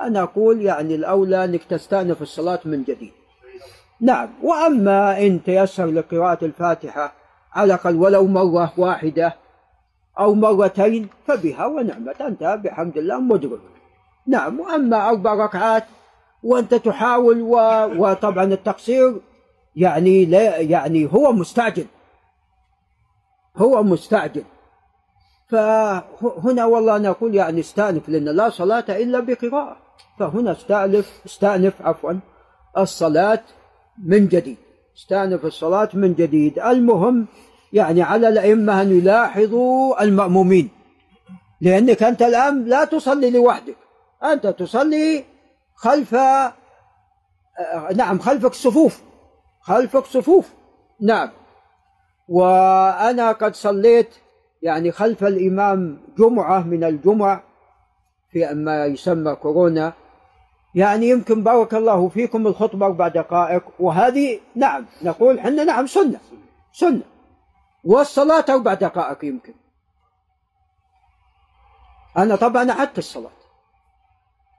أنا 0.01 0.22
أقول 0.22 0.62
يعني 0.62 0.95
الأولى 0.95 1.45
أنك 1.45 1.64
تستأنف 1.64 2.22
الصلاة 2.22 2.61
من 2.64 2.82
جديد. 2.82 3.12
نعم 4.01 4.28
وأما 4.43 5.26
إن 5.26 5.43
تيسر 5.43 5.87
لقراءة 5.87 6.45
الفاتحة 6.45 7.26
على 7.57 7.75
الأقل 7.75 7.97
ولو 7.97 8.27
مرة 8.27 8.73
واحدة 8.77 9.35
أو 10.19 10.35
مرتين 10.35 11.09
فبها 11.27 11.67
ونعمة 11.67 12.15
أنت 12.21 12.61
بحمد 12.65 12.97
الله 12.97 13.21
مدرك. 13.21 13.61
نعم 14.27 14.61
وأما 14.61 15.09
أربع 15.09 15.35
ركعات 15.35 15.85
وأنت 16.43 16.75
تحاول 16.75 17.43
و... 17.43 17.57
وطبعا 17.97 18.45
التقصير 18.45 19.21
يعني 19.77 20.25
لا 20.25 20.57
يعني 20.57 21.13
هو 21.13 21.33
مستعجل. 21.33 21.87
هو 23.57 23.83
مستعجل. 23.83 24.45
فهنا 25.49 26.65
والله 26.65 26.97
أنا 26.97 27.09
أقول 27.09 27.35
يعني 27.35 27.61
استأنف 27.61 28.09
لأن 28.09 28.25
لا 28.25 28.49
صلاة 28.49 28.85
إلا 28.89 29.21
بقراءة. 29.21 29.77
فهنا 30.19 30.53
استأنف 30.53 31.21
استأنف 31.27 31.83
عفوا 31.83 32.13
الصلاة 32.79 33.43
من 34.05 34.29
جديد. 34.29 34.66
استأنف 34.97 35.45
الصلاة 35.45 35.89
من 35.95 36.15
جديد. 36.15 36.59
المهم 36.59 37.27
يعني 37.73 38.03
على 38.03 38.29
الأئمة 38.29 38.83
أن 38.83 38.99
يلاحظوا 38.99 40.03
المأمومين. 40.03 40.69
لأنك 41.61 42.03
أنت 42.03 42.23
الآن 42.23 42.65
لا 42.65 42.85
تصلي 42.85 43.31
لوحدك. 43.31 43.77
أنت 44.25 44.47
تصلي 44.47 45.25
خلف 45.75 46.15
نعم 47.95 48.19
خلفك 48.19 48.55
صفوف. 48.55 49.03
خلفك 49.61 50.05
صفوف. 50.05 50.53
نعم. 51.01 51.31
وأنا 52.29 53.33
قد 53.33 53.55
صليت 53.55 54.15
يعني 54.63 54.93
خلف 54.93 55.25
الإمام 55.25 56.01
جمعة 56.19 56.63
من 56.63 56.85
الجمع 56.85 57.43
في 58.31 58.55
ما 58.55 58.87
يسمى 58.87 59.35
كورونا. 59.35 59.93
يعني 60.77 61.09
يمكن 61.09 61.43
بارك 61.43 61.74
الله 61.74 62.09
فيكم 62.09 62.47
الخطبة 62.47 62.87
أربع 62.87 63.09
دقائق. 63.09 63.62
وهذه 63.79 64.41
نعم 64.55 64.87
نقول 65.03 65.41
حنا 65.41 65.64
نعم 65.64 65.87
سنة 65.87 66.20
سنة. 66.72 67.03
والصلاة 67.85 68.45
أربع 68.49 68.74
دقائق 68.74 69.24
يمكن. 69.24 69.55
أنا 72.16 72.37
طبعا 72.37 72.70
أعدت 72.70 72.99
الصلاة. 72.99 73.31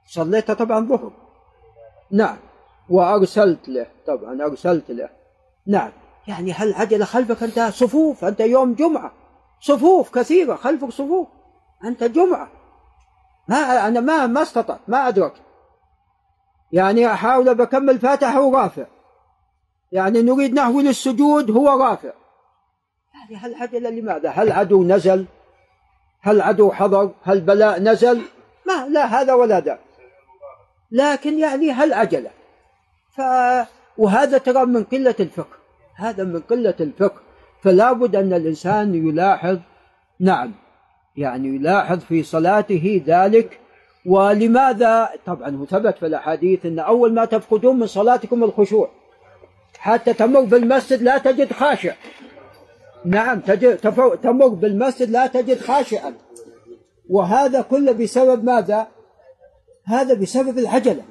صليتها 0.06 0.54
طبعا 0.54 0.86
ظهر. 0.86 1.12
نعم. 2.10 2.36
وأرسلت 2.88 3.68
له 3.68 3.86
طبعا 4.06 4.42
أرسلت 4.42 4.90
له. 4.90 5.08
نعم. 5.66 5.90
يعني 6.28 6.52
هل 6.52 6.74
عجلة 6.74 7.04
خلفك 7.04 7.42
أنت 7.42 7.60
صفوف؟ 7.74 8.24
أنت 8.24 8.40
يوم 8.40 8.74
جمعة. 8.74 9.12
صفوف 9.60 10.10
كثيرة 10.10 10.54
خلفك 10.54 10.88
صفوف. 10.88 11.28
أنت 11.84 12.04
جمعة. 12.04 12.48
ما 13.48 13.88
أنا 13.88 14.00
ما 14.00 14.26
ما 14.26 14.42
استطعت 14.42 14.80
ما 14.88 15.08
أدركت. 15.08 15.47
يعني 16.72 17.12
أحاول 17.12 17.54
بكمل 17.54 17.98
فاتحة 17.98 18.40
ورافع 18.40 18.86
يعني 19.92 20.22
نريد 20.22 20.54
نهوي 20.54 20.82
للسجود 20.82 21.50
هو 21.50 21.82
رافع. 21.82 22.12
يعني 23.14 23.36
هل 23.36 23.54
عجلة 23.54 23.90
لماذا؟ 23.90 24.30
هل 24.30 24.52
عدو 24.52 24.84
نزل؟ 24.84 25.26
هل 26.20 26.40
عدو 26.40 26.72
حضر؟ 26.72 27.10
هل 27.22 27.40
بلاء 27.40 27.80
نزل؟ 27.80 28.22
ما 28.66 28.88
لا 28.88 29.04
هذا 29.04 29.34
ولا 29.34 29.60
ذاك 29.60 29.80
لكن 30.90 31.38
يعني 31.38 31.70
هل 31.70 31.92
عجلة 31.92 32.30
ف 33.16 33.20
وهذا 33.98 34.38
ترى 34.38 34.66
من 34.66 34.84
قلة 34.84 35.14
الفقه. 35.20 35.56
هذا 35.94 36.24
من 36.24 36.40
قلة 36.40 36.74
الفقه. 36.80 37.20
فلا 37.62 37.92
بد 37.92 38.16
أن 38.16 38.32
الإنسان 38.32 38.94
يلاحظ 38.94 39.58
نعم 40.20 40.54
يعني 41.16 41.48
يلاحظ 41.48 41.98
في 41.98 42.22
صلاته 42.22 43.02
ذلك 43.06 43.60
ولماذا؟ 44.06 45.08
طبعا 45.26 45.56
هو 45.56 45.66
ثبت 45.66 45.98
في 45.98 46.06
الأحاديث 46.06 46.66
أن 46.66 46.78
أول 46.78 47.14
ما 47.14 47.24
تفقدون 47.24 47.78
من 47.78 47.86
صلاتكم 47.86 48.44
الخشوع. 48.44 48.90
حتى 49.78 50.12
تمر 50.12 50.40
بالمسجد 50.40 51.02
لا 51.02 51.18
تجد 51.18 51.52
خاشع. 51.52 51.94
نعم 53.04 53.40
تجد 53.40 53.76
تمر 54.22 54.48
بالمسجد 54.48 55.10
لا 55.10 55.26
تجد 55.26 55.58
خاشعا. 55.58 56.14
وهذا 57.08 57.60
كله 57.60 57.92
بسبب 57.92 58.44
ماذا؟ 58.44 58.86
هذا 59.84 60.14
بسبب 60.14 60.58
العجلة. 60.58 61.04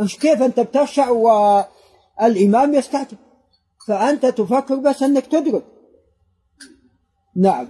إيش 0.00 0.18
كيف 0.18 0.42
أنت 0.42 0.60
بتخشع 0.60 1.10
والإمام 1.10 2.74
يستعجل؟ 2.74 3.16
فأنت 3.88 4.26
تفكر 4.26 4.74
بس 4.74 5.02
إنك 5.02 5.26
تدرك. 5.26 5.62
نعم. 7.36 7.68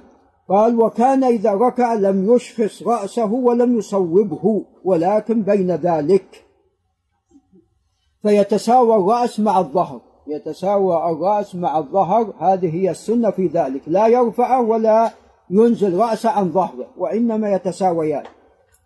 قال 0.50 0.80
وكان 0.80 1.24
إذا 1.24 1.52
ركع 1.52 1.94
لم 1.94 2.34
يشخص 2.34 2.82
رأسه 2.82 3.32
ولم 3.32 3.78
يصوبه 3.78 4.64
ولكن 4.84 5.42
بين 5.42 5.70
ذلك 5.70 6.44
فيتساوى 8.22 8.96
الرأس 8.96 9.40
مع 9.40 9.58
الظهر. 9.58 10.00
يتساوى 10.26 11.10
الرأس 11.12 11.54
مع 11.54 11.78
الظهر 11.78 12.34
هذه 12.38 12.74
هي 12.74 12.90
السنة 12.90 13.30
في 13.30 13.46
ذلك. 13.46 13.82
لا 13.86 14.06
يرفعه 14.06 14.60
ولا 14.60 15.10
ينزل 15.50 15.96
راسه 15.98 16.30
عن 16.30 16.52
ظهره 16.52 16.86
وإنما 16.96 17.52
يتساويان. 17.52 18.24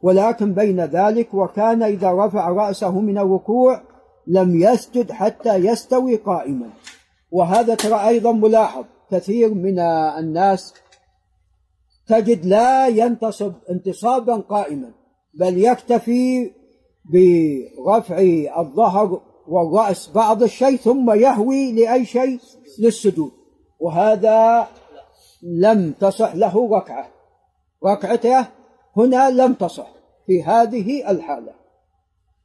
ولكن 0.02 0.54
بين 0.54 0.80
ذلك 0.80 1.34
وكان 1.34 1.82
إذا 1.82 2.12
رفع 2.12 2.48
رأسه 2.48 3.00
من 3.00 3.18
الركوع 3.18 3.80
لم 4.26 4.60
يسجد 4.60 5.12
حتى 5.12 5.54
يستوي 5.54 6.16
قائما. 6.16 6.70
وهذا 7.30 7.74
ترى 7.74 8.08
أيضا 8.08 8.32
ملاحظ 8.32 8.84
كثير 9.10 9.54
من 9.54 9.78
الناس 10.18 10.74
تجد 12.08 12.46
لا 12.46 12.88
ينتصب 12.88 13.52
انتصابا 13.70 14.36
قائما 14.36 14.90
بل 15.34 15.58
يكتفي 15.64 16.50
برفع 17.04 18.18
الظهر 18.58 19.20
والرأس 19.48 20.10
بعض 20.14 20.42
الشيء 20.42 20.76
ثم 20.76 21.10
يهوي 21.10 21.72
لأي 21.72 22.04
شيء 22.04 22.38
للسجود 22.78 23.30
وهذا 23.80 24.68
لم 25.42 25.92
تصح 25.92 26.34
له 26.34 26.76
ركعة. 26.76 27.10
ركعته 27.84 28.46
هنا 28.96 29.30
لم 29.30 29.54
تصح 29.54 29.88
في 30.26 30.42
هذه 30.42 31.10
الحالة. 31.10 31.52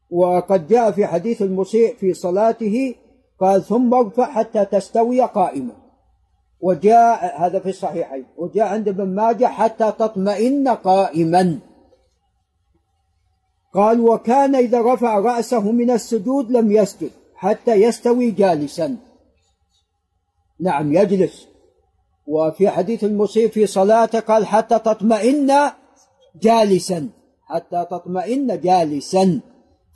وقد 0.10 0.68
جاء 0.68 0.91
في 0.91 1.05
حديث 1.05 1.41
المسيء 1.41 1.95
في 1.95 2.14
صلاته 2.14 2.95
قال 3.39 3.64
ثم 3.64 3.93
ارفع 3.93 4.32
حتى 4.32 4.66
تستوي 4.66 5.22
قائما. 5.22 5.74
وجاء 6.62 7.41
هذا 7.41 7.60
في 7.60 7.70
الصحيحين 7.70 8.26
وجاء 8.38 8.68
عند 8.68 8.88
ابن 8.88 9.16
ماجه 9.16 9.45
حتى 9.45 9.91
تطمئن 9.91 10.68
قائما. 10.68 11.60
قال 13.74 13.99
وكان 13.99 14.55
إذا 14.55 14.82
رفع 14.82 15.20
رأسه 15.20 15.72
من 15.72 15.91
السجود 15.91 16.51
لم 16.51 16.72
يسجد 16.72 17.12
حتى 17.36 17.72
يستوي 17.72 18.32
جالسا. 18.32 18.97
نعم 20.60 20.93
يجلس. 20.93 21.47
وفي 22.28 22.70
حديث 22.70 23.03
المسيء 23.03 23.49
في 23.49 23.66
صلاته 23.66 24.20
قال 24.20 24.47
حتى 24.47 24.80
تطمئن 24.80 25.72
جالسا 26.41 27.10
حتى 27.45 27.86
تطمئن 27.91 28.62
جالسا. 28.62 29.39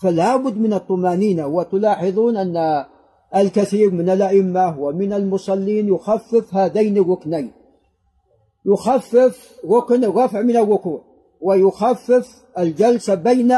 فلا 0.02 0.36
بد 0.36 0.58
من 0.58 0.74
الطمأنينة 0.74 1.48
وتلاحظون 1.48 2.38
أن 2.38 2.86
الكثير 3.36 3.92
من 3.92 4.10
الأئمة 4.10 4.80
ومن 4.80 5.14
المصلين 5.14 5.88
يخفف 5.88 6.56
هذين 6.56 6.98
الركنين. 6.98 7.52
يخفف 8.66 9.60
ركن 9.66 10.04
الرفع 10.04 10.42
من 10.42 10.58
الركوع 10.58 11.02
ويخفف 11.42 12.44
الجلسة 12.58 13.16
بين 13.16 13.58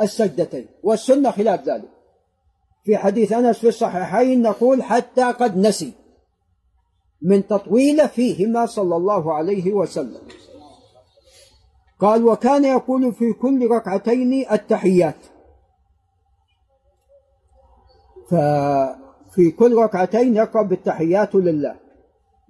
السجدتين 0.00 0.66
والسنة 0.82 1.30
خلاف 1.30 1.68
ذلك. 1.68 1.88
في 2.84 2.96
حديث 2.96 3.32
أنس 3.32 3.58
في 3.58 3.68
الصحيحين 3.68 4.42
نقول 4.42 4.82
حتى 4.82 5.24
قد 5.24 5.56
نسي 5.56 5.92
من 7.22 7.46
تطويل 7.46 8.08
فيهما 8.08 8.66
صلى 8.66 8.96
الله 8.96 9.34
عليه 9.34 9.72
وسلم. 9.72 10.20
قال 12.00 12.24
وكان 12.24 12.64
يقول 12.64 13.12
في 13.12 13.32
كل 13.32 13.68
ركعتين 13.70 14.52
التحيات. 14.52 15.16
ففي 19.30 19.50
كل 19.50 19.76
ركعتين 19.76 20.36
يقرأ 20.36 20.62
بالتحيات 20.62 21.34
لله. 21.34 21.74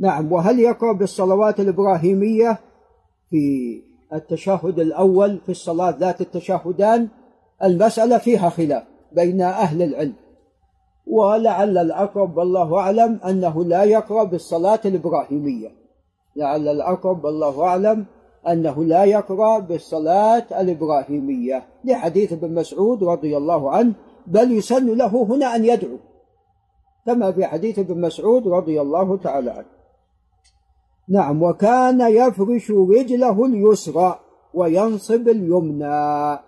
نعم 0.01 0.33
وهل 0.33 0.61
يقرأ 0.61 0.93
بالصلوات 0.93 1.61
الإبراهيمية 1.61 2.59
في 3.31 3.83
التشهد 4.13 4.79
الأول 4.79 5.39
في 5.39 5.49
الصلاة 5.49 5.91
ذات 5.91 6.21
التشهدان؟ 6.21 7.09
المسألة 7.65 8.19
فيها 8.19 8.49
خلاف 8.49 8.83
بين 9.13 9.41
أهل 9.41 9.83
العلم. 9.83 10.15
ولعل 11.07 11.79
الأقرب 11.79 12.37
والله 12.37 12.79
أعلم 12.79 13.21
أنه 13.29 13.65
لا 13.65 13.85
يقرأ 13.85 14.25
بالصلاة 14.25 14.81
الإبراهيمية. 14.85 15.73
لعل 16.37 16.69
الأقرب 16.69 17.25
والله 17.25 17.63
أعلم 17.63 18.07
أنه 18.49 18.85
لا 18.85 19.05
يقرأ 19.05 19.59
بالصلاة 19.59 20.61
الإبراهيمية. 20.61 21.63
لحديث 21.85 22.33
ابن 22.33 22.55
مسعود 22.55 23.05
رضي 23.05 23.37
الله 23.37 23.71
عنه 23.71 23.93
بل 24.27 24.53
يسن 24.53 24.87
له 24.87 25.23
هنا 25.23 25.57
أن 25.57 25.65
يدعو. 25.65 25.97
كما 27.07 27.33
في 27.33 27.47
حديث 27.47 27.79
ابن 27.79 28.01
مسعود 28.01 28.49
رضي 28.49 28.81
الله 28.81 29.17
تعالى 29.17 29.51
عنه. 29.51 29.67
نعم 31.09 31.43
وكان 31.43 32.01
يفرش 32.01 32.71
رجله 32.71 33.47
اليسرى 33.47 34.19
وينصب 34.55 35.29
اليمنى. 35.29 36.39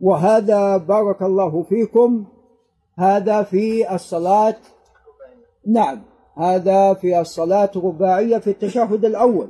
وهذا 0.00 0.76
بارك 0.76 1.22
الله 1.22 1.62
فيكم. 1.62 2.24
هذا 2.98 3.42
في 3.42 3.94
الصلاة. 3.94 4.56
نعم 5.66 6.02
هذا 6.36 6.94
في 6.94 7.20
الصلاة 7.20 7.70
الرباعية 7.76 8.38
في 8.38 8.50
التشهد 8.50 9.04
الأول. 9.04 9.48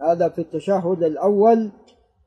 هذا 0.00 0.28
في 0.28 0.40
التشهد 0.40 1.02
الأول. 1.02 1.70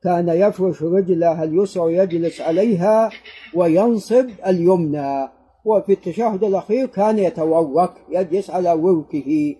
كان 0.02 0.28
يفرش 0.28 0.82
رجله 0.82 1.42
اليسرى 1.42 1.82
ويجلس 1.82 2.40
عليها 2.40 3.10
وينصب 3.54 4.28
اليمنى. 4.46 5.41
وفي 5.64 5.92
التشهد 5.92 6.44
الأخير 6.44 6.86
كان 6.86 7.18
يتورك 7.18 7.92
يجلس 8.10 8.50
على 8.50 8.72
وركه 8.72 9.56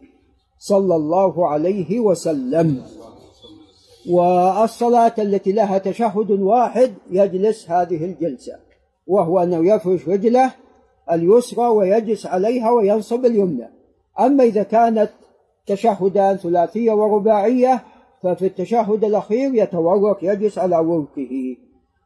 صلى 0.58 0.96
الله 0.96 1.48
عليه 1.48 2.00
وسلم. 2.00 2.82
والصلاة 4.10 5.14
التي 5.18 5.52
لها 5.52 5.78
تشهد 5.78 6.30
واحد 6.30 6.94
يجلس 7.10 7.70
هذه 7.70 8.04
الجلسة 8.04 8.52
وهو 9.06 9.42
أنه 9.42 9.74
يفرش 9.74 10.08
رجله 10.08 10.52
اليسرى 11.12 11.66
ويجلس 11.66 12.26
عليها 12.26 12.70
وينصب 12.70 13.24
اليمنى. 13.24 13.68
أما 14.20 14.44
إذا 14.44 14.62
كانت 14.62 15.10
تشهدان 15.66 16.36
ثلاثية 16.36 16.92
ورباعية 16.92 17.84
ففي 18.22 18.46
التشهد 18.46 19.04
الأخير 19.04 19.54
يتورك 19.54 20.22
يجلس 20.22 20.58
على 20.58 20.78
وركه 20.78 21.56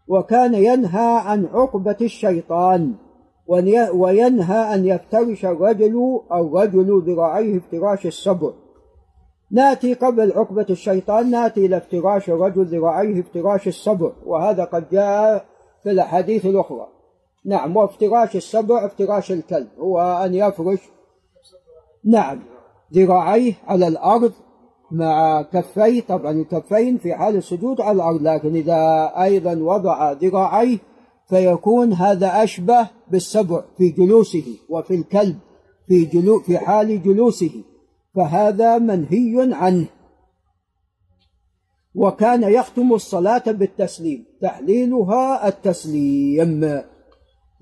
وكان 0.08 0.54
ينهى 0.54 1.16
عن 1.18 1.46
عقبة 1.46 1.96
الشيطان. 2.00 2.94
وينهى 3.94 4.74
أن 4.74 4.86
يفترش 4.86 5.44
الرجل 5.44 6.20
الرجل 6.32 7.02
ذراعيه 7.06 7.58
افتراش 7.58 8.06
الصبر. 8.06 8.54
ناتي 9.50 9.94
قبل 9.94 10.32
عقبة 10.32 10.66
الشيطان 10.70 11.30
ناتي 11.30 11.66
إلى 11.66 11.76
افتراش 11.76 12.30
الرجل 12.30 12.64
ذراعيه 12.64 13.20
افتراش 13.20 13.68
الصبر. 13.68 14.12
وهذا 14.26 14.64
قد 14.64 14.90
جاء 14.90 15.44
في 15.82 15.90
الأحاديث 15.90 16.46
الأخرى. 16.46 16.88
نعم 17.44 17.76
وافتراش 17.76 18.36
السبع 18.36 18.86
افتراش 18.86 19.32
الكلب. 19.32 19.68
هو 19.78 20.00
أن 20.24 20.34
يفرش. 20.34 20.80
نعم 22.04 22.42
ذراعيه 22.94 23.52
على 23.66 23.88
الأرض 23.88 24.32
مع 24.90 25.42
كفيه 25.42 26.00
طبعا 26.00 26.30
الكفين 26.30 26.98
في 26.98 27.14
حال 27.14 27.36
السجود 27.36 27.80
على 27.80 27.96
الأرض. 27.96 28.22
لكن 28.22 28.54
إذا 28.54 29.12
أيضا 29.22 29.54
وضع 29.54 30.12
ذراعيه 30.12 30.78
فيكون 31.28 31.92
هذا 31.92 32.42
أشبه 32.42 32.88
بالسبع 33.10 33.64
في 33.78 33.88
جلوسه 33.88 34.44
وفي 34.68 34.94
الكلب 34.94 35.38
في 35.88 36.04
جلو 36.04 36.40
في 36.40 36.58
حال 36.58 37.02
جلوسه 37.02 37.64
فهذا 38.14 38.78
منهي 38.78 39.54
عنه. 39.54 39.86
وكان 41.94 42.42
يختم 42.42 42.92
الصلاة 42.92 43.42
بالتسليم 43.46 44.24
تحليلها 44.42 45.48
التسليم. 45.48 46.82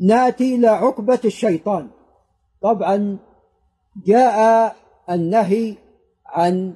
ناتي 0.00 0.54
إلى 0.54 0.68
عقبة 0.68 1.20
الشيطان. 1.24 1.90
طبعا 2.62 3.18
جاء 4.06 4.76
النهي 5.10 5.76
عن 6.26 6.74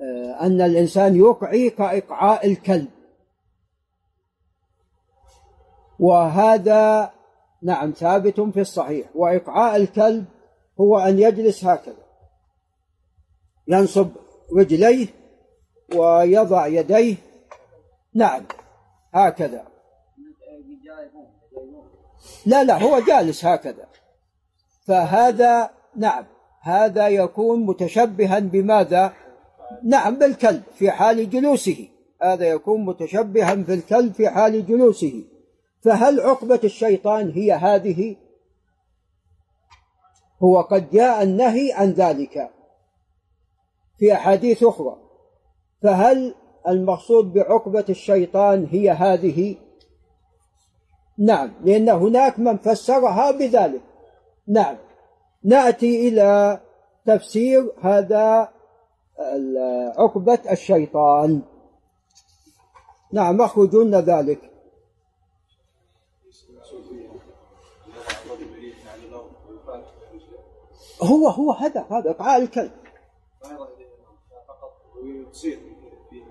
آه، 0.00 0.46
أن 0.46 0.60
الإنسان 0.60 1.16
يقعي 1.16 1.70
كإقعاء 1.70 2.46
الكلب. 2.46 2.88
وهذا 6.02 7.10
نعم 7.62 7.90
ثابت 7.90 8.40
في 8.40 8.60
الصحيح. 8.60 9.06
وإقعاء 9.14 9.76
الكلب 9.76 10.24
هو 10.80 10.98
أن 10.98 11.18
يجلس 11.18 11.64
هكذا. 11.64 12.04
ينصب 13.68 14.08
رجليه 14.56 15.06
ويضع 15.94 16.66
يديه 16.66 17.16
نعم 18.14 18.42
هكذا. 19.14 19.64
لا 22.46 22.64
لا 22.64 22.82
هو 22.82 23.00
جالس 23.00 23.44
هكذا. 23.44 23.86
فهذا 24.86 25.70
نعم 25.96 26.24
هذا 26.62 27.08
يكون 27.08 27.66
متشبها 27.66 28.38
بماذا؟ 28.38 29.12
نعم 29.84 30.18
بالكلب 30.18 30.62
في 30.74 30.90
حال 30.90 31.30
جلوسه. 31.30 31.88
هذا 32.22 32.46
يكون 32.46 32.84
متشبها 32.84 33.54
في 33.54 33.74
الكلب 33.74 34.14
في 34.14 34.28
حال 34.28 34.66
جلوسه. 34.66 35.24
فهل 35.84 36.20
عقبة 36.20 36.60
الشيطان 36.64 37.30
هي 37.30 37.52
هذه؟ 37.52 38.16
هو 40.42 40.60
قد 40.60 40.90
جاء 40.90 41.22
النهي 41.22 41.72
عن 41.72 41.90
ذلك 41.90 42.50
في 43.98 44.12
أحاديث 44.12 44.64
أخرى. 44.64 44.96
فهل 45.82 46.34
المقصود 46.68 47.32
بعقبة 47.32 47.84
الشيطان 47.88 48.66
هي 48.70 48.90
هذه؟ 48.90 49.56
نعم 51.18 51.52
لأن 51.64 51.88
هناك 51.88 52.38
من 52.38 52.56
فسرها 52.56 53.30
بذلك. 53.30 53.82
نعم 54.48 54.76
نأتي 55.44 56.08
إلى 56.08 56.60
تفسير 57.06 57.72
هذا 57.82 58.48
عقبة 59.98 60.38
الشيطان. 60.50 61.42
نعم 63.12 63.42
أخرجون 63.42 63.94
ذلك. 63.94 64.51
هو 71.02 71.28
هو 71.28 71.52
هذا 71.52 71.86
هذا 71.90 72.10
إقعاء 72.10 72.42
الكلب. 72.42 72.72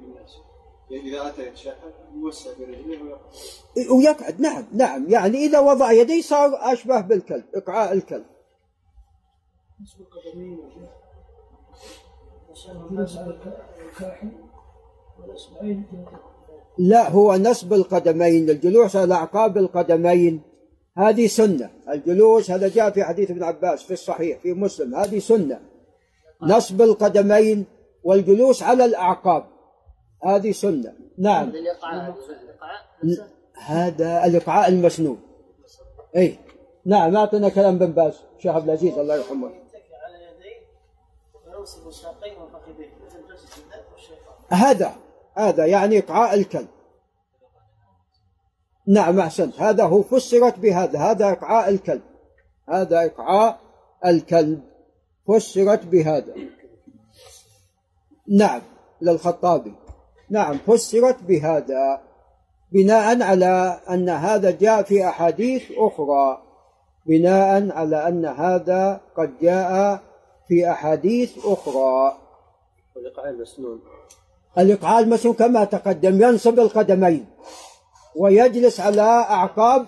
الناس 0.01 0.37
اذا 0.91 1.27
اتى 1.27 1.51
يوسع 2.15 2.49
برجليه 2.59 3.17
ويقعد 3.91 4.41
نعم 4.41 4.65
نعم 4.73 5.09
يعني 5.09 5.37
إذا 5.37 5.59
وضع 5.59 5.91
يديه 5.91 6.21
صار 6.21 6.73
أشبه 6.73 7.01
بالكلب 7.01 7.43
إقعاء 7.55 7.93
الكلب. 7.93 8.25
لا 16.77 17.09
هو 17.09 17.35
نصب 17.35 17.73
القدمين 17.73 18.49
الجلوس 18.49 18.95
على 18.95 19.13
أعقاب 19.13 19.57
القدمين. 19.57 20.41
هذه 20.97 21.27
سنة. 21.27 21.69
الجلوس 21.89 22.51
هذا 22.51 22.67
جاء 22.67 22.91
في 22.91 23.03
حديث 23.03 23.31
ابن 23.31 23.43
عباس 23.43 23.83
في 23.83 23.93
الصحيح 23.93 24.39
في 24.39 24.53
مسلم. 24.53 24.95
هذه 24.95 25.19
سنة. 25.19 25.59
نصب 26.41 26.81
القدمين 26.81 27.65
والجلوس 28.03 28.63
على 28.63 28.85
الأعقاب. 28.85 29.45
هذه 30.23 30.51
سنة. 30.51 30.93
نعم. 31.17 31.51
هذا 33.57 34.25
الإقعاء 34.25 34.69
المسنون. 34.69 35.19
أي 36.15 36.37
نعم 36.85 37.17
أعطنا 37.17 37.49
كلام 37.49 37.77
بن 37.77 37.91
باز 37.91 38.13
شيخ 38.39 38.55
عبد 38.55 38.65
العزيز 38.65 38.97
الله 38.97 39.15
يرحمه. 39.15 39.51
هذا 44.49 44.95
هذا 45.37 45.65
يعني 45.65 45.99
إقعاء 45.99 46.33
الكلب. 46.33 46.67
نعم 48.87 49.19
أحسنت 49.19 49.59
هذا 49.59 49.83
هو 49.83 50.01
فسرت 50.01 50.59
بهذا. 50.59 50.99
هذا 50.99 51.31
إقعاء 51.31 51.69
الكلب. 51.69 52.01
هذا 52.69 53.05
إقعاء 53.05 53.59
الكلب. 54.05 54.61
فسرت 55.27 55.85
بهذا. 55.85 56.33
نعم 58.27 58.61
للخطابي. 59.01 59.73
نعم 60.29 60.57
فسرت 60.57 61.23
بهذا. 61.23 62.01
بناء 62.71 63.21
على 63.21 63.79
أن 63.89 64.09
هذا 64.09 64.51
جاء 64.51 64.83
في 64.83 65.07
أحاديث 65.07 65.63
أخرى. 65.77 66.41
بناء 67.05 67.71
على 67.71 68.07
أن 68.07 68.25
هذا 68.25 69.01
قد 69.17 69.31
جاء 69.41 69.99
في 70.47 70.71
أحاديث 70.71 71.37
أخرى. 71.45 72.17
والإقعاء 72.95 73.29
المسنون. 73.29 73.81
الإقعاء 74.57 75.03
المسنون 75.03 75.33
كما 75.33 75.63
تقدم 75.63 76.21
ينصب 76.23 76.59
القدمين. 76.59 77.25
ويجلس 78.15 78.79
على 78.79 79.01
أعقاب 79.01 79.85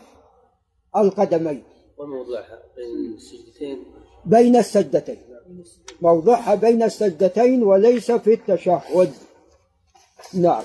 القدمين. 0.97 1.63
وموضعها 1.97 2.63
بين 2.78 3.13
السجدتين. 3.15 3.84
بين 4.26 4.55
السجدتين. 4.55 5.17
موضعها 6.01 6.55
بين 6.55 6.84
السجدتين 6.84 7.63
وليس 7.63 8.11
في 8.11 8.34
التشهد. 8.34 9.11
نعم. 10.34 10.63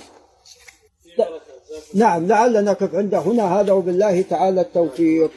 نعم 1.94 2.26
لعلنا 2.26 2.60
نقف 2.60 2.94
عند 2.94 3.14
هنا. 3.14 3.60
هذا 3.60 3.72
وبالله 3.72 4.22
تعالى 4.22 4.60
التوفيق. 4.60 5.30